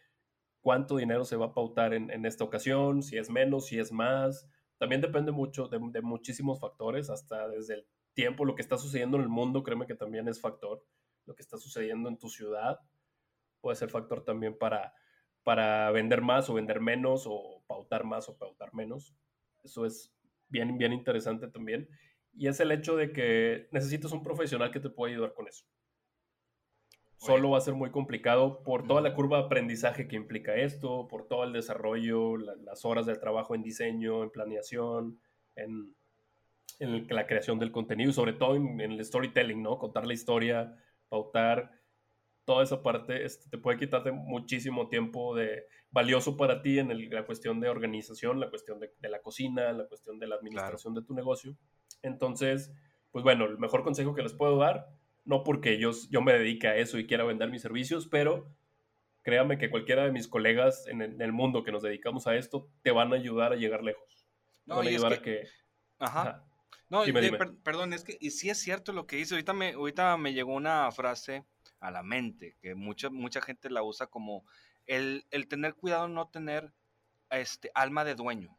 cuánto 0.62 0.98
dinero 0.98 1.26
se 1.26 1.36
va 1.36 1.48
a 1.48 1.54
pautar 1.54 1.94
en, 1.94 2.26
esta 2.26 2.44
ocasión, 2.44 3.04
si 3.04 3.18
es 3.18 3.30
menos, 3.30 3.68
si 3.68 3.80
es 3.80 3.92
más. 3.92 4.48
También 4.78 5.02
depende 5.02 5.32
mucho 5.32 5.68
de, 5.68 5.80
de 5.92 6.02
muchísimos 6.02 6.60
factores, 6.60 7.10
hasta 7.10 7.48
desde 7.50 7.76
el 7.76 7.88
tiempo, 8.14 8.46
lo 8.46 8.56
que 8.56 8.62
está 8.62 8.78
sucediendo 8.78 9.18
en 9.18 9.24
el 9.24 9.30
mundo, 9.30 9.64
créeme 9.64 9.88
que 9.88 9.96
también 9.96 10.28
es 10.28 10.40
factor 10.40 10.84
lo 11.32 11.36
que 11.36 11.44
está 11.44 11.58
sucediendo 11.58 12.10
en 12.10 12.18
tu 12.18 12.28
ciudad 12.28 12.78
puede 13.62 13.78
ser 13.78 13.90
factor 13.90 14.26
también 14.26 14.58
para, 14.58 14.94
para 15.44 15.90
vender 15.92 16.22
más 16.22 16.50
o 16.50 16.56
vender 16.56 16.82
menos 16.82 17.24
o 17.26 17.64
pautar 17.68 18.04
más 18.04 18.28
o 18.28 18.38
pautar 18.38 18.74
menos. 18.74 19.16
Eso 19.64 19.86
es 19.86 20.14
bien, 20.50 20.78
bien 20.78 20.92
interesante 20.92 21.48
también. 21.48 21.88
Y 22.34 22.48
es 22.48 22.60
el 22.60 22.72
hecho 22.72 22.98
de 22.98 23.14
que 23.14 23.70
necesitas 23.72 24.12
un 24.12 24.24
profesional 24.24 24.72
que 24.72 24.82
te 24.82 24.90
pueda 24.90 25.14
ayudar 25.14 25.34
con 25.34 25.48
eso. 25.48 25.66
Solo 27.16 27.52
va 27.52 27.60
a 27.60 27.62
ser 27.62 27.76
muy 27.76 27.92
complicado 27.92 28.62
por 28.64 28.86
toda 28.88 29.00
la 29.00 29.14
curva 29.14 29.38
de 29.38 29.46
aprendizaje 29.46 30.08
que 30.08 30.16
implica 30.16 30.56
esto, 30.56 31.08
por 31.08 31.28
todo 31.28 31.44
el 31.44 31.54
desarrollo, 31.54 32.36
las 32.36 32.84
horas 32.84 33.06
de 33.06 33.16
trabajo 33.16 33.54
en 33.54 33.62
diseño, 33.62 34.24
en 34.24 34.32
planeación, 34.32 35.22
en, 35.56 35.96
en 36.80 37.08
la 37.10 37.28
creación 37.28 37.60
del 37.60 37.72
contenido 37.72 38.10
y 38.10 38.14
sobre 38.14 38.34
todo 38.34 38.56
en, 38.56 38.82
en, 38.82 38.94
el 38.94 39.06
storytelling, 39.06 39.62
¿no? 39.62 39.78
Contar 39.78 40.08
la 40.08 40.14
historia, 40.14 40.76
pautar, 41.12 41.70
toda 42.46 42.64
esa 42.64 42.82
parte 42.82 43.26
este, 43.26 43.50
te 43.50 43.58
puede 43.58 43.78
quitarte 43.78 44.12
muchísimo 44.12 44.88
tiempo 44.88 45.36
de 45.36 45.66
valioso 45.90 46.38
para 46.38 46.62
ti 46.62 46.80
en 46.80 47.10
la 47.10 47.26
cuestión 47.26 47.60
de 47.60 47.70
organización, 47.70 48.40
la 48.40 48.50
cuestión 48.50 48.80
de, 48.80 49.10
la 49.10 49.22
cocina, 49.22 49.74
la 49.74 49.88
cuestión 49.88 50.18
de 50.20 50.28
la 50.28 50.36
administración 50.36 50.94
de 50.94 51.04
tu 51.04 51.14
negocio. 51.14 51.56
Entonces, 52.02 52.72
pues 53.12 53.24
bueno, 53.24 53.46
el 53.46 53.58
mejor 53.60 53.84
consejo 53.84 54.16
que 54.16 54.24
les 54.24 54.34
puedo 54.34 54.58
dar, 54.58 54.88
no 55.26 55.44
porque 55.44 55.78
yo, 55.78 55.92
yo 56.10 56.22
me 56.22 56.34
dedique 56.34 56.68
a 56.68 56.78
eso 56.78 56.98
y 56.98 57.06
quiera 57.06 57.26
vender 57.26 57.52
mis 57.52 57.62
servicios, 57.62 58.08
pero 58.08 58.50
créame 59.22 59.58
que 59.58 59.70
cualquiera 59.70 60.06
de 60.06 60.12
mis 60.12 60.28
colegas 60.28 60.88
en 60.88 61.02
el, 61.02 61.32
mundo 61.34 61.64
que 61.64 61.72
nos 61.72 61.84
dedicamos 61.84 62.26
a 62.26 62.36
esto 62.36 62.72
te 62.82 62.92
van 62.92 63.14
a 63.14 63.18
ayudar 63.18 63.52
a 63.52 63.58
llegar 63.58 63.84
lejos. 63.84 64.26
No, 64.66 64.78
van 64.78 64.88
a 64.88 64.90
ayudar 64.90 65.14
a 65.14 65.22
que... 65.22 65.44
Ajá. 66.00 66.51
No, 66.92 67.04
perdón, 67.64 67.94
es 67.94 68.04
que, 68.04 68.18
y 68.20 68.32
sí 68.32 68.50
es 68.50 68.58
cierto 68.58 68.92
lo 68.92 69.08
que 69.08 69.16
dice. 69.16 69.34
Ahorita 69.34 69.54
me, 69.54 69.72
ahorita 69.72 70.18
me 70.18 70.34
llegó 70.34 70.54
una 70.54 70.92
frase 70.92 71.46
a 71.80 71.90
la 71.90 72.04
mente 72.04 72.58
que 72.62 72.76
mucha, 72.76 73.10
mucha 73.10 73.42
gente 73.42 73.70
la 73.70 73.82
usa 73.82 74.08
como 74.08 74.44
el, 74.88 75.26
tener 75.48 75.74
cuidado, 75.76 76.10
no 76.10 76.28
tener 76.28 76.74
este, 77.30 77.72
alma 77.76 78.04
de 78.04 78.16
dueño, 78.16 78.58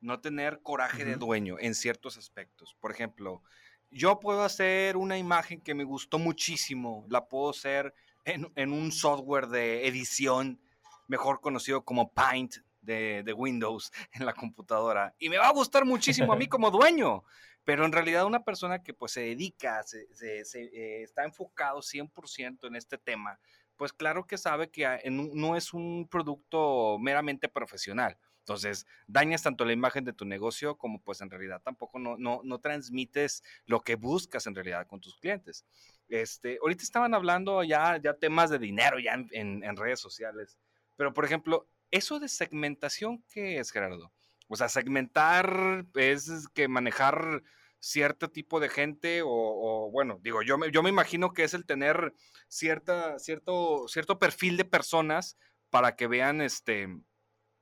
no 0.00 0.20
tener 0.20 0.62
coraje 0.62 1.04
de 1.04 1.16
dueño 1.16 1.56
en 1.58 1.74
ciertos 1.74 2.16
aspectos. 2.16 2.76
Por 2.78 2.92
ejemplo, 2.92 3.42
yo 3.90 4.20
puedo 4.20 4.44
hacer 4.44 4.96
una 4.96 5.18
imagen 5.18 5.60
que 5.60 5.74
me 5.74 5.82
gustó 5.82 6.20
muchísimo, 6.20 7.04
la 7.08 7.26
puedo 7.26 7.50
hacer 7.50 7.92
en, 8.24 8.52
en 8.54 8.72
un 8.72 8.92
software 8.92 9.48
de 9.48 9.88
edición, 9.88 10.60
mejor 11.08 11.40
conocido 11.40 11.84
como 11.84 12.12
Paint 12.12 12.58
de, 12.82 13.24
de, 13.24 13.32
Windows 13.32 13.90
en 14.12 14.26
la 14.26 14.32
computadora, 14.32 15.12
y 15.18 15.28
me 15.28 15.38
va 15.38 15.48
a 15.48 15.52
gustar 15.52 15.84
muchísimo 15.84 16.32
a 16.32 16.36
mí 16.36 16.46
como 16.48 16.70
dueño. 16.70 17.24
Pero 17.64 17.84
en 17.84 17.92
realidad 17.92 18.26
una 18.26 18.44
persona 18.44 18.82
que 18.82 18.94
pues 18.94 19.12
se 19.12 19.22
dedica, 19.22 19.82
se, 19.82 20.06
eh, 20.12 21.02
está 21.02 21.24
enfocado 21.24 21.80
100% 21.80 22.66
en 22.66 22.76
este 22.76 22.98
tema, 22.98 23.38
pues 23.76 23.92
claro 23.92 24.26
que 24.26 24.38
sabe 24.38 24.70
que 24.70 25.00
no 25.10 25.56
es 25.56 25.72
un 25.74 26.06
producto 26.08 26.98
meramente 26.98 27.48
profesional. 27.48 28.18
Entonces, 28.44 28.86
dañas 29.06 29.42
tanto 29.42 29.64
la 29.64 29.72
imagen 29.72 30.04
de 30.04 30.12
tu 30.12 30.26
negocio 30.26 30.76
como 30.76 31.00
pues 31.00 31.22
en 31.22 31.30
realidad 31.30 31.62
tampoco 31.62 31.98
no, 31.98 32.18
no, 32.18 32.42
no 32.44 32.58
transmites 32.60 33.42
lo 33.64 33.80
que 33.80 33.96
buscas 33.96 34.46
en 34.46 34.54
realidad 34.54 34.86
con 34.86 35.00
tus 35.00 35.16
clientes. 35.16 35.64
Este, 36.08 36.58
ahorita 36.60 36.82
estaban 36.82 37.14
hablando 37.14 37.64
ya, 37.64 37.96
ya 37.96 38.12
temas 38.12 38.50
de 38.50 38.58
dinero 38.58 38.98
ya 38.98 39.14
en, 39.14 39.64
en 39.64 39.76
redes 39.76 39.98
sociales, 39.98 40.58
pero 40.94 41.14
por 41.14 41.24
ejemplo, 41.24 41.66
eso 41.90 42.20
de 42.20 42.28
segmentación, 42.28 43.24
¿qué 43.32 43.58
es, 43.58 43.70
Gerardo? 43.70 44.12
O 44.48 44.56
sea, 44.56 44.68
segmentar 44.68 45.86
es 45.94 46.48
que 46.54 46.68
manejar 46.68 47.42
cierto 47.78 48.30
tipo 48.30 48.60
de 48.60 48.68
gente 48.68 49.22
o, 49.24 49.90
bueno, 49.92 50.18
digo, 50.22 50.42
yo 50.42 50.56
me, 50.56 50.70
yo 50.70 50.82
me 50.82 50.88
imagino 50.88 51.32
que 51.32 51.44
es 51.44 51.54
el 51.54 51.66
tener 51.66 52.14
cierta, 52.48 53.18
cierto, 53.18 53.86
cierto 53.88 54.18
perfil 54.18 54.56
de 54.56 54.64
personas 54.64 55.38
para 55.70 55.94
que 55.96 56.06
vean 56.06 56.40
este, 56.40 56.88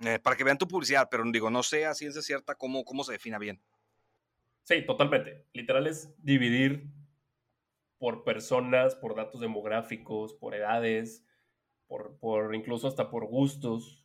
eh, 0.00 0.18
para 0.18 0.36
que 0.36 0.44
vean 0.44 0.58
tu 0.58 0.68
publicidad, 0.68 1.08
pero 1.10 1.24
digo, 1.26 1.50
no 1.50 1.62
sé 1.62 1.86
a 1.86 1.94
ciencia 1.94 2.22
cierta 2.22 2.54
cómo, 2.54 2.84
cómo 2.84 3.04
se 3.04 3.12
defina 3.12 3.38
bien. 3.38 3.62
Sí, 4.62 4.84
totalmente. 4.86 5.46
Literal 5.52 5.86
es 5.86 6.14
dividir 6.18 6.88
por 7.98 8.24
personas, 8.24 8.94
por 8.96 9.14
datos 9.14 9.40
demográficos, 9.40 10.34
por 10.34 10.54
edades, 10.54 11.24
por, 11.86 12.18
por 12.18 12.54
incluso 12.54 12.88
hasta 12.88 13.10
por 13.10 13.26
gustos 13.26 14.04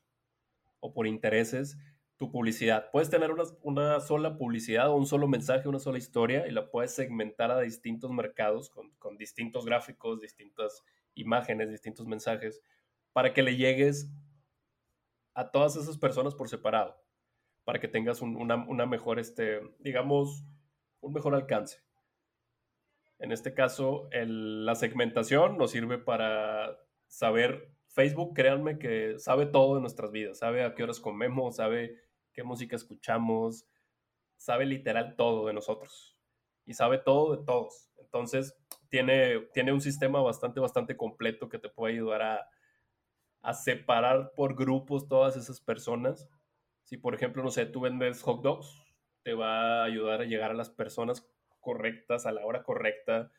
o 0.79 0.93
por 0.93 1.07
intereses, 1.07 1.77
tu 2.17 2.31
publicidad. 2.31 2.89
Puedes 2.91 3.09
tener 3.09 3.31
una, 3.31 3.43
una, 3.61 3.99
sola 3.99 4.37
publicidad 4.37 4.89
o 4.89 4.95
un 4.95 5.05
solo 5.05 5.27
mensaje, 5.27 5.69
una 5.69 5.79
sola 5.79 5.99
historia 5.99 6.47
y 6.47 6.51
la 6.51 6.69
puedes 6.69 6.93
segmentar 6.93 7.51
a 7.51 7.59
distintos 7.59 8.11
mercados 8.11 8.69
con, 8.69 8.89
con 8.97 9.17
distintos 9.17 9.65
gráficos, 9.65 10.19
distintas 10.19 10.83
imágenes, 11.13 11.69
distintos 11.69 12.07
mensajes, 12.07 12.61
para 13.13 13.33
que 13.33 13.43
le 13.43 13.55
llegues 13.55 14.11
a 15.35 15.51
todas 15.51 15.75
esas 15.75 15.97
personas 15.97 16.33
por 16.33 16.49
separado, 16.49 16.99
para 17.63 17.79
que 17.79 17.87
tengas 17.87 18.21
un, 18.21 18.35
una, 18.35 18.55
una, 18.67 18.87
mejor, 18.87 19.19
este, 19.19 19.61
digamos, 19.79 20.43
un 21.01 21.13
mejor 21.13 21.35
alcance. 21.35 21.83
En 23.19 23.31
este 23.31 23.53
caso, 23.53 24.09
la 24.11 24.73
segmentación 24.75 25.57
nos 25.57 25.71
sirve 25.71 25.99
para 25.99 26.79
saber, 27.07 27.71
Facebook, 27.87 28.35
créanme 28.35 28.77
que 28.77 29.17
sabe 29.17 29.47
todo 29.47 29.75
de 29.75 29.81
nuestras 29.81 30.11
vidas, 30.11 30.37
sabe 30.39 30.63
a 30.63 30.75
qué 30.75 30.83
horas 30.83 30.99
comemos, 30.99 31.55
sabe 31.55 31.95
qué 32.37 32.43
música 32.43 32.75
escuchamos, 32.75 33.65
sabe 34.37 34.67
literal 34.67 35.15
todo 35.15 35.47
de 35.47 35.53
nosotros 35.53 36.15
y 36.67 36.75
sabe 36.75 36.99
todo 36.99 37.35
de 37.35 37.43
todos. 37.43 37.89
Entonces, 37.97 38.55
tiene, 38.89 39.39
tiene 39.55 39.73
un 39.73 39.81
sistema 39.81 40.21
bastante, 40.21 40.59
bastante 40.59 40.95
completo 40.95 41.49
que 41.49 41.57
te 41.57 41.67
puede 41.67 41.95
ayudar 41.95 42.21
a, 42.21 42.49
a 43.41 43.53
separar 43.55 44.33
por 44.35 44.55
grupos 44.55 45.07
todas 45.07 45.35
esas 45.35 45.59
personas. 45.59 46.29
Si, 46.83 46.97
por 46.97 47.15
ejemplo, 47.15 47.41
no 47.41 47.49
sé, 47.49 47.65
tú 47.65 47.81
vendes 47.81 48.21
hot 48.21 48.43
dogs, 48.43 48.85
te 49.23 49.33
va 49.33 49.81
a 49.81 49.85
ayudar 49.85 50.21
a 50.21 50.25
llegar 50.25 50.51
a 50.51 50.53
las 50.53 50.69
personas 50.69 51.27
correctas 51.59 52.27
a 52.27 52.31
la 52.31 52.45
hora 52.45 52.61
correcta 52.61 53.31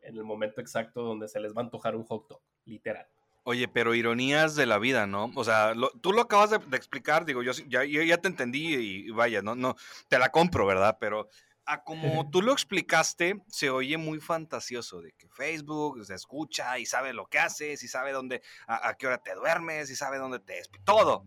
en 0.00 0.16
el 0.16 0.22
momento 0.22 0.60
exacto 0.60 1.02
donde 1.02 1.26
se 1.26 1.40
les 1.40 1.56
va 1.56 1.62
a 1.62 1.64
antojar 1.64 1.96
un 1.96 2.04
hot 2.04 2.28
dog, 2.28 2.42
literal. 2.66 3.08
Oye, 3.46 3.68
pero 3.68 3.94
ironías 3.94 4.54
de 4.54 4.64
la 4.64 4.78
vida, 4.78 5.06
¿no? 5.06 5.30
O 5.34 5.44
sea, 5.44 5.74
tú 6.00 6.12
lo 6.12 6.22
acabas 6.22 6.50
de, 6.50 6.76
explicar, 6.76 7.26
digo, 7.26 7.42
yo 7.42 7.52
ya, 7.68 7.84
yo 7.84 8.02
ya 8.02 8.16
te 8.16 8.28
entendí 8.28 8.74
y, 8.74 9.10
vaya, 9.10 9.42
no, 9.42 9.54
no, 9.54 9.76
te 10.08 10.18
la 10.18 10.30
compro, 10.30 10.64
¿verdad? 10.64 10.96
Pero 10.98 11.28
a 11.66 11.84
como 11.84 12.30
tú 12.30 12.40
lo 12.40 12.52
explicaste, 12.52 13.42
se 13.48 13.68
oye 13.68 13.98
muy 13.98 14.18
fantasioso 14.20 15.02
de 15.02 15.12
que 15.12 15.28
Facebook 15.28 16.04
se 16.04 16.14
escucha 16.14 16.78
y 16.78 16.86
sabe 16.86 17.12
lo 17.12 17.26
que 17.26 17.38
haces 17.38 17.82
y 17.82 17.88
sabe 17.88 18.12
dónde, 18.12 18.42
a, 18.66 18.94
qué 18.94 19.06
hora 19.06 19.18
te 19.18 19.34
duermes 19.34 19.90
y 19.90 19.96
sabe 19.96 20.18
dónde 20.18 20.38
te 20.38 20.62
todo. 20.84 21.26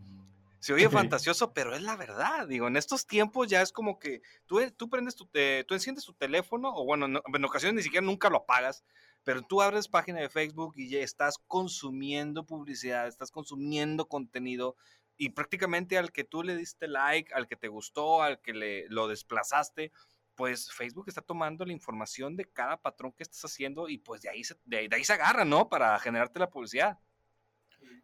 Se 0.60 0.72
oye 0.72 0.88
fantasioso, 0.90 1.52
pero 1.52 1.74
es 1.74 1.82
la 1.82 1.94
verdad. 1.94 2.48
Digo, 2.48 2.66
en 2.66 2.76
estos 2.76 3.06
tiempos 3.06 3.46
ya 3.46 3.62
es 3.62 3.70
como 3.70 4.00
que 4.00 4.22
tú, 4.46 4.60
tú 4.76 4.90
prendes 4.90 5.14
tu, 5.14 5.24
tú 5.26 5.74
enciendes 5.74 6.04
tu 6.04 6.14
teléfono, 6.14 6.72
o 6.74 6.84
bueno, 6.84 7.06
en 7.06 7.44
ocasiones 7.44 7.76
ni 7.76 7.82
siquiera 7.82 8.04
nunca 8.04 8.28
lo 8.28 8.38
apagas, 8.38 8.82
pero 9.28 9.42
tú 9.42 9.60
abres 9.60 9.88
página 9.88 10.20
de 10.20 10.30
Facebook 10.30 10.72
y 10.76 10.88
ya 10.88 11.00
estás 11.00 11.36
consumiendo 11.36 12.46
publicidad, 12.46 13.06
estás 13.06 13.30
consumiendo 13.30 14.08
contenido 14.08 14.74
y 15.18 15.28
prácticamente 15.28 15.98
al 15.98 16.12
que 16.12 16.24
tú 16.24 16.42
le 16.42 16.56
diste 16.56 16.88
like, 16.88 17.34
al 17.34 17.46
que 17.46 17.54
te 17.54 17.68
gustó, 17.68 18.22
al 18.22 18.40
que 18.40 18.54
le, 18.54 18.88
lo 18.88 19.06
desplazaste, 19.06 19.92
pues 20.34 20.72
Facebook 20.72 21.08
está 21.08 21.20
tomando 21.20 21.66
la 21.66 21.74
información 21.74 22.36
de 22.36 22.46
cada 22.46 22.80
patrón 22.80 23.12
que 23.12 23.22
estás 23.22 23.44
haciendo 23.44 23.90
y 23.90 23.98
pues 23.98 24.22
de 24.22 24.30
ahí 24.30 24.44
se, 24.44 24.56
de 24.64 24.88
ahí 24.90 25.04
se 25.04 25.12
agarra, 25.12 25.44
¿no? 25.44 25.68
Para 25.68 25.98
generarte 25.98 26.38
la 26.38 26.48
publicidad. 26.48 26.98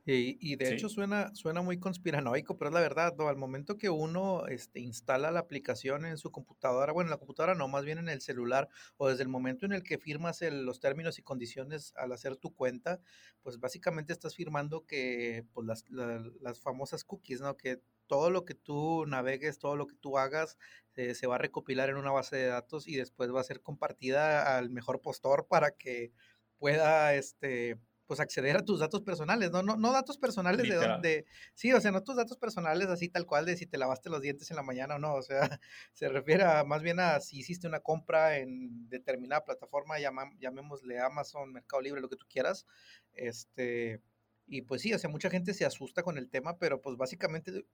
Y, 0.06 0.56
de 0.56 0.74
hecho 0.74 0.90
suena, 0.90 1.34
suena 1.34 1.62
muy 1.62 1.78
conspiranoico, 1.78 2.58
pero 2.58 2.68
es 2.68 2.74
la 2.74 2.80
verdad, 2.80 3.14
¿no? 3.16 3.28
Al 3.28 3.36
momento 3.36 3.78
que 3.78 3.88
uno 3.88 4.46
este, 4.48 4.80
instala 4.80 5.30
la 5.30 5.40
aplicación 5.40 6.04
en 6.04 6.18
su 6.18 6.30
computadora, 6.30 6.92
bueno, 6.92 7.08
en 7.08 7.12
la 7.12 7.16
computadora 7.16 7.54
no, 7.54 7.68
más 7.68 7.86
bien 7.86 7.96
en 7.96 8.10
el 8.10 8.20
celular, 8.20 8.68
o 8.98 9.08
desde 9.08 9.22
el 9.22 9.30
momento 9.30 9.64
en 9.64 9.72
el 9.72 9.82
que 9.82 9.96
firmas 9.96 10.42
los 10.42 10.78
términos 10.78 11.18
y 11.18 11.22
condiciones 11.22 11.94
al 11.96 12.12
hacer 12.12 12.36
tu 12.36 12.54
cuenta, 12.54 13.00
pues 13.42 13.58
básicamente 13.58 14.12
estás 14.12 14.34
firmando 14.34 14.84
que 14.84 15.46
pues, 15.54 15.66
las, 15.66 15.84
las 15.88 16.60
famosas 16.60 17.02
cookies, 17.04 17.40
¿no? 17.40 17.56
Que 17.56 17.80
todo 18.06 18.30
lo 18.30 18.44
que 18.44 18.54
tú 18.54 19.06
navegues, 19.06 19.58
todo 19.58 19.76
lo 19.76 19.86
que 19.86 19.96
tú 19.96 20.18
hagas, 20.18 20.58
eh, 20.96 21.14
se 21.14 21.26
va 21.26 21.36
a 21.36 21.38
recopilar 21.38 21.88
en 21.88 21.96
una 21.96 22.10
base 22.10 22.36
de 22.36 22.46
datos 22.46 22.86
y 22.86 22.96
después 22.96 23.32
va 23.34 23.40
a 23.40 23.44
ser 23.44 23.62
compartida 23.62 24.58
al 24.58 24.68
mejor 24.68 25.00
postor 25.00 25.46
para 25.48 25.70
que 25.72 26.12
pueda, 26.58 27.14
este, 27.14 27.78
pues 28.06 28.20
acceder 28.20 28.56
a 28.56 28.64
tus 28.64 28.80
datos 28.80 29.02
personales, 29.02 29.50
no, 29.50 29.62
no, 29.62 29.76
no 29.76 29.92
datos 29.92 30.18
personales 30.18 30.68
de 30.68 30.74
donde, 30.74 31.26
sí, 31.54 31.72
o 31.72 31.80
sea, 31.80 31.90
no 31.90 32.02
tus 32.02 32.16
datos 32.16 32.36
personales 32.36 32.88
así 32.88 33.08
tal 33.08 33.26
cual 33.26 33.46
de 33.46 33.56
si 33.56 33.66
te 33.66 33.78
lavaste 33.78 34.10
los 34.10 34.20
dientes 34.20 34.50
en 34.50 34.56
la 34.56 34.62
mañana 34.62 34.96
o 34.96 34.98
no, 34.98 35.14
o 35.14 35.22
sea, 35.22 35.40
se 35.92 36.08
refiere 36.08 36.44
más 36.64 36.82
bien 36.82 37.00
a 37.00 37.20
si 37.20 37.38
hiciste 37.38 37.66
una 37.66 37.80
compra 37.80 38.38
en 38.38 38.88
determinada 38.88 39.44
plataforma, 39.44 39.96
llamémosle 39.98 41.00
Amazon, 41.00 41.52
Mercado 41.52 41.80
Libre, 41.80 42.00
lo 42.00 42.08
que 42.08 42.16
tú 42.16 42.26
quieras, 42.28 42.66
este, 43.14 44.02
y 44.46 44.62
pues 44.62 44.82
sí, 44.82 44.92
o 44.92 44.98
sea, 44.98 45.08
mucha 45.08 45.30
gente 45.30 45.54
se 45.54 45.64
asusta 45.64 46.02
con 46.02 46.18
el 46.18 46.28
tema, 46.28 46.58
pero 46.58 46.82
pues 46.82 46.96
básicamente 46.96 47.64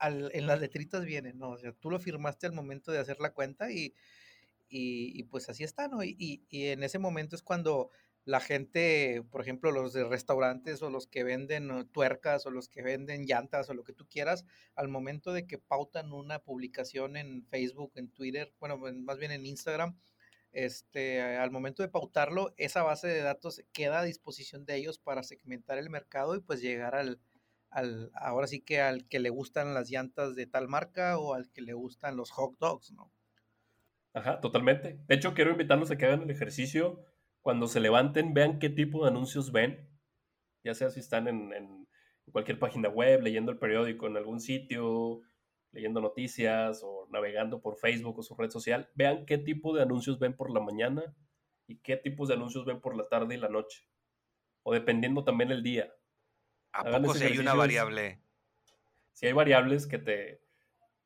en 0.00 0.46
las 0.46 0.60
letritas 0.60 1.04
viene, 1.06 1.32
¿no? 1.32 1.50
O 1.50 1.58
sea, 1.58 1.72
tú 1.72 1.90
lo 1.90 1.98
firmaste 1.98 2.46
al 2.46 2.52
momento 2.52 2.92
de 2.92 2.98
hacer 2.98 3.20
la 3.20 3.32
cuenta 3.32 3.70
y, 3.70 3.94
y, 4.68 5.22
pues 5.24 5.48
así 5.48 5.62
está, 5.62 5.86
¿no? 5.86 6.02
y 6.02 6.42
en 6.50 6.82
ese 6.82 6.98
momento 6.98 7.36
es 7.36 7.42
cuando 7.42 7.90
la 8.24 8.40
gente, 8.40 9.22
por 9.30 9.42
ejemplo, 9.42 9.70
los 9.70 9.92
de 9.92 10.04
restaurantes 10.04 10.82
o 10.82 10.90
los 10.90 11.06
que 11.06 11.24
venden 11.24 11.88
tuercas 11.92 12.46
o 12.46 12.50
los 12.50 12.68
que 12.68 12.82
venden 12.82 13.26
llantas 13.26 13.68
o 13.68 13.74
lo 13.74 13.84
que 13.84 13.92
tú 13.92 14.06
quieras, 14.08 14.46
al 14.74 14.88
momento 14.88 15.32
de 15.32 15.46
que 15.46 15.58
pautan 15.58 16.12
una 16.12 16.38
publicación 16.38 17.16
en 17.16 17.44
Facebook, 17.46 17.92
en 17.96 18.10
Twitter, 18.10 18.52
bueno, 18.60 18.78
más 18.78 19.18
bien 19.18 19.30
en 19.30 19.44
Instagram, 19.44 19.98
este, 20.52 21.20
al 21.20 21.50
momento 21.50 21.82
de 21.82 21.88
pautarlo, 21.88 22.54
esa 22.56 22.82
base 22.82 23.08
de 23.08 23.20
datos 23.20 23.62
queda 23.72 24.00
a 24.00 24.04
disposición 24.04 24.64
de 24.64 24.76
ellos 24.76 24.98
para 24.98 25.22
segmentar 25.22 25.78
el 25.78 25.90
mercado 25.90 26.36
y 26.36 26.40
pues 26.40 26.62
llegar 26.62 26.94
al, 26.94 27.20
al 27.70 28.10
ahora 28.14 28.46
sí 28.46 28.60
que 28.60 28.80
al 28.80 29.06
que 29.08 29.18
le 29.18 29.30
gustan 29.30 29.74
las 29.74 29.90
llantas 29.90 30.34
de 30.34 30.46
tal 30.46 30.68
marca 30.68 31.18
o 31.18 31.34
al 31.34 31.50
que 31.50 31.60
le 31.60 31.74
gustan 31.74 32.16
los 32.16 32.30
hot 32.30 32.56
dogs, 32.58 32.92
¿no? 32.92 33.12
Ajá, 34.14 34.40
totalmente. 34.40 35.00
De 35.08 35.14
hecho, 35.16 35.34
quiero 35.34 35.50
invitarlos 35.50 35.90
a 35.90 35.98
que 35.98 36.06
hagan 36.06 36.22
el 36.22 36.30
ejercicio 36.30 37.04
cuando 37.44 37.68
se 37.68 37.78
levanten, 37.78 38.32
vean 38.32 38.58
qué 38.58 38.70
tipo 38.70 39.02
de 39.02 39.10
anuncios 39.10 39.52
ven, 39.52 39.86
ya 40.64 40.72
sea 40.72 40.88
si 40.88 41.00
están 41.00 41.28
en, 41.28 41.86
cualquier 42.32 42.58
página 42.58 42.88
web, 42.88 43.20
leyendo 43.20 43.52
el 43.52 43.58
periódico 43.58 44.06
en 44.06 44.16
algún 44.16 44.40
sitio, 44.40 45.20
leyendo 45.70 46.00
noticias 46.00 46.80
o 46.82 47.06
navegando 47.10 47.60
por 47.60 47.76
Facebook 47.76 48.18
o 48.18 48.22
su 48.22 48.34
red 48.34 48.48
social, 48.48 48.88
vean 48.94 49.26
qué 49.26 49.36
tipo 49.36 49.76
de 49.76 49.82
anuncios 49.82 50.18
ven 50.18 50.34
por 50.34 50.50
la 50.50 50.60
mañana 50.60 51.14
y 51.66 51.76
qué 51.80 51.98
tipos 51.98 52.28
de 52.28 52.34
anuncios 52.34 52.64
ven 52.64 52.80
por 52.80 52.96
la 52.96 53.08
tarde 53.10 53.34
y 53.34 53.38
la 53.38 53.50
noche. 53.50 53.86
O 54.62 54.72
dependiendo 54.72 55.22
también 55.22 55.50
el 55.50 55.62
día. 55.62 55.92
¿A 56.72 56.82
poco 56.84 57.12
si 57.12 57.24
hay 57.24 57.36
una 57.36 57.52
variable? 57.52 58.22
Si 59.12 59.26
hay 59.26 59.34
variables 59.34 59.86
que 59.86 59.98
te 59.98 60.40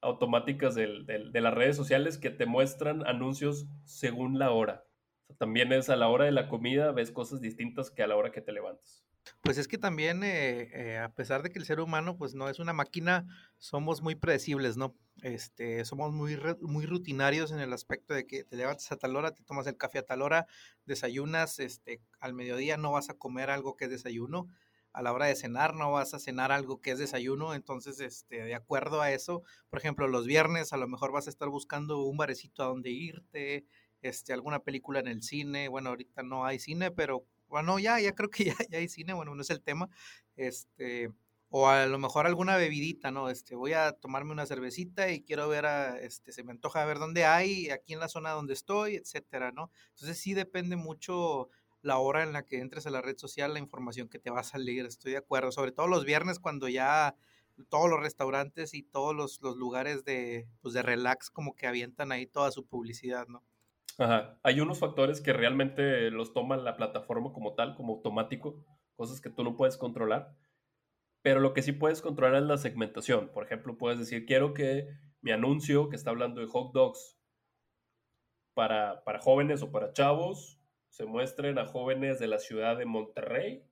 automáticas 0.01 0.77
de 0.77 0.87
las 1.41 1.55
redes 1.55 1.77
sociales 1.77 2.17
que 2.17 2.31
te 2.31 2.47
muestran 2.47 3.05
anuncios 3.09 3.67
según 3.83 4.39
la 4.39 4.53
hora 4.53 4.88
también 5.37 5.73
es 5.73 5.89
a 5.91 5.97
la 5.97 6.09
hora 6.09 6.25
de 6.25 6.33
la 6.33 6.49
comida, 6.49 6.93
ves 6.93 7.11
cosas 7.13 7.41
distintas 7.41 7.91
que 7.91 8.03
a 8.03 8.07
la 8.07 8.17
hora 8.17 8.33
que 8.33 8.41
te 8.41 8.53
levantas. 8.53 9.05
Pues 9.43 9.59
es 9.59 9.69
que 9.69 9.79
también, 9.79 10.23
eh, 10.25 10.71
eh, 10.73 10.99
a 10.99 11.11
pesar 11.15 11.43
de 11.43 11.51
que 11.51 11.59
el 11.59 11.65
ser 11.65 11.81
humano, 11.81 12.17
pues 12.17 12.35
no 12.35 12.49
es 12.49 12.59
una 12.59 12.73
máquina, 12.73 13.27
somos 13.59 14.03
muy 14.03 14.15
predecibles, 14.15 14.77
¿no? 14.77 14.97
Este, 15.23 15.85
somos 15.85 16.13
muy, 16.13 16.39
muy 16.61 16.87
rutinarios 16.87 17.51
en 17.53 17.61
el 17.61 17.73
aspecto 17.73 18.15
de 18.15 18.27
que 18.27 18.45
te 18.45 18.57
levantas 18.57 18.91
a 18.93 18.97
tal 18.97 19.17
hora, 19.17 19.33
te 19.35 19.43
tomas 19.45 19.67
el 19.67 19.77
café 19.77 19.99
a 19.99 20.07
tal 20.07 20.23
hora, 20.23 20.47
desayunas, 20.87 21.59
este, 21.59 22.01
al 22.21 22.35
mediodía 22.35 22.77
no 22.77 22.93
vas 22.93 23.11
a 23.11 23.15
comer 23.15 23.51
algo 23.51 23.77
que 23.77 23.87
es 23.87 23.91
desayuno, 23.91 24.49
a 24.93 25.03
la 25.03 25.13
hora 25.13 25.27
de 25.27 25.37
cenar 25.37 25.75
no 25.75 25.93
vas 25.93 26.15
a 26.15 26.19
cenar 26.19 26.51
algo 26.51 26.81
que 26.81 26.93
es 26.93 26.99
desayuno, 26.99 27.55
entonces, 27.55 28.01
este, 28.01 28.43
de 28.45 28.55
acuerdo 28.55 29.01
a 29.03 29.13
eso, 29.13 29.43
por 29.69 29.79
ejemplo, 29.79 30.09
los 30.09 30.27
viernes 30.27 30.73
a 30.73 30.77
lo 30.77 30.89
mejor 30.89 31.13
vas 31.13 31.27
a 31.27 31.31
estar 31.31 31.49
buscando 31.49 32.03
un 32.03 32.17
barecito 32.17 32.63
a 32.63 32.67
donde 32.67 32.91
irte, 32.91 33.67
este, 34.03 34.33
alguna 34.33 34.61
película 34.61 35.01
en 35.01 35.09
el 35.09 35.23
cine, 35.23 35.69
bueno, 35.69 35.91
ahorita 35.91 36.23
no 36.23 36.45
hay 36.45 36.59
cine, 36.59 36.91
pero 36.91 37.25
bueno, 37.49 37.79
ya, 37.79 38.01
ya 38.01 38.15
creo 38.15 38.31
que 38.31 38.45
ya, 38.47 38.57
ya 38.71 38.79
hay 38.79 38.89
cine, 38.89 39.13
bueno, 39.13 39.35
no 39.35 39.43
es 39.43 39.51
el 39.51 39.63
tema, 39.63 39.89
este, 40.37 41.11
o 41.51 41.69
a 41.69 41.87
lo 41.87 41.99
mejor 41.99 42.27
alguna 42.27 42.57
bebidita, 42.57 43.11
¿no? 43.11 43.31
Este, 43.31 43.55
voy 43.55 43.73
a 43.73 43.93
tomarme 43.93 44.33
una 44.33 44.47
cervecita 44.47 45.11
y 45.11 45.23
quiero 45.23 45.49
ver 45.49 45.67
a, 45.67 45.99
este, 45.99 46.33
se 46.33 46.45
me 46.45 46.53
antoja 46.53 46.85
ver 46.85 46.99
dónde 46.99 47.25
hay, 47.25 47.71
aquí 47.71 47.95
en 47.95 48.01
la 48.01 48.09
zona 48.09 48.31
donde 48.31 48.53
estoy, 48.53 48.97
etcétera, 48.97 49.53
¿no? 49.53 49.71
Entonces 49.91 50.19
sí 50.19 50.35
depende 50.35 50.77
mucho 50.77 51.49
la 51.81 51.99
hora 51.99 52.23
en 52.23 52.33
la 52.33 52.45
que 52.45 52.59
entres 52.61 52.87
a 52.87 52.91
la 52.91 53.01
red 53.01 53.17
social, 53.17 53.55
la 53.55 53.61
información 53.61 54.09
que 54.09 54.19
te 54.19 54.31
va 54.31 54.41
a 54.41 54.45
salir, 54.45 54.85
estoy 54.85 55.13
de 55.13 55.19
acuerdo, 55.19 55.53
sobre 55.53 55.73
todo 55.73 55.87
los 55.87 56.05
viernes 56.05 56.39
cuando 56.39 56.69
ya 56.69 57.15
todos 57.69 57.89
los 57.89 58.01
restaurantes 58.01 58.75
y 58.75 58.83
todos 58.83 59.15
los, 59.15 59.41
los 59.43 59.57
lugares 59.57 60.05
de, 60.05 60.49
pues 60.61 60.75
de 60.75 60.83
relax 60.83 61.31
como 61.31 61.55
que 61.55 61.67
avientan 61.67 62.13
ahí 62.13 62.27
toda 62.27 62.51
su 62.51 62.67
publicidad, 62.67 63.27
¿no? 63.29 63.43
Ajá. 63.99 64.39
Hay 64.45 64.61
unos 64.61 64.79
factores 64.79 65.21
que 65.21 65.33
realmente 65.33 66.11
los 66.11 66.33
toma 66.33 66.57
la 66.57 66.77
plataforma 66.77 67.33
como 67.33 67.55
tal, 67.55 67.75
como 67.75 67.95
automático, 67.95 68.65
cosas 68.97 69.21
que 69.21 69.31
tú 69.31 69.43
no 69.45 69.57
puedes 69.57 69.77
controlar. 69.77 70.37
Pero 71.23 71.41
lo 71.41 71.53
que 71.53 71.63
sí 71.63 71.73
puedes 71.73 72.01
controlar 72.01 72.43
es 72.43 72.49
la 72.49 72.59
segmentación. 72.59 73.31
Por 73.33 73.45
ejemplo, 73.45 73.77
puedes 73.77 73.99
decir, 73.99 74.25
quiero 74.25 74.55
que 74.55 74.89
mi 75.21 75.33
anuncio 75.33 75.89
que 75.89 75.97
está 75.97 76.11
hablando 76.11 76.41
de 76.41 76.47
hot 76.47 76.73
dogs 76.73 77.19
para, 78.55 79.03
para 79.05 79.21
jóvenes 79.21 79.63
o 79.63 79.73
para 79.73 79.93
chavos 79.93 80.61
se 80.89 81.05
muestren 81.05 81.59
a 81.59 81.67
jóvenes 81.67 82.19
de 82.19 82.29
la 82.29 82.39
ciudad 82.39 82.77
de 82.79 82.87
Monterrey 82.87 83.65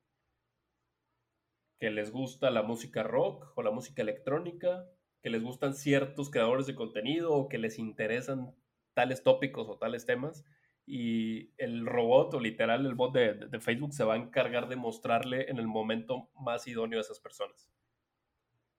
que 1.78 1.90
les 1.90 2.10
gusta 2.10 2.50
la 2.50 2.62
música 2.62 3.02
rock 3.02 3.52
o 3.54 3.62
la 3.62 3.70
música 3.70 4.02
electrónica, 4.02 4.88
que 5.22 5.30
les 5.30 5.42
gustan 5.42 5.74
ciertos 5.74 6.30
creadores 6.30 6.66
de 6.66 6.74
contenido 6.74 7.34
o 7.34 7.48
que 7.48 7.58
les 7.58 7.78
interesan 7.78 8.54
tales 8.96 9.22
tópicos 9.22 9.68
o 9.68 9.76
tales 9.76 10.06
temas. 10.06 10.44
Y 10.86 11.52
el 11.58 11.84
robot 11.84 12.34
o 12.34 12.40
literal 12.40 12.86
el 12.86 12.94
bot 12.94 13.12
de, 13.12 13.60
Facebook 13.60 13.92
se 13.92 14.04
va 14.04 14.14
a 14.14 14.16
encargar 14.16 14.68
de 14.68 14.76
mostrarle 14.76 15.50
en 15.50 15.58
el 15.58 15.66
momento 15.66 16.30
más 16.40 16.66
idóneo 16.66 16.98
a 16.98 17.02
esas 17.02 17.20
personas. 17.20 17.70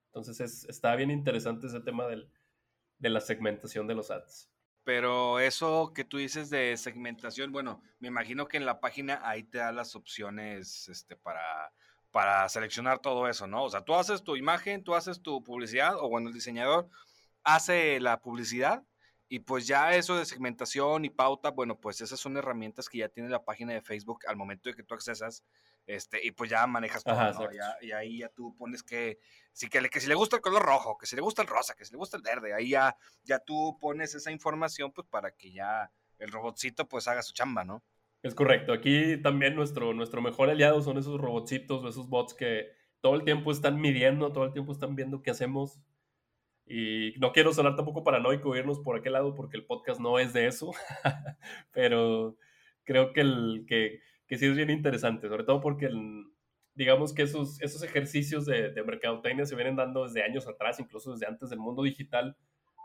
Entonces 0.08 0.66
está 0.68 0.96
bien 0.96 1.12
interesante 1.12 1.68
ese 1.68 1.82
tema 1.82 2.06
de 2.08 3.10
la 3.10 3.22
segmentación 3.22 3.88
de 3.88 3.96
los 3.96 4.10
ads. 4.10 4.50
Pero 4.84 5.40
eso 5.40 5.92
que 5.94 6.06
tú 6.06 6.18
dices 6.18 6.50
de 6.50 6.78
segmentación, 6.78 7.52
bueno, 7.52 7.84
me 8.00 8.08
imagino 8.08 8.48
que 8.48 8.56
en 8.56 8.66
la 8.66 8.80
página 8.80 9.20
ahí 9.22 9.44
te 9.44 9.58
da 9.58 9.74
las 9.74 9.98
opciones 9.98 10.88
este, 10.88 11.18
para, 11.18 11.74
para 12.10 12.48
seleccionar 12.48 13.00
todo 13.00 13.28
eso, 13.28 13.48
¿no? 13.48 13.66
O 13.66 13.70
sea, 13.70 13.82
tú 13.82 13.94
haces 13.96 14.24
tu 14.24 14.38
imagen, 14.38 14.86
tú 14.86 14.96
haces 14.96 15.22
tu 15.22 15.44
publicidad, 15.44 15.98
o 15.98 16.08
bueno, 16.08 16.30
el 16.30 16.34
diseñador 16.34 16.90
hace 17.44 18.00
la 18.00 18.22
publicidad 18.22 18.86
y 19.30 19.40
pues 19.40 19.68
ya 19.68 19.94
eso 19.94 20.18
de 20.18 20.26
segmentación 20.26 21.06
y 21.06 21.10
pauta, 21.10 21.52
bueno, 21.52 21.80
pues 21.80 22.02
esas 22.02 22.20
son 22.20 22.38
herramientas 22.38 22.88
que 22.88 23.00
ya 23.00 23.10
tiene 23.10 23.30
la 23.30 23.44
página 23.44 23.74
de 23.74 23.82
Facebook 23.82 24.20
al 24.28 24.38
momento 24.38 24.70
de 24.70 24.76
que 24.76 24.84
tú 24.84 24.94
accesas, 24.94 25.44
este, 25.86 26.26
y 26.26 26.32
pues 26.32 26.50
ya 26.50 26.66
manejas 26.68 27.04
todo, 27.04 27.16
¿no? 27.34 27.50
y 27.82 27.92
ahí 27.92 28.20
ya 28.20 28.30
tú 28.30 28.56
pones 28.58 28.84
que 28.84 29.20
si, 29.52 29.70
que, 29.70 29.82
que 29.90 30.00
si 30.00 30.08
le 30.08 30.16
gusta 30.16 30.38
el 30.38 30.42
color 30.42 30.64
rojo, 30.64 30.98
que 30.98 31.06
si 31.06 31.16
le 31.16 31.22
gusta 31.22 31.42
el 31.42 31.48
rosa, 31.48 31.74
que 31.76 31.84
si 31.84 31.92
le 31.92 31.98
gusta 31.98 32.18
el 32.18 32.24
verde, 32.24 32.54
ahí 32.54 32.70
ya, 32.70 32.96
ya 33.24 33.40
tú 33.40 33.78
pones 33.80 34.16
esa 34.16 34.32
información 34.32 34.92
pues 34.92 35.08
para 35.08 35.32
que 35.32 35.52
ya 35.52 35.92
el 36.20 36.32
robotcito 36.32 36.88
pues 36.88 37.08
haga 37.08 37.22
su 37.22 37.34
chamba, 37.34 37.64
¿no? 37.66 37.84
Es 38.24 38.34
correcto. 38.36 38.74
Aquí 38.74 39.18
también 39.22 39.56
nuestro, 39.56 39.94
nuestro 39.94 40.22
mejor 40.22 40.50
aliado 40.50 40.82
son 40.82 40.98
esos 40.98 41.20
robotcitos 41.20 41.84
o 41.84 41.88
esos 41.88 42.10
bots 42.10 42.34
que 42.34 42.68
todo 43.02 43.16
el 43.16 43.24
tiempo 43.24 43.52
están 43.52 43.80
midiendo, 43.80 44.32
todo 44.32 44.46
el 44.46 44.54
tiempo 44.54 44.72
están 44.72 44.96
viendo 44.96 45.22
qué 45.22 45.32
hacemos, 45.32 45.80
y 46.68 47.14
no 47.20 47.32
quiero 47.32 47.54
sonar 47.54 47.76
tampoco 47.76 48.04
paranoico 48.04 48.56
irnos 48.56 48.80
por 48.80 48.98
aquel 48.98 49.14
lado 49.14 49.34
porque 49.34 49.58
el 49.58 49.66
podcast 49.66 50.00
no 50.00 50.20
es 50.20 50.34
de 50.34 50.48
eso, 50.48 50.72
pero 51.72 52.38
creo 52.84 53.14
que, 53.14 53.22
el, 53.22 53.66
que, 53.68 54.02
que, 54.28 54.38
sí 54.38 54.46
es 54.46 54.56
bien 54.56 54.70
interesante, 54.70 55.30
sobre 55.30 55.46
todo 55.46 55.62
porque 55.62 55.90
digamos 56.74 57.14
que 57.14 57.24
esos, 57.24 57.62
esos 57.62 57.84
ejercicios 57.84 58.46
de, 58.46 58.72
de 58.72 58.84
mercadotecnia 58.84 59.46
se 59.46 59.56
vienen 59.56 59.76
dando 59.78 60.06
desde 60.06 60.24
años 60.24 60.48
atrás, 60.48 60.80
incluso 60.80 61.12
desde 61.12 61.26
antes 61.26 61.50
del 61.50 61.60
mundo 61.60 61.84
digital. 61.84 62.38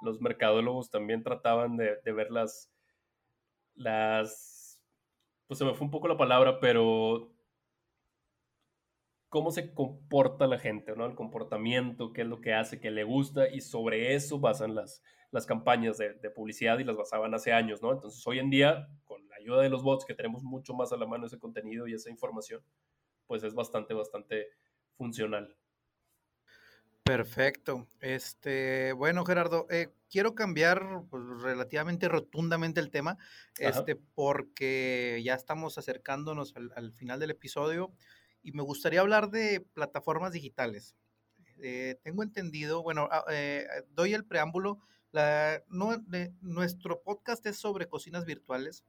Los 0.03 0.21
mercadólogos 0.21 0.91
también 0.91 1.23
trataban 1.23 1.77
de, 1.77 1.97
de 2.03 2.13
ver 2.13 2.31
las, 2.31 2.73
las, 3.75 4.81
pues 5.47 5.59
se 5.59 5.65
me 5.65 5.75
fue 5.75 5.85
un 5.85 5.91
poco 5.91 6.09
la 6.09 6.17
palabra, 6.17 6.59
pero 6.59 7.32
cómo 9.33 9.51
se 9.51 9.73
comporta 9.73 10.47
la 10.47 10.59
gente, 10.59 10.95
¿no? 10.95 11.07
El 11.07 11.15
comportamiento, 11.15 12.13
qué 12.13 12.21
es 12.21 12.27
lo 12.27 12.43
que 12.43 12.53
hace, 12.53 12.81
qué 12.81 12.91
le 12.91 13.03
gusta, 13.03 13.49
y 13.49 13.63
sobre 13.63 14.15
eso 14.15 14.39
basan 14.39 14.75
las, 14.75 15.03
las 15.31 15.47
campañas 15.47 15.97
de, 15.97 16.13
publicidad 16.37 16.79
y 16.79 16.85
las 16.85 16.97
basaban 16.97 17.33
hace 17.33 17.51
años, 17.51 17.81
¿no? 17.81 17.93
Entonces, 17.93 18.23
hoy 18.27 18.41
en 18.41 18.51
día, 18.51 18.91
con 19.07 19.27
la 19.31 19.37
ayuda 19.37 19.63
de 19.63 19.71
los 19.71 19.83
bots, 19.83 20.05
que 20.05 20.13
tenemos 20.13 20.43
mucho 20.43 20.75
más 20.75 20.93
a 20.93 20.99
la 20.99 21.07
mano 21.07 21.25
ese 21.25 21.39
contenido 21.39 21.89
y 21.89 21.95
esa 21.95 22.11
información, 22.11 22.63
pues 23.27 23.43
es 23.43 23.55
bastante, 23.55 23.95
bastante 23.95 24.49
funcional. 24.99 25.57
Perfecto. 27.03 27.89
Este, 28.03 28.93
bueno, 28.93 29.25
Gerardo, 29.25 29.67
eh, 29.71 29.95
quiero 30.11 30.35
cambiar 30.35 31.05
pues, 31.09 31.23
relativamente 31.41 32.07
rotundamente 32.07 32.81
el 32.81 32.91
tema, 32.91 33.17
este, 33.59 33.97
porque 33.97 35.23
ya 35.25 35.35
estamos 35.35 35.79
acercándonos 35.79 36.55
al, 36.55 36.71
al 36.77 36.93
final 36.93 37.19
del 37.19 37.31
episodio 37.31 37.95
y 38.43 38.53
me 38.53 38.63
gustaría 38.63 39.01
hablar 39.01 39.31
de 39.31 39.61
plataformas 39.75 40.33
digitales. 40.33 40.97
Eh, 41.59 41.97
tengo 42.03 42.23
entendido, 42.23 42.83
bueno, 42.83 43.09
ah, 43.11 43.25
eh, 43.31 43.67
doy 43.91 44.15
el 44.15 44.25
preámbulo. 44.25 44.81
La, 45.13 45.63
nuestro 46.41 47.03
podcast 47.03 47.45
es 47.47 47.57
sobre 47.59 47.87
cocinas 47.89 48.25
virtuales. 48.25 48.85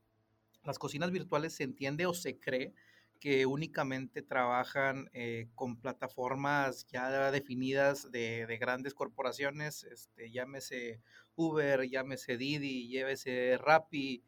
Las 0.64 0.80
cocinas 0.80 1.12
virtuales 1.12 1.54
se 1.54 1.64
entiende 1.64 2.06
o 2.06 2.14
se 2.14 2.40
cree 2.40 2.74
que 3.20 3.46
únicamente 3.46 4.22
trabajan 4.22 5.10
eh, 5.14 5.48
con 5.56 5.80
plataformas 5.80 6.86
ya 6.88 7.32
definidas 7.32 8.12
de, 8.12 8.46
de, 8.46 8.58
grandes 8.58 8.94
corporaciones, 8.94 9.86
este, 9.86 10.30
llámese 10.30 11.00
Uber, 11.36 11.90
llámese 11.90 12.38
Didi, 12.38 12.90
llámese 12.90 13.58
Rappi, 13.60 14.24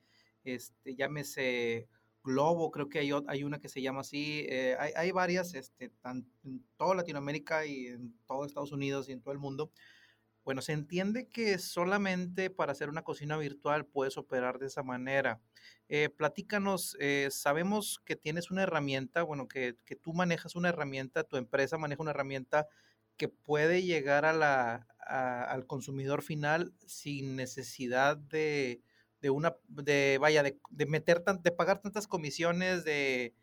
este, 0.46 0.96
llámese 0.96 1.90
Globo, 2.26 2.72
creo 2.72 2.90
que 2.90 3.00
hay, 3.00 3.44
una 3.44 3.60
que 3.60 3.70
se 3.70 3.82
llama 3.82 4.02
así, 4.02 4.46
eh, 4.50 4.76
hay, 4.96 5.12
varias 5.12 5.54
este, 5.54 5.92
en 6.04 6.66
toda 6.76 6.96
Latinoamérica 6.96 7.66
y 7.66 7.88
en 7.88 8.18
todo 8.26 8.46
Estados 8.46 8.72
Unidos 8.72 9.08
y 9.08 9.12
en 9.12 9.22
todo 9.22 9.32
el 9.32 9.40
mundo. 9.40 9.72
Bueno, 10.44 10.62
se 10.62 10.74
entiende 10.74 11.28
que 11.28 11.58
solamente 11.60 12.50
para 12.50 12.72
hacer 12.72 12.90
una 12.90 13.04
cocina 13.04 13.38
virtual 13.38 13.86
puedes 13.86 14.18
operar 14.18 14.60
de 14.60 14.68
esa 14.68 14.84
manera. 14.84 15.40
Eh, 15.88 16.10
platícanos, 16.10 16.98
eh, 17.00 17.30
sabemos 17.32 18.02
que 18.06 18.16
tienes 18.16 18.50
una 18.52 18.64
herramienta, 18.64 19.24
bueno, 19.24 19.48
que, 19.48 19.76
tú 20.02 20.14
manejas 20.14 20.56
una 20.56 20.70
herramienta, 20.70 21.24
tu 21.24 21.38
empresa 21.38 21.78
maneja 21.78 22.02
una 22.02 22.12
herramienta 22.12 22.68
que 23.18 23.28
puede 23.30 23.84
llegar 23.84 24.26
al 24.26 25.68
consumidor 25.68 26.22
final 26.22 26.74
sin 26.86 27.36
necesidad 27.36 28.18
de, 28.18 28.82
de 29.22 29.30
una, 29.30 29.56
de, 29.68 30.18
vaya, 30.20 30.44
de, 30.44 30.60
de 30.70 30.86
meter, 30.86 31.24
de 31.24 31.52
pagar 31.52 31.82
tantas 31.82 32.08
comisiones, 32.08 32.84
de, 32.86 33.34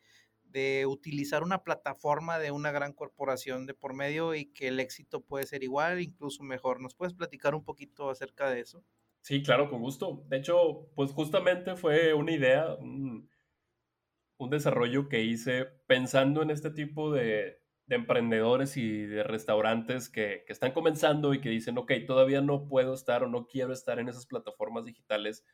de 0.52 0.86
utilizar 0.86 1.42
una 1.42 1.64
plataforma 1.64 2.38
de 2.38 2.50
una 2.50 2.70
gran 2.70 2.92
corporación 2.92 3.66
de 3.66 3.74
por 3.74 3.94
medio 3.94 4.34
y 4.34 4.46
que 4.46 4.68
el 4.68 4.80
éxito 4.80 5.22
puede 5.22 5.46
ser 5.46 5.64
igual, 5.64 6.00
incluso 6.00 6.42
mejor. 6.42 6.80
¿Nos 6.80 6.94
puedes 6.94 7.14
platicar 7.14 7.54
un 7.54 7.64
poquito 7.64 8.10
acerca 8.10 8.50
de 8.50 8.60
eso? 8.60 8.84
Sí, 9.22 9.42
claro, 9.42 9.70
con 9.70 9.80
gusto. 9.80 10.24
De 10.28 10.38
hecho, 10.38 10.90
pues 10.94 11.10
justamente 11.12 11.74
fue 11.76 12.12
una 12.12 12.32
idea, 12.32 12.74
un, 12.74 13.30
desarrollo 14.50 15.08
que 15.08 15.22
hice 15.22 15.66
pensando 15.86 16.42
en 16.42 16.50
este 16.50 16.72
tipo 16.72 17.12
de, 17.12 17.62
de 17.86 17.94
emprendedores 17.94 18.76
y 18.76 19.06
de 19.06 19.22
restaurantes 19.22 20.08
que, 20.08 20.42
que, 20.44 20.52
están 20.52 20.72
comenzando 20.72 21.32
y 21.32 21.40
que 21.40 21.48
dicen, 21.48 21.78
ok, 21.78 21.92
todavía 22.08 22.40
no 22.40 22.66
puedo 22.66 22.92
estar 22.92 23.22
o 23.22 23.28
no 23.28 23.46
quiero 23.46 23.72
estar 23.72 24.00
en 24.00 24.08
esas 24.08 24.26
plataformas 24.26 24.84
digitales 24.84 25.44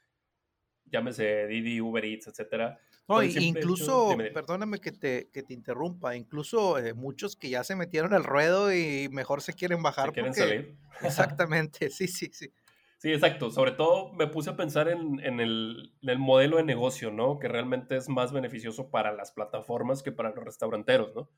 llámese 0.91 1.47
Didi, 1.47 1.81
Uber 1.81 2.05
Eats, 2.05 2.29
etcétera. 2.29 2.79
No, 3.09 3.23
incluso, 3.23 4.17
perdóname 4.35 4.81
que 4.81 4.93
te, 4.93 5.31
que 5.33 5.43
te 5.43 5.55
interrumpa, 5.55 6.15
incluso 6.15 6.77
eh, 6.79 6.93
muchos 6.93 7.37
que 7.37 7.49
ya 7.49 7.65
se 7.65 7.75
metieron 7.75 8.13
al 8.13 8.23
ruedo 8.23 8.73
y 8.73 9.09
mejor 9.11 9.41
se 9.41 9.55
quieren 9.55 9.83
bajar. 9.83 10.09
Se 10.09 10.13
quieren 10.13 10.35
salir. 10.35 10.77
Exactamente, 11.03 11.89
sí, 11.89 12.07
sí, 12.07 12.29
sí. 12.33 12.53
Sí, 12.99 13.13
exacto. 13.13 13.51
Sobre 13.51 13.71
todo 13.71 14.13
me 14.13 14.27
puse 14.27 14.51
a 14.51 14.57
pensar 14.57 14.89
en, 14.89 15.21
en, 15.21 15.41
el, 15.41 15.95
en, 16.03 16.09
el, 16.11 16.19
modelo 16.19 16.57
de 16.57 16.65
negocio, 16.65 17.13
¿no? 17.13 17.39
Que 17.39 17.47
realmente 17.47 17.97
es 17.97 18.09
más 18.09 18.33
beneficioso 18.33 18.91
para 18.91 19.13
las 19.13 19.31
plataformas 19.31 20.03
que 20.03 20.11
para 20.11 20.31
los 20.31 20.45
restauranteros, 20.45 21.15
¿no? 21.15 21.31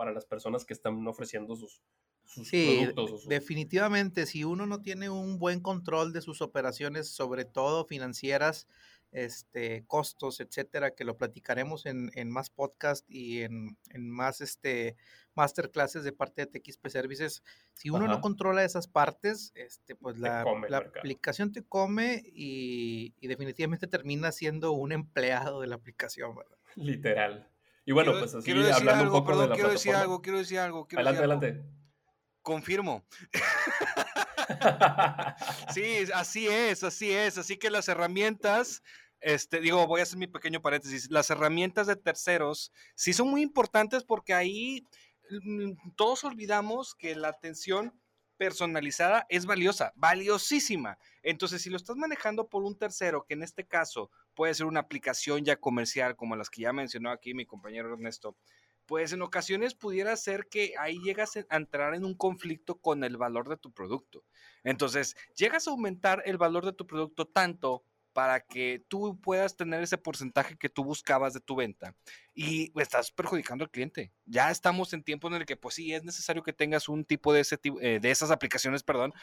Para 0.00 0.12
las 0.12 0.24
personas 0.24 0.64
que 0.64 0.72
están 0.72 1.06
ofreciendo 1.06 1.54
sus, 1.56 1.82
sus 2.24 2.48
sí, 2.48 2.88
productos. 2.94 3.28
Definitivamente, 3.28 4.24
si 4.24 4.44
uno 4.44 4.64
no 4.64 4.80
tiene 4.80 5.10
un 5.10 5.38
buen 5.38 5.60
control 5.60 6.14
de 6.14 6.22
sus 6.22 6.40
operaciones, 6.40 7.10
sobre 7.10 7.44
todo 7.44 7.84
financieras, 7.84 8.66
este, 9.12 9.84
costos, 9.86 10.40
etcétera, 10.40 10.92
que 10.92 11.04
lo 11.04 11.18
platicaremos 11.18 11.84
en, 11.84 12.10
en 12.14 12.30
más 12.30 12.48
podcast 12.48 13.04
y 13.10 13.42
en, 13.42 13.76
en, 13.90 14.08
más 14.08 14.40
este, 14.40 14.96
masterclasses 15.34 16.02
de 16.02 16.12
parte 16.12 16.46
de 16.46 16.60
TXP 16.60 16.88
Services. 16.88 17.42
Si 17.74 17.90
uno 17.90 18.06
no 18.06 18.22
controla 18.22 18.64
esas 18.64 18.88
partes, 18.88 19.52
este, 19.54 19.96
pues 19.96 20.18
la, 20.18 20.46
la 20.66 20.78
aplicación 20.78 21.52
te 21.52 21.62
come 21.62 22.22
y, 22.24 23.12
y, 23.20 23.26
definitivamente 23.26 23.86
termina 23.86 24.32
siendo 24.32 24.72
un 24.72 24.92
empleado 24.92 25.60
de 25.60 25.66
la 25.66 25.74
aplicación, 25.74 26.34
¿verdad? 26.34 26.56
Literal. 26.76 27.49
Y 27.90 27.92
bueno, 27.92 28.12
pues 28.16 28.32
así 28.36 28.52
hablando 28.52 28.92
algo, 28.92 29.02
un 29.02 29.10
poco 29.10 29.26
perdón, 29.26 29.42
de 29.42 29.48
la 29.48 29.54
quiero 29.56 29.70
decir 29.70 29.94
algo, 29.96 30.22
quiero 30.22 30.38
decir 30.38 30.60
algo. 30.60 30.86
Quiero 30.86 31.00
adelante, 31.00 31.22
decir 31.22 31.32
algo. 31.32 31.44
adelante. 31.44 31.80
Confirmo. 32.40 33.04
sí, 35.74 36.04
así 36.14 36.46
es, 36.46 36.84
así 36.84 37.10
es. 37.10 37.36
Así 37.36 37.56
que 37.56 37.68
las 37.68 37.88
herramientas, 37.88 38.84
este, 39.18 39.58
digo, 39.58 39.88
voy 39.88 39.98
a 39.98 40.02
hacer 40.04 40.20
mi 40.20 40.28
pequeño 40.28 40.62
paréntesis. 40.62 41.10
Las 41.10 41.30
herramientas 41.30 41.88
de 41.88 41.96
terceros 41.96 42.70
sí 42.94 43.12
son 43.12 43.28
muy 43.28 43.42
importantes 43.42 44.04
porque 44.04 44.34
ahí 44.34 44.86
mm, 45.42 45.72
todos 45.96 46.22
olvidamos 46.22 46.94
que 46.94 47.16
la 47.16 47.26
atención 47.30 48.00
personalizada 48.40 49.26
es 49.28 49.44
valiosa, 49.44 49.92
valiosísima. 49.96 50.96
Entonces, 51.22 51.60
si 51.60 51.68
lo 51.68 51.76
estás 51.76 51.96
manejando 51.96 52.48
por 52.48 52.64
un 52.64 52.74
tercero, 52.74 53.26
que 53.26 53.34
en 53.34 53.42
este 53.42 53.66
caso 53.66 54.10
puede 54.32 54.54
ser 54.54 54.64
una 54.64 54.80
aplicación 54.80 55.44
ya 55.44 55.56
comercial, 55.56 56.16
como 56.16 56.36
las 56.36 56.48
que 56.48 56.62
ya 56.62 56.72
mencionó 56.72 57.10
aquí 57.10 57.34
mi 57.34 57.44
compañero 57.44 57.92
Ernesto, 57.92 58.38
pues 58.86 59.12
en 59.12 59.20
ocasiones 59.20 59.74
pudiera 59.74 60.16
ser 60.16 60.46
que 60.46 60.72
ahí 60.78 60.98
llegas 61.04 61.36
a 61.36 61.56
entrar 61.56 61.94
en 61.94 62.06
un 62.06 62.14
conflicto 62.14 62.76
con 62.76 63.04
el 63.04 63.18
valor 63.18 63.46
de 63.46 63.58
tu 63.58 63.72
producto. 63.72 64.24
Entonces, 64.64 65.18
llegas 65.36 65.68
a 65.68 65.72
aumentar 65.72 66.22
el 66.24 66.38
valor 66.38 66.64
de 66.64 66.72
tu 66.72 66.86
producto 66.86 67.26
tanto 67.26 67.84
para 68.20 68.38
que 68.38 68.84
tú 68.86 69.18
puedas 69.18 69.56
tener 69.56 69.82
ese 69.82 69.96
porcentaje 69.96 70.54
que 70.58 70.68
tú 70.68 70.84
buscabas 70.84 71.32
de 71.32 71.40
tu 71.40 71.56
venta 71.56 71.94
y 72.34 72.70
estás 72.78 73.10
perjudicando 73.10 73.64
al 73.64 73.70
cliente. 73.70 74.12
Ya 74.26 74.50
estamos 74.50 74.92
en 74.92 75.02
tiempo 75.02 75.28
en 75.28 75.36
el 75.36 75.46
que 75.46 75.56
pues 75.56 75.76
sí 75.76 75.94
es 75.94 76.04
necesario 76.04 76.42
que 76.42 76.52
tengas 76.52 76.90
un 76.90 77.06
tipo 77.06 77.32
de 77.32 77.40
ese 77.40 77.58
eh, 77.80 77.98
de 77.98 78.10
esas 78.10 78.30
aplicaciones, 78.30 78.82
perdón, 78.82 79.14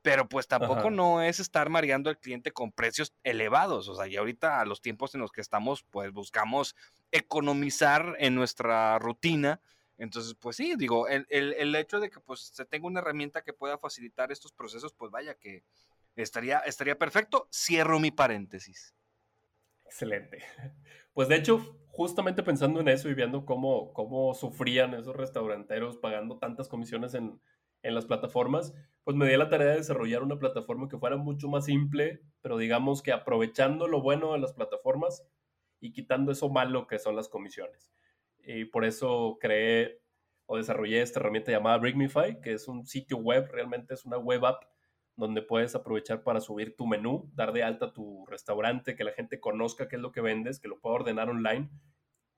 pero 0.00 0.26
pues 0.26 0.48
tampoco 0.48 0.90
no 0.90 1.20
es 1.20 1.38
estar 1.38 1.68
mareando 1.68 2.08
al 2.08 2.18
cliente 2.18 2.50
con 2.50 2.72
precios 2.72 3.12
elevados, 3.24 3.90
o 3.90 3.94
sea, 3.94 4.06
y 4.06 4.16
ahorita 4.16 4.58
a 4.58 4.64
los 4.64 4.80
tiempos 4.80 5.14
en 5.14 5.20
los 5.20 5.32
que 5.32 5.42
estamos 5.42 5.84
pues 5.90 6.10
buscamos 6.10 6.74
economizar 7.10 8.16
en 8.20 8.34
nuestra 8.34 8.98
rutina. 8.98 9.60
Entonces, 9.98 10.34
pues 10.34 10.56
sí, 10.56 10.76
digo, 10.78 11.08
el, 11.08 11.26
el 11.28 11.74
hecho 11.74 12.00
de 12.00 12.08
que 12.08 12.20
pues 12.20 12.40
se 12.40 12.64
tenga 12.64 12.86
una 12.86 13.00
herramienta 13.00 13.42
que 13.42 13.52
pueda 13.52 13.76
facilitar 13.76 14.32
estos 14.32 14.52
procesos, 14.52 14.94
pues 14.94 15.10
vaya 15.10 15.34
que, 15.34 15.62
Estaría, 16.16 16.58
estaría 16.60 16.98
perfecto. 16.98 17.48
Cierro 17.52 18.00
mi 18.00 18.10
paréntesis. 18.10 18.94
Excelente. 19.84 20.38
Pues 21.16 21.28
de 21.28 21.36
hecho, 21.36 21.78
justamente 21.86 22.42
pensando 22.42 22.78
en 22.78 22.88
eso 22.88 23.08
y 23.08 23.14
viendo 23.14 23.46
cómo, 23.46 23.94
cómo 23.94 24.34
sufrían 24.34 24.92
esos 24.92 25.16
restauranteros 25.16 25.96
pagando 25.96 26.36
tantas 26.36 26.68
comisiones 26.68 27.14
en, 27.14 27.40
en 27.82 27.94
las 27.94 28.04
plataformas, 28.04 28.74
pues 29.02 29.16
me 29.16 29.26
di 29.26 29.34
la 29.38 29.48
tarea 29.48 29.68
de 29.68 29.76
desarrollar 29.76 30.22
una 30.22 30.38
plataforma 30.38 30.90
que 30.90 30.98
fuera 30.98 31.16
mucho 31.16 31.48
más 31.48 31.64
simple, 31.64 32.20
pero 32.42 32.58
digamos 32.58 33.02
que 33.02 33.12
aprovechando 33.12 33.88
lo 33.88 34.02
bueno 34.02 34.34
de 34.34 34.40
las 34.40 34.52
plataformas 34.52 35.26
y 35.80 35.92
quitando 35.92 36.32
eso 36.32 36.50
malo 36.50 36.86
que 36.86 36.98
son 36.98 37.16
las 37.16 37.30
comisiones. 37.30 37.90
Y 38.40 38.66
por 38.66 38.84
eso 38.84 39.38
creé 39.40 40.02
o 40.44 40.58
desarrollé 40.58 41.00
esta 41.00 41.20
herramienta 41.20 41.50
llamada 41.50 41.78
Bringmify, 41.78 42.42
que 42.42 42.52
es 42.52 42.68
un 42.68 42.86
sitio 42.86 43.16
web, 43.16 43.48
realmente 43.50 43.94
es 43.94 44.04
una 44.04 44.18
web 44.18 44.44
app 44.44 44.64
donde 45.16 45.42
puedes 45.42 45.74
aprovechar 45.74 46.22
para 46.22 46.40
subir 46.40 46.76
tu 46.76 46.86
menú, 46.86 47.30
dar 47.34 47.52
de 47.52 47.62
alta 47.62 47.92
tu 47.92 48.26
restaurante, 48.26 48.94
que 48.94 49.04
la 49.04 49.12
gente 49.12 49.40
conozca 49.40 49.88
qué 49.88 49.96
es 49.96 50.02
lo 50.02 50.12
que 50.12 50.20
vendes, 50.20 50.60
que 50.60 50.68
lo 50.68 50.78
pueda 50.78 50.96
ordenar 50.96 51.30
online, 51.30 51.70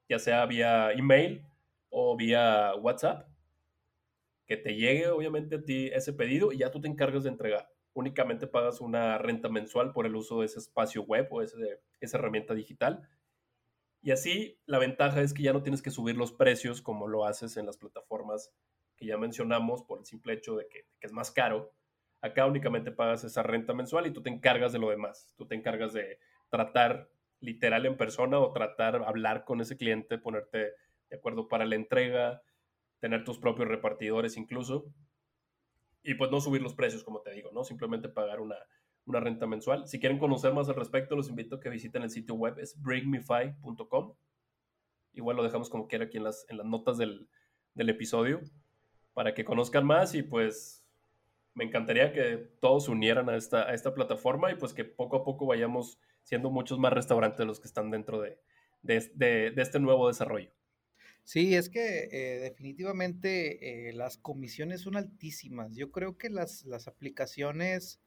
ya 0.08 0.18
sea 0.18 0.46
vía 0.46 0.92
email 0.92 1.44
o 1.90 2.16
vía 2.16 2.74
WhatsApp, 2.76 3.28
que 4.46 4.56
te 4.56 4.76
llegue 4.76 5.08
obviamente 5.08 5.56
a 5.56 5.62
ti 5.62 5.88
ese 5.92 6.12
pedido 6.12 6.52
y 6.52 6.58
ya 6.58 6.70
tú 6.70 6.80
te 6.80 6.88
encargas 6.88 7.24
de 7.24 7.30
entregar. 7.30 7.68
Únicamente 7.92 8.46
pagas 8.46 8.80
una 8.80 9.18
renta 9.18 9.48
mensual 9.48 9.92
por 9.92 10.06
el 10.06 10.14
uso 10.14 10.40
de 10.40 10.46
ese 10.46 10.60
espacio 10.60 11.02
web 11.02 11.26
o 11.30 11.42
ese, 11.42 11.80
esa 12.00 12.18
herramienta 12.18 12.54
digital. 12.54 13.08
Y 14.00 14.12
así 14.12 14.60
la 14.66 14.78
ventaja 14.78 15.20
es 15.20 15.34
que 15.34 15.42
ya 15.42 15.52
no 15.52 15.62
tienes 15.62 15.82
que 15.82 15.90
subir 15.90 16.16
los 16.16 16.32
precios 16.32 16.80
como 16.80 17.08
lo 17.08 17.26
haces 17.26 17.56
en 17.56 17.66
las 17.66 17.76
plataformas 17.76 18.52
que 18.96 19.06
ya 19.06 19.18
mencionamos 19.18 19.82
por 19.82 19.98
el 19.98 20.06
simple 20.06 20.34
hecho 20.34 20.56
de 20.56 20.68
que, 20.68 20.78
de 20.78 20.98
que 21.00 21.06
es 21.06 21.12
más 21.12 21.30
caro 21.30 21.72
Acá 22.20 22.46
únicamente 22.46 22.90
pagas 22.90 23.24
esa 23.24 23.42
renta 23.42 23.74
mensual 23.74 24.06
y 24.06 24.12
tú 24.12 24.22
te 24.22 24.30
encargas 24.30 24.72
de 24.72 24.78
lo 24.78 24.90
demás. 24.90 25.34
Tú 25.36 25.46
te 25.46 25.54
encargas 25.54 25.92
de 25.92 26.18
tratar 26.50 27.10
literal 27.40 27.86
en 27.86 27.96
persona 27.96 28.38
o 28.38 28.52
tratar, 28.52 28.96
hablar 29.04 29.44
con 29.44 29.60
ese 29.60 29.76
cliente, 29.76 30.18
ponerte 30.18 30.72
de 31.10 31.16
acuerdo 31.16 31.48
para 31.48 31.64
la 31.64 31.76
entrega, 31.76 32.42
tener 32.98 33.24
tus 33.24 33.38
propios 33.38 33.68
repartidores 33.68 34.36
incluso. 34.36 34.86
Y 36.02 36.14
pues 36.14 36.30
no 36.30 36.40
subir 36.40 36.62
los 36.62 36.74
precios, 36.74 37.04
como 37.04 37.20
te 37.20 37.32
digo, 37.32 37.50
¿no? 37.52 37.64
Simplemente 37.64 38.08
pagar 38.08 38.40
una, 38.40 38.56
una 39.04 39.20
renta 39.20 39.46
mensual. 39.46 39.86
Si 39.86 40.00
quieren 40.00 40.18
conocer 40.18 40.52
más 40.52 40.68
al 40.68 40.76
respecto, 40.76 41.16
los 41.16 41.28
invito 41.28 41.56
a 41.56 41.60
que 41.60 41.70
visiten 41.70 42.02
el 42.02 42.10
sitio 42.10 42.34
web, 42.34 42.58
es 42.58 42.80
bringmefy.com. 42.80 44.14
Igual 45.12 45.36
lo 45.36 45.42
dejamos 45.42 45.70
como 45.70 45.86
quiera 45.86 46.06
aquí 46.06 46.18
en 46.18 46.24
las, 46.24 46.46
en 46.48 46.58
las 46.58 46.66
notas 46.66 46.98
del, 46.98 47.28
del 47.74 47.88
episodio 47.90 48.40
para 49.14 49.34
que 49.34 49.44
conozcan 49.44 49.84
más 49.84 50.14
y 50.14 50.22
pues 50.22 50.77
me 51.58 51.64
encantaría 51.64 52.12
que 52.12 52.36
todos 52.60 52.84
se 52.84 52.92
unieran 52.92 53.28
a 53.28 53.36
esta, 53.36 53.68
a 53.68 53.74
esta 53.74 53.92
plataforma 53.92 54.52
y 54.52 54.54
pues 54.54 54.72
que 54.72 54.84
poco 54.84 55.16
a 55.16 55.24
poco 55.24 55.44
vayamos 55.44 55.98
siendo 56.22 56.50
muchos 56.50 56.78
más 56.78 56.92
restaurantes 56.92 57.44
los 57.44 57.58
que 57.58 57.66
están 57.66 57.90
dentro 57.90 58.20
de, 58.20 58.38
de, 58.82 59.52
este 59.56 59.80
nuevo 59.80 60.06
desarrollo. 60.06 60.52
Sí, 61.24 61.56
es 61.56 61.68
que 61.68 62.08
eh, 62.12 62.38
definitivamente 62.38 63.88
eh, 63.88 63.92
las 63.92 64.18
comisiones 64.18 64.82
son 64.82 64.96
altísimas. 64.96 65.74
Yo 65.74 65.90
creo 65.90 66.16
que 66.16 66.30
las, 66.30 66.64
las 66.64 66.86
aplicaciones 66.86 68.00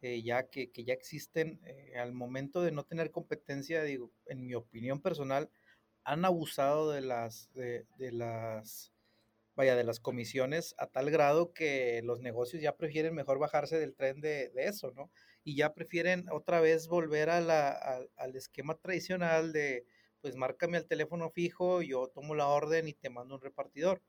eh, 0.00 0.22
ya 0.22 0.48
que, 0.48 0.70
que, 0.70 0.84
ya 0.84 0.94
existen 0.94 1.60
al 2.00 2.14
momento 2.14 2.62
de 2.62 2.72
no 2.72 2.84
tener 2.84 3.10
competencia, 3.10 3.82
digo, 3.82 4.12
en 4.26 4.46
mi 4.46 4.54
opinión 4.54 5.02
personal, 5.02 5.50
han 6.04 6.24
abusado 6.24 6.90
de 6.90 7.02
las, 7.02 7.52
de, 7.52 7.86
de 7.98 8.12
las 8.12 8.93
vaya, 9.56 9.76
de 9.76 9.84
las 9.84 10.00
comisiones 10.00 10.74
a 10.78 10.86
tal 10.86 11.10
grado 11.10 11.52
que 11.52 12.02
los 12.04 12.20
negocios 12.20 12.62
ya 12.62 12.76
prefieren 12.76 13.14
mejor 13.14 13.38
bajarse 13.38 13.78
del 13.78 13.94
tren 13.94 14.20
de, 14.20 14.50
eso, 14.56 14.92
¿no? 14.92 15.10
Y 15.44 15.56
ya 15.56 15.74
prefieren 15.74 16.26
otra 16.30 16.60
vez 16.60 16.88
volver 16.88 17.30
a 17.30 17.40
la, 17.40 17.70
al 18.16 18.36
esquema 18.36 18.76
tradicional 18.76 19.52
de, 19.52 19.86
pues 20.20 20.36
márcame 20.36 20.78
al 20.78 20.86
teléfono 20.86 21.30
fijo, 21.30 21.82
yo 21.82 22.08
tomo 22.08 22.34
la 22.34 22.48
orden 22.48 22.88
y 22.88 22.94
te 22.94 23.10
mando 23.10 23.34
un 23.34 23.42
repartidor. 23.42 24.00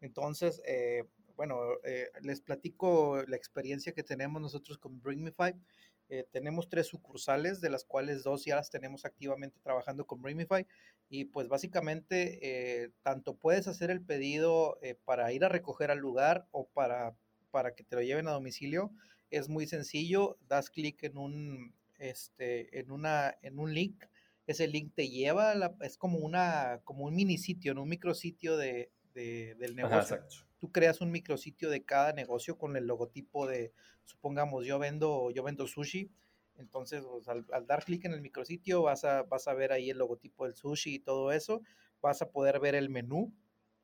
Entonces, 0.00 0.60
eh, 0.66 1.04
bueno, 1.36 1.56
eh, 1.84 2.10
les 2.22 2.40
platico 2.40 3.22
la 3.28 3.36
experiencia 3.36 3.92
que 3.92 4.02
tenemos 4.02 4.42
nosotros 4.42 4.78
con 4.78 5.00
Bringmify. 5.00 5.54
Eh, 6.14 6.26
tenemos 6.30 6.68
tres 6.68 6.88
sucursales, 6.88 7.62
de 7.62 7.70
las 7.70 7.86
cuales 7.86 8.22
dos 8.22 8.44
ya 8.44 8.54
las 8.54 8.68
tenemos 8.68 9.06
activamente 9.06 9.58
trabajando 9.60 10.06
con 10.06 10.20
Bringmify. 10.20 10.66
Y 11.08 11.24
pues 11.24 11.48
básicamente, 11.48 12.38
eh, 12.42 12.90
tanto 13.00 13.34
puedes 13.34 13.66
hacer 13.66 13.90
el 13.90 14.02
pedido 14.02 14.78
eh, 14.82 14.94
para 15.06 15.32
ir 15.32 15.42
a 15.42 15.48
recoger 15.48 15.90
al 15.90 16.00
lugar 16.00 16.46
o 16.50 16.68
para, 16.68 17.16
para 17.50 17.74
que 17.74 17.82
te 17.82 17.96
lo 17.96 18.02
lleven 18.02 18.28
a 18.28 18.32
domicilio. 18.32 18.92
Es 19.30 19.48
muy 19.48 19.66
sencillo, 19.66 20.36
das 20.48 20.68
clic 20.68 21.02
en 21.02 21.16
un, 21.16 21.74
este, 21.96 22.78
en, 22.78 22.90
una, 22.90 23.34
en 23.40 23.58
un 23.58 23.72
link. 23.72 24.04
Ese 24.46 24.68
link 24.68 24.92
te 24.94 25.08
lleva, 25.08 25.54
la, 25.54 25.74
es 25.80 25.96
como, 25.96 26.18
una, 26.18 26.82
como 26.84 27.06
un 27.06 27.14
mini 27.14 27.38
sitio, 27.38 27.72
en 27.72 27.78
un 27.78 27.88
micrositio 27.88 28.58
de, 28.58 28.92
de, 29.14 29.54
del 29.54 29.74
negocio. 29.74 30.22
Tú 30.62 30.70
creas 30.70 31.00
un 31.00 31.10
micrositio 31.10 31.70
de 31.70 31.84
cada 31.84 32.12
negocio 32.12 32.56
con 32.56 32.76
el 32.76 32.86
logotipo 32.86 33.48
de, 33.48 33.72
supongamos, 34.04 34.64
yo 34.64 34.78
vendo, 34.78 35.32
yo 35.32 35.42
vendo 35.42 35.66
sushi, 35.66 36.08
entonces 36.54 37.02
pues, 37.04 37.26
al, 37.26 37.44
dar 37.66 37.84
clic 37.84 38.04
en 38.04 38.12
el 38.12 38.20
micrositio 38.20 38.80
vas 38.80 39.02
a, 39.02 39.24
vas 39.24 39.48
a 39.48 39.54
ver 39.54 39.72
ahí 39.72 39.90
el 39.90 39.98
logotipo 39.98 40.44
del 40.44 40.54
sushi 40.54 40.94
y 40.94 40.98
todo 41.00 41.32
eso, 41.32 41.62
vas 42.00 42.22
a 42.22 42.30
poder 42.30 42.60
ver 42.60 42.76
el 42.76 42.90
menú 42.90 43.34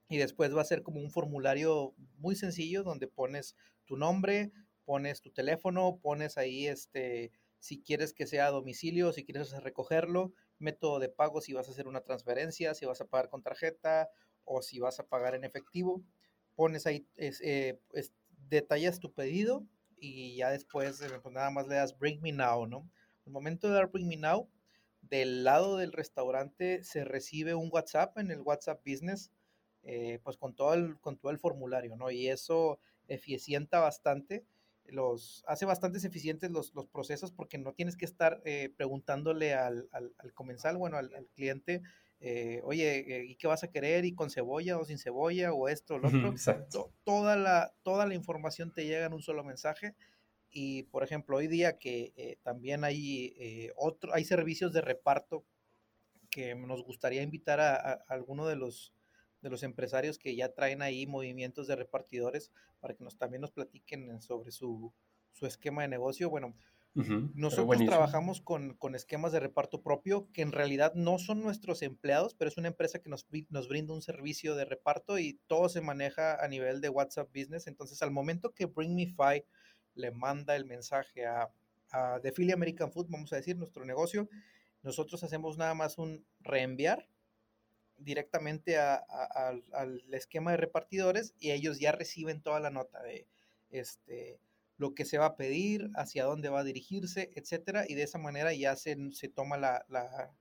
y 0.08 0.18
después 0.18 0.56
va 0.56 0.60
a 0.60 0.66
ser 0.66 0.84
como 0.84 1.00
un 1.00 1.10
formulario 1.10 1.96
muy 2.18 2.36
sencillo 2.36 2.84
donde 2.84 3.08
pones 3.08 3.56
tu 3.84 3.96
nombre, 3.96 4.52
pones 4.84 5.20
tu 5.20 5.32
teléfono, 5.32 5.98
pones 6.00 6.38
ahí 6.38 6.68
este 6.68 7.32
si 7.58 7.82
quieres 7.82 8.12
que 8.12 8.28
sea 8.28 8.46
a 8.46 8.50
domicilio, 8.52 9.12
si 9.12 9.24
quieres 9.24 9.50
recogerlo, 9.50 10.32
método 10.60 11.00
de 11.00 11.08
pago, 11.08 11.40
si 11.40 11.54
vas 11.54 11.66
a 11.66 11.72
hacer 11.72 11.88
una 11.88 12.02
transferencia, 12.02 12.72
si 12.74 12.86
vas 12.86 13.00
a 13.00 13.06
pagar 13.06 13.30
con 13.30 13.42
tarjeta 13.42 14.10
o 14.44 14.62
si 14.62 14.78
vas 14.78 15.00
a 15.00 15.08
pagar 15.08 15.34
en 15.34 15.42
efectivo 15.42 16.04
pones 16.58 16.88
ahí, 16.88 17.06
eh, 17.16 17.78
detallas 18.48 18.98
tu 18.98 19.12
pedido 19.12 19.64
y 19.96 20.34
ya 20.34 20.50
después 20.50 21.00
eh, 21.00 21.08
pues 21.22 21.32
nada 21.32 21.52
más 21.52 21.68
le 21.68 21.76
das 21.76 21.96
Bring 21.96 22.20
Me 22.20 22.32
Now, 22.32 22.66
¿no? 22.66 22.90
Al 23.24 23.32
momento 23.32 23.68
de 23.68 23.74
dar 23.74 23.92
Bring 23.92 24.08
Me 24.08 24.16
Now, 24.16 24.50
del 25.00 25.44
lado 25.44 25.76
del 25.76 25.92
restaurante 25.92 26.82
se 26.82 27.04
recibe 27.04 27.54
un 27.54 27.70
WhatsApp 27.72 28.18
en 28.18 28.32
el 28.32 28.40
WhatsApp 28.40 28.84
Business, 28.84 29.30
eh, 29.84 30.18
pues 30.24 30.36
con 30.36 30.56
todo, 30.56 30.74
el, 30.74 30.98
con 30.98 31.16
todo 31.16 31.30
el 31.30 31.38
formulario, 31.38 31.94
¿no? 31.94 32.10
Y 32.10 32.26
eso 32.26 32.80
eficienta 33.06 33.78
bastante, 33.78 34.44
los, 34.86 35.44
hace 35.46 35.64
bastante 35.64 36.04
eficientes 36.04 36.50
los, 36.50 36.74
los 36.74 36.88
procesos 36.88 37.30
porque 37.30 37.58
no 37.58 37.72
tienes 37.72 37.96
que 37.96 38.04
estar 38.04 38.42
preguntándole 38.76 39.54
al, 39.54 39.88
al, 39.92 40.34
comensal, 40.34 40.76
bueno, 40.76 40.96
al, 40.96 41.14
al 41.14 41.28
cliente, 41.28 41.82
eh, 42.20 42.60
oye, 42.64 42.98
eh, 42.98 43.24
¿y 43.26 43.36
qué 43.36 43.46
vas 43.46 43.62
a 43.64 43.70
querer? 43.70 44.04
¿Y 44.04 44.14
con 44.14 44.30
cebolla 44.30 44.78
o 44.78 44.84
sin 44.84 44.98
cebolla? 44.98 45.52
¿O 45.52 45.68
esto 45.68 45.94
o 45.94 45.98
lo 45.98 46.08
otro? 46.08 46.34
Toda 47.04 47.36
la, 47.36 47.74
toda 47.82 48.06
la 48.06 48.14
información 48.14 48.72
te 48.72 48.84
llega 48.84 49.06
en 49.06 49.12
un 49.12 49.22
solo 49.22 49.44
mensaje. 49.44 49.94
Y, 50.50 50.84
por 50.84 51.04
ejemplo, 51.04 51.36
hoy 51.36 51.46
día 51.46 51.78
que 51.78 52.12
eh, 52.16 52.38
también 52.42 52.84
hay, 52.84 53.70
otro, 53.76 54.14
hay 54.14 54.24
servicios 54.24 54.72
de 54.72 54.80
reparto 54.80 55.44
que 56.30 56.54
nos 56.54 56.82
gustaría 56.82 57.22
invitar 57.22 57.60
a, 57.60 57.74
a, 57.74 57.92
alguno 58.08 58.46
de 58.46 58.56
los, 58.56 58.92
de 59.42 59.50
los 59.50 59.62
empresarios 59.62 60.18
que 60.18 60.34
ya 60.34 60.52
traen 60.52 60.82
ahí 60.82 61.06
movimientos 61.06 61.66
de 61.66 61.76
repartidores 61.76 62.50
para 62.80 62.94
que 62.94 63.04
nos, 63.04 63.16
también 63.16 63.40
nos 63.40 63.52
platiquen 63.52 64.20
sobre 64.20 64.50
su, 64.50 64.92
su 65.32 65.46
esquema 65.46 65.82
de 65.82 65.88
negocio. 65.88 66.30
Bueno, 66.30 66.54
nosotros 67.34 67.84
trabajamos 67.84 68.40
con, 68.40 68.76
esquemas 68.94 69.32
de 69.32 69.40
reparto 69.40 69.82
propio 69.82 70.28
que 70.32 70.42
en 70.42 70.52
realidad 70.52 70.94
no 70.94 71.18
son 71.18 71.40
nuestros 71.40 71.82
empleados, 71.82 72.34
pero 72.34 72.48
es 72.48 72.56
una 72.56 72.68
empresa 72.68 72.98
que 72.98 73.08
nos, 73.08 73.26
nos, 73.50 73.68
brinda 73.68 73.94
un 73.94 74.02
servicio 74.02 74.54
de 74.54 74.64
reparto 74.64 75.18
y 75.18 75.40
todo 75.46 75.68
se 75.68 75.80
maneja 75.80 76.42
a 76.42 76.48
nivel 76.48 76.80
de 76.80 76.88
WhatsApp 76.88 77.28
Business. 77.34 77.66
Entonces, 77.66 78.02
al 78.02 78.10
momento 78.10 78.52
que 78.52 78.66
Bring 78.66 78.94
Me 78.94 79.06
Fi 79.06 79.44
le 79.94 80.10
manda 80.10 80.56
el 80.56 80.64
mensaje 80.64 81.26
a, 81.26 81.50
a 81.90 82.20
The 82.22 82.32
Philly 82.32 82.52
American 82.52 82.90
Food, 82.90 83.06
vamos 83.08 83.32
a 83.32 83.36
decir, 83.36 83.56
nuestro 83.56 83.84
negocio, 83.84 84.28
nosotros 84.82 85.22
hacemos 85.24 85.58
nada 85.58 85.74
más 85.74 85.98
un 85.98 86.24
reenviar 86.40 87.08
directamente 87.98 88.78
al 88.78 90.04
esquema 90.12 90.52
de 90.52 90.56
repartidores 90.56 91.34
y 91.38 91.50
ellos 91.50 91.78
ya 91.80 91.92
reciben 91.92 92.40
toda 92.40 92.60
la 92.60 92.70
nota 92.70 93.02
de 93.02 93.26
este 93.70 94.40
lo 94.78 94.94
que 94.94 95.04
se 95.04 95.18
va 95.18 95.26
a 95.26 95.36
pedir, 95.36 95.90
hacia 95.96 96.24
dónde 96.24 96.48
va 96.48 96.60
a 96.60 96.64
dirigirse, 96.64 97.30
etcétera, 97.34 97.84
y 97.86 97.94
de 97.94 98.04
esa 98.04 98.18
manera 98.18 98.54
ya 98.54 98.76
se, 98.76 98.96
se 99.12 99.28
toma 99.28 99.58
la, 99.58 99.84
la 99.88 100.32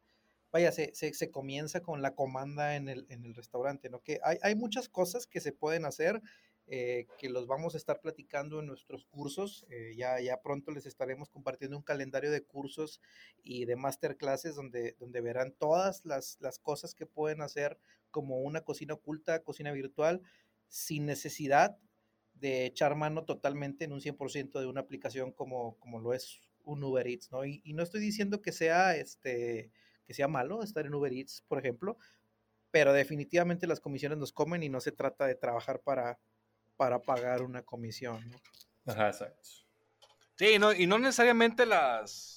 vaya, 0.52 0.72
se, 0.72 0.94
se, 0.94 1.32
comienza 1.32 1.82
con 1.82 2.02
la 2.02 2.16
comanda 2.16 2.76
en 2.76 2.88
el, 2.88 3.06
en 3.10 3.26
el 3.26 3.34
restaurante, 3.34 3.90
¿no? 3.90 4.02
Que 4.02 4.20
hay, 4.24 4.38
hay, 4.44 4.56
muchas 4.56 4.90
cosas 4.90 5.26
que 5.26 5.42
se 5.42 5.52
pueden 5.52 5.86
hacer, 5.86 6.22
eh, 6.68 7.08
que 7.18 7.30
los 7.30 7.48
vamos 7.48 7.74
a 7.74 7.78
estar 7.78 8.00
platicando 8.00 8.60
en 8.60 8.68
nuestros 8.68 9.06
cursos, 9.06 9.66
eh, 9.70 9.96
ya, 9.98 10.20
ya 10.22 10.42
pronto 10.42 10.72
les 10.72 10.86
estaremos 10.86 11.30
compartiendo 11.30 11.76
un 11.76 11.84
calendario 11.84 12.30
de 12.30 12.44
cursos 12.44 13.02
y 13.42 13.66
de 13.66 13.76
masterclasses 13.76 14.56
donde, 14.56 14.96
donde 15.00 15.22
verán 15.22 15.56
todas 15.58 16.06
las, 16.06 16.38
las 16.42 16.60
cosas 16.60 16.94
que 16.94 17.08
pueden 17.08 17.42
hacer 17.42 17.80
como 18.12 18.42
una 18.42 18.62
cocina 18.62 18.94
oculta, 18.94 19.44
cocina 19.44 19.72
virtual, 19.72 20.22
sin 20.68 21.06
necesidad 21.08 21.78
de 22.40 22.66
echar 22.66 22.96
mano 22.96 23.26
totalmente 23.26 23.86
en 23.86 23.94
un 23.94 24.02
100% 24.02 24.60
de 24.60 24.68
una 24.68 24.82
aplicación 24.82 25.32
como, 25.32 25.78
como 25.80 26.00
lo 26.00 26.14
es 26.14 26.42
un 26.64 26.84
Uber 26.84 27.08
Eats, 27.08 27.32
¿no? 27.32 27.46
Y, 27.46 27.62
y, 27.64 27.74
no 27.74 27.84
estoy 27.84 28.02
diciendo 28.02 28.42
que 28.42 28.52
sea, 28.52 28.96
este, 28.96 29.72
que 30.06 30.14
sea 30.14 30.28
malo 30.28 30.64
estar 30.64 30.86
en 30.86 30.94
Uber 30.94 31.14
Eats, 31.14 31.44
por 31.48 31.60
ejemplo, 31.60 31.98
pero 32.72 32.94
definitivamente 32.94 33.68
las 33.68 33.80
comisiones 33.80 34.18
nos 34.18 34.34
comen 34.34 34.64
y 34.64 34.70
no 34.70 34.82
se 34.82 34.92
trata 34.92 35.26
de 35.26 35.36
trabajar 35.36 35.80
para, 35.80 36.20
para 36.76 37.02
pagar 37.02 37.42
una 37.42 37.64
comisión. 37.64 38.32
Ajá, 38.86 39.08
exacto. 39.08 39.50
Sí, 40.36 40.60
no, 40.60 40.72
y 40.72 40.86
no 40.86 41.00
necesariamente 41.00 41.66
las, 41.66 42.37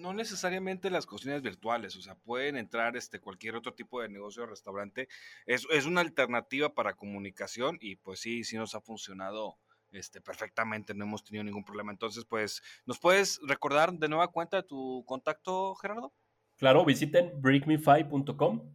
no 0.00 0.12
necesariamente 0.12 0.90
las 0.90 1.06
cocinas 1.06 1.42
virtuales, 1.42 1.94
o 1.96 2.02
sea, 2.02 2.14
pueden 2.14 2.56
entrar 2.56 2.96
este, 2.96 3.20
cualquier 3.20 3.56
otro 3.56 3.74
tipo 3.74 4.00
de 4.00 4.08
negocio 4.08 4.42
o 4.42 4.46
restaurante. 4.46 5.08
Es, 5.46 5.66
es, 5.70 5.86
una 5.86 6.00
alternativa 6.00 6.74
para 6.74 6.94
comunicación 6.94 7.78
y 7.80 7.96
pues 7.96 8.20
sí, 8.20 8.44
sí 8.44 8.56
nos 8.56 8.74
ha 8.74 8.80
funcionado 8.80 9.58
este, 9.92 10.20
perfectamente, 10.20 10.94
no 10.94 11.04
hemos 11.04 11.24
tenido 11.24 11.44
ningún 11.44 11.64
problema. 11.64 11.92
Entonces, 11.92 12.24
pues, 12.24 12.62
¿nos 12.86 12.98
puedes 12.98 13.40
recordar 13.46 13.92
de 13.92 14.08
nueva 14.08 14.28
cuenta 14.28 14.62
tu 14.62 15.04
contacto, 15.06 15.74
Gerardo? 15.76 16.12
Claro, 16.56 16.84
visiten 16.84 17.40
breakmefy.com. 17.40 18.74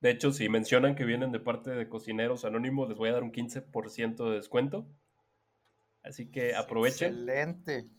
De 0.00 0.10
hecho, 0.10 0.32
si 0.32 0.48
mencionan 0.48 0.94
que 0.94 1.04
vienen 1.04 1.32
de 1.32 1.40
parte 1.40 1.70
de 1.70 1.88
Cocineros 1.88 2.44
Anónimos, 2.44 2.88
les 2.88 2.98
voy 2.98 3.08
a 3.08 3.12
dar 3.12 3.22
un 3.22 3.32
15% 3.32 4.30
de 4.30 4.36
descuento. 4.36 4.86
Así 6.02 6.30
que 6.30 6.54
aprovechen. 6.54 7.12
Excelente. 7.12 7.90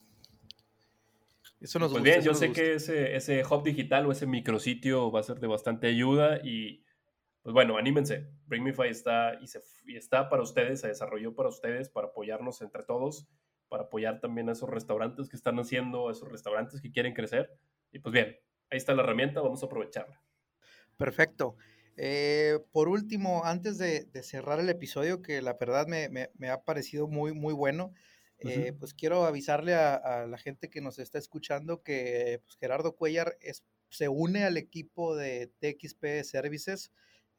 Eso 1.60 1.80
nos 1.80 1.91
pues 1.91 2.03
gusta, 2.03 2.18
bien, 2.18 2.24
yo 2.24 2.34
sé 2.34 2.47
gusta. 2.47 2.62
que 2.62 2.74
ese, 2.76 3.16
ese 3.16 3.43
hub 3.43 3.64
digital 3.64 4.05
o 4.05 4.12
ese 4.12 4.28
micrositio 4.28 5.12
va 5.12 5.22
a 5.22 5.24
ser 5.24 5.39
de 5.39 5.47
bastante 5.47 5.88
ayuda 5.88 6.39
y 6.43 6.84
pues 7.41 7.53
bueno, 7.53 7.78
anímense. 7.78 8.28
BringMeFi 8.47 8.89
está 8.89 9.39
y, 9.41 9.47
se, 9.47 9.62
y 9.86 9.95
está 9.95 10.28
para 10.30 10.43
ustedes, 10.43 10.82
se 10.82 10.89
desarrolló 10.89 11.34
para 11.34 11.47
ustedes, 11.47 11.89
para 11.89 12.08
apoyarnos 12.08 12.62
entre 12.62 12.84
todos, 12.84 13.28
para 13.70 13.84
apoyar 13.84 14.20
también 14.20 14.49
a 14.49 14.51
esos 14.51 14.70
restaurantes 14.70 15.30
que 15.30 15.38
están 15.38 15.58
haciendo, 15.58 16.10
a 16.10 16.12
esos 16.12 16.30
restaurantes 16.30 16.82
que 16.82 16.91
quieren 16.91 17.14
crecer. 17.14 17.49
Y 17.91 17.99
pues 17.99 18.12
bien, 18.12 18.38
ahí 18.70 18.78
está 18.78 18.93
la 18.93 19.03
herramienta, 19.03 19.39
vamos 19.39 19.64
a 19.64 19.68
aprovecharla. 19.68 20.22
Perfecto. 20.97 21.55
Eh, 21.95 22.60
por 22.72 22.89
último, 22.89 23.45
antes 23.45 23.78
de, 23.78 24.03
de, 24.05 24.24
cerrar 24.24 24.60
el 24.60 24.70
episodio, 24.70 25.22
que 25.22 25.41
la 25.41 25.53
verdad 25.53 25.88
me, 25.88 26.10
me, 26.10 26.30
me 26.38 26.49
ha 26.49 26.64
parecido 26.64 27.08
muy, 27.08 27.34
muy 27.34 27.53
bueno, 27.53 27.93
eh, 28.39 28.73
pues 28.77 28.93
quiero 28.93 29.25
avisarle 29.25 29.73
a, 29.73 29.95
a, 29.95 30.27
la 30.27 30.38
gente 30.38 30.69
que 30.69 30.81
nos 30.81 30.99
está 30.99 31.17
escuchando 31.17 31.81
que 31.81 32.41
pues, 32.43 32.57
Gerardo 32.57 32.95
Cuellar 32.95 33.38
es, 33.41 33.63
se 33.89 34.07
une 34.09 34.43
al 34.43 34.57
equipo 34.57 35.15
de 35.15 35.51
TXP 35.59 36.23
Services. 36.23 36.91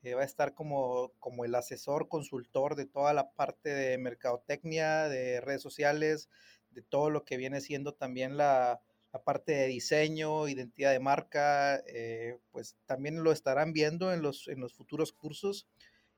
Eh, 0.03 0.15
va 0.15 0.23
a 0.23 0.27
estar 0.27 0.55
como, 0.55 1.13
como 1.19 1.45
el 1.45 1.55
asesor 1.55 2.09
consultor 2.09 2.77
de 2.77 2.87
toda 2.87 3.13
la 3.13 3.33
parte 3.33 3.71
de 3.71 3.99
mercadotecnia, 3.99 5.09
de 5.09 5.41
redes 5.41 5.63
sociales, 5.63 6.29
de 6.71 6.83
todo 6.83 7.11
lo 7.11 7.25
que 7.25 7.37
viene 7.37 7.61
siendo 7.61 7.95
también 7.95 8.37
la, 8.37 8.81
la 9.13 9.23
parte 9.23 9.53
de 9.53 9.67
diseño, 9.67 10.47
identidad 10.47 10.93
de 10.93 11.01
marca, 11.01 11.83
eh, 11.87 12.39
pues 12.53 12.77
también 12.87 13.25
lo 13.25 13.33
estarán 13.33 13.73
viendo 13.73 14.13
en 14.13 14.23
los, 14.23 14.47
en 14.47 14.61
los 14.61 14.73
futuros 14.73 15.13
cursos 15.13 15.67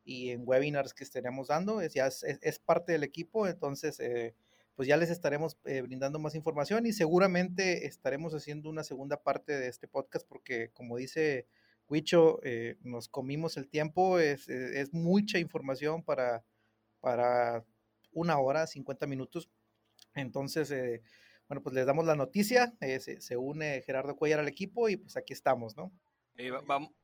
y 0.04 0.30
en 0.30 0.42
webinars 0.44 0.92
que 0.92 1.04
estaremos 1.04 1.48
dando. 1.48 1.80
Es, 1.80 1.94
ya 1.94 2.06
es, 2.06 2.22
es 2.22 2.58
parte 2.58 2.92
del 2.92 3.04
equipo, 3.04 3.46
entonces 3.46 3.98
eh, 4.00 4.34
pues 4.80 4.88
ya 4.88 4.96
les 4.96 5.10
estaremos 5.10 5.58
eh, 5.66 5.82
brindando 5.82 6.18
más 6.18 6.34
información 6.34 6.86
y 6.86 6.94
seguramente 6.94 7.86
estaremos 7.86 8.32
haciendo 8.32 8.70
una 8.70 8.82
segunda 8.82 9.22
parte 9.22 9.52
de 9.52 9.68
este 9.68 9.86
podcast 9.86 10.26
porque 10.26 10.70
como 10.72 10.96
dice 10.96 11.46
Huicho, 11.86 12.40
eh, 12.44 12.78
nos 12.80 13.10
comimos 13.10 13.58
el 13.58 13.68
tiempo, 13.68 14.18
es, 14.18 14.48
es, 14.48 14.94
mucha 14.94 15.38
información 15.38 16.02
para, 16.02 16.46
para 17.00 17.62
una 18.12 18.38
hora, 18.38 18.66
50 18.66 19.06
minutos. 19.06 19.50
Entonces, 20.14 20.70
eh, 20.70 21.02
bueno, 21.46 21.62
pues 21.62 21.74
les 21.74 21.84
damos 21.84 22.06
la 22.06 22.16
noticia, 22.16 22.72
eh, 22.80 23.00
se, 23.00 23.20
se, 23.20 23.36
une 23.36 23.82
Gerardo 23.84 24.16
Cuellar 24.16 24.40
al 24.40 24.48
equipo 24.48 24.88
y 24.88 24.96
pues 24.96 25.14
aquí 25.18 25.34
estamos, 25.34 25.76
¿no? 25.76 25.92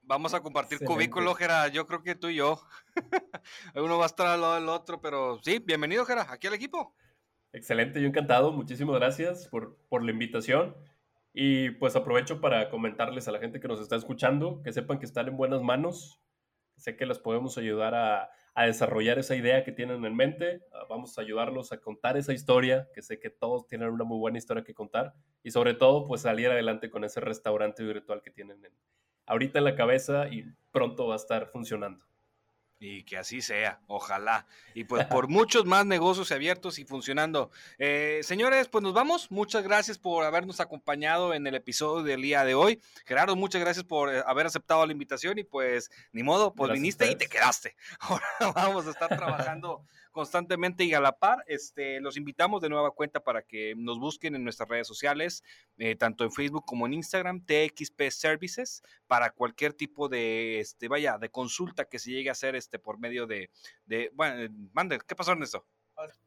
vamos 0.01 0.33
a 0.33 0.41
compartir 0.41 0.77
Excelente. 0.77 0.95
cubículo, 0.95 1.35
Gerard. 1.35 1.71
Yo 1.73 1.87
creo 1.87 2.03
que 2.03 2.15
tú 2.15 2.29
y 2.29 2.37
yo. 2.37 2.59
Uno 3.75 3.99
va 3.99 4.05
a 4.05 4.07
estar 4.07 4.29
al 4.29 4.41
lado 4.41 4.55
del 4.55 4.71
otro, 4.71 4.99
pero 5.03 5.39
sí, 5.43 5.59
bienvenido, 5.59 6.07
Gerard, 6.07 6.31
aquí 6.31 6.47
al 6.47 6.55
equipo. 6.55 6.95
Excelente, 7.53 8.01
yo 8.01 8.09
encantado. 8.09 8.53
Muchísimas 8.53 8.97
gracias 8.97 9.49
por, 9.49 9.79
por 9.89 10.05
la 10.05 10.11
invitación. 10.11 10.77
Y 11.33 11.71
pues 11.73 11.97
aprovecho 11.97 12.41
para 12.41 12.71
comentarles 12.71 13.29
a 13.29 13.33
la 13.33 13.39
gente 13.39 13.61
que 13.61 13.69
nos 13.69 13.81
está 13.81 13.97
escuchando 13.97 14.63
que 14.63 14.73
sepan 14.73 14.99
que 14.99 15.07
están 15.07 15.29
en 15.29 15.37
buenas 15.37 15.63
manos. 15.63 16.23
Sé 16.77 16.97
que 16.97 17.07
les 17.07 17.19
podemos 17.19 17.59
ayudar 17.59 17.95
a, 17.95 18.31
a 18.57 18.65
desarrollar 18.65 19.19
esa 19.19 19.37
idea 19.37 19.63
que 19.63 19.71
tienen 19.71 20.03
en 20.07 20.17
mente. 20.17 20.63
Ah, 20.73 20.87
vamos 20.89 21.19
a 21.19 21.21
ayudarlos 21.21 21.73
a 21.73 21.79
contar 21.79 22.17
esa 22.17 22.33
historia, 22.33 22.89
que 22.95 23.03
sé 23.03 23.21
que 23.21 23.29
todos 23.29 23.67
tienen 23.67 23.91
una 23.91 24.05
muy 24.05 24.19
buena 24.19 24.39
historia 24.39 24.65
que 24.65 24.73
contar. 24.73 25.13
Y 25.43 25.51
sobre 25.51 25.75
todo, 25.75 26.07
pues 26.07 26.23
salir 26.23 26.49
adelante 26.49 26.89
con 26.91 27.05
ese 27.05 27.21
restaurante 27.21 27.85
virtual 27.85 28.23
que 28.23 28.31
tienen 28.31 28.65
en, 28.65 28.73
ahorita 29.27 29.59
en 29.59 29.65
la 29.65 29.75
cabeza 29.75 30.29
y 30.29 30.45
pronto 30.71 31.07
va 31.07 31.15
a 31.15 31.17
estar 31.17 31.49
funcionando. 31.49 32.07
Y 32.79 33.05
que 33.05 33.17
así 33.17 33.41
sea, 33.41 33.81
ojalá. 33.87 34.47
Y 34.75 34.85
pues 34.85 35.07
por 35.07 35.29
muchos 35.29 35.65
más 35.65 35.87
negocios 35.87 36.31
abiertos 36.33 36.79
y 36.79 36.85
funcionando. 36.85 37.51
Eh, 37.79 38.21
señores, 38.23 38.69
pues 38.69 38.83
nos 38.83 38.93
vamos. 38.93 39.31
Muchas 39.31 39.63
gracias 39.63 39.99
por 39.99 40.25
habernos 40.25 40.61
acompañado 40.61 41.33
en 41.33 41.47
el 41.47 41.55
episodio 41.55 42.03
del 42.03 42.23
día 42.23 42.45
de 42.45 42.55
hoy. 42.55 42.81
Gerardo, 43.07 43.35
muchas 43.37 43.61
gracias 43.61 43.85
por 43.85 44.15
eh, 44.15 44.23
haber 44.27 44.47
aceptado 44.47 44.85
la 44.85 44.93
invitación 44.93 45.39
y 45.39 45.45
pues 45.45 45.91
ni 46.13 46.23
modo, 46.23 46.53
pues 46.53 46.69
gracias 46.69 46.83
viniste 46.83 47.11
y 47.11 47.17
te 47.17 47.29
quedaste. 47.29 47.77
Ahora 48.01 48.27
vamos 48.55 48.87
a 48.87 48.91
estar 48.91 49.09
trabajando 49.09 49.85
constantemente 50.17 50.83
y 50.85 50.95
a 50.95 51.01
la 51.01 51.13
par. 51.13 51.45
Este, 51.47 52.01
los 52.01 52.17
invitamos 52.17 52.63
de 52.63 52.71
nueva 52.71 52.91
cuenta 52.93 53.21
para 53.21 53.43
que 53.43 53.75
nos 53.77 53.99
busquen 53.99 54.35
en 54.35 54.45
nuestras 54.45 54.67
redes 54.67 54.89
sociales, 54.89 55.45
eh, 55.77 55.95
tanto 55.95 56.25
en 56.25 56.33
Facebook 56.33 56.65
como 56.65 56.87
en 56.87 56.95
Instagram, 56.95 57.45
TXP 57.45 58.09
Services, 58.09 58.83
para 59.07 59.29
cualquier 59.29 59.75
tipo 59.75 60.09
de, 60.09 60.59
este, 60.61 60.89
vaya, 60.89 61.19
de 61.19 61.29
consulta 61.29 61.85
que 61.85 61.99
se 61.99 62.13
llegue 62.13 62.31
a 62.31 62.33
hacer 62.33 62.57
este, 62.57 62.79
por 62.79 62.99
medio 62.99 63.27
de, 63.27 63.51
de 63.85 64.11
bueno, 64.15 64.41
eh, 64.41 64.49
mande, 64.73 64.99
¿qué 65.07 65.15
pasó 65.15 65.33
en 65.33 65.43
esto? 65.43 65.67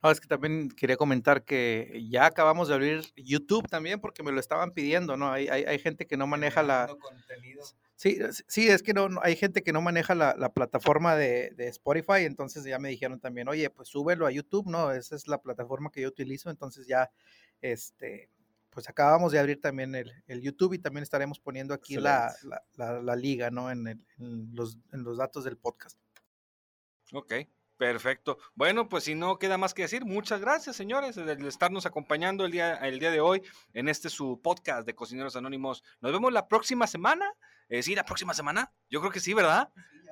No, 0.04 0.12
es 0.12 0.22
que 0.22 0.28
también 0.28 0.70
quería 0.70 0.96
comentar 0.96 1.44
que 1.44 2.06
ya 2.12 2.28
acabamos 2.28 2.68
de 2.68 2.76
abrir 2.76 3.02
YouTube 3.16 3.68
también 3.70 4.00
porque 4.00 4.22
me 4.22 4.32
lo 4.32 4.40
estaban 4.40 4.72
pidiendo, 4.72 5.18
¿no? 5.18 5.32
Hay, 5.32 5.48
hay, 5.48 5.64
hay 5.64 5.80
gente 5.80 6.06
que 6.06 6.16
no 6.16 6.28
maneja 6.28 6.62
la... 6.62 6.96
Contenido. 7.02 7.66
Sí, 8.00 8.18
sí, 8.48 8.70
es 8.70 8.82
que 8.82 8.94
no, 8.94 9.10
no 9.10 9.20
hay 9.22 9.36
gente 9.36 9.62
que 9.62 9.74
no 9.74 9.82
maneja 9.82 10.16
la, 10.16 10.34
la 10.38 10.54
plataforma 10.54 11.18
de, 11.18 11.50
de, 11.58 11.68
Spotify, 11.68 12.24
entonces 12.24 12.64
ya 12.64 12.80
me 12.80 12.88
dijeron 12.88 13.20
también, 13.20 13.50
oye, 13.50 13.70
pues 13.70 13.90
súbelo 13.90 14.26
a 14.26 14.32
YouTube, 14.32 14.68
¿no? 14.68 14.94
Esa 14.94 15.18
es 15.18 15.28
la 15.28 15.42
plataforma 15.42 15.92
que 15.92 16.00
yo 16.00 16.08
utilizo, 16.08 16.50
entonces 16.50 16.88
ya, 16.88 17.12
este, 17.60 18.30
pues 18.70 18.88
acabamos 18.88 19.34
de 19.34 19.40
abrir 19.40 19.60
también 19.60 19.96
el, 19.96 20.14
el 20.28 20.40
YouTube 20.40 20.76
y 20.76 20.80
también 20.80 21.04
estaremos 21.04 21.42
poniendo 21.42 21.74
aquí 21.74 21.98
la, 21.98 22.34
la, 22.78 23.02
la, 23.02 23.16
liga, 23.18 23.52
¿no? 23.52 23.70
En, 23.70 23.86
el, 23.86 24.00
en, 24.18 24.50
los, 24.56 24.78
en 24.94 25.04
los 25.04 25.18
datos 25.18 25.44
del 25.44 25.58
podcast. 25.58 26.00
Ok, 27.12 27.34
Perfecto. 27.76 28.38
Bueno, 28.56 28.88
pues 28.88 29.06
si 29.06 29.16
no 29.16 29.40
queda 29.40 29.58
más 29.58 29.74
que 29.74 29.84
decir, 29.84 30.06
muchas 30.06 30.40
gracias, 30.40 30.78
señores, 30.78 31.16
de 31.16 31.48
estarnos 31.48 31.86
acompañando 31.86 32.46
el 32.46 32.52
día, 32.52 32.76
el 32.76 33.00
día 33.00 33.12
de 33.12 33.20
hoy 33.20 33.42
en 33.74 33.88
este 33.90 34.10
su 34.10 34.40
podcast 34.42 34.86
de 34.86 34.96
Cocineros 34.96 35.36
Anónimos. 35.36 35.84
Nos 36.00 36.14
vemos 36.14 36.32
la 36.32 36.48
próxima 36.48 36.88
semana. 36.88 37.34
Eh, 37.70 37.84
sí, 37.84 37.96
la 37.96 38.04
próxima 38.04 38.34
semana. 38.34 38.72
Yo 38.90 39.00
creo 39.00 39.12
que 39.12 39.20
sí, 39.20 39.34
¿verdad? 39.34 39.72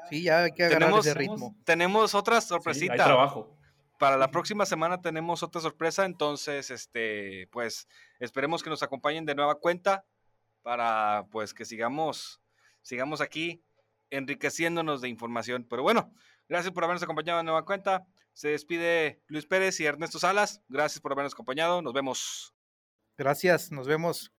Sí, 0.10 0.24
ya 0.24 0.44
hay 0.44 0.52
que 0.52 0.64
agarrar 0.64 0.84
tenemos, 0.84 1.06
ese 1.06 1.16
ritmo. 1.16 1.56
Tenemos 1.66 2.16
otra 2.16 2.40
sorpresita. 2.40 2.94
Sí, 2.94 3.00
hay 3.00 3.06
trabajo. 3.06 3.58
Para 4.00 4.16
la 4.16 4.30
próxima 4.30 4.66
semana 4.66 5.02
tenemos 5.02 5.42
otra 5.42 5.60
sorpresa, 5.60 6.06
entonces, 6.06 6.70
este, 6.70 7.48
pues, 7.52 7.88
esperemos 8.20 8.62
que 8.62 8.70
nos 8.70 8.84
acompañen 8.84 9.26
de 9.26 9.34
nueva 9.34 9.56
cuenta 9.56 10.06
para, 10.62 11.26
pues, 11.32 11.54
que 11.54 11.66
sigamos, 11.66 12.40
sigamos 12.84 13.22
aquí 13.22 13.64
enriqueciéndonos 14.12 15.02
de 15.02 15.10
información. 15.10 15.66
Pero 15.68 15.82
bueno, 15.82 16.14
Gracias 16.50 16.74
por 16.74 16.84
habernos 16.84 17.04
acompañado 17.04 17.40
de 17.40 17.44
nueva 17.44 17.66
cuenta. 17.66 18.08
Se 18.34 18.50
despide 18.50 19.22
Luis 19.28 19.46
Pérez 19.46 19.80
y 19.80 19.86
Ernesto 19.86 20.18
Salas. 20.18 20.62
Gracias 20.70 21.02
por 21.02 21.12
habernos 21.12 21.34
acompañado. 21.34 21.82
Nos 21.82 21.94
vemos. 21.94 22.54
Gracias, 23.18 23.72
nos 23.72 23.88
vemos. 23.88 24.32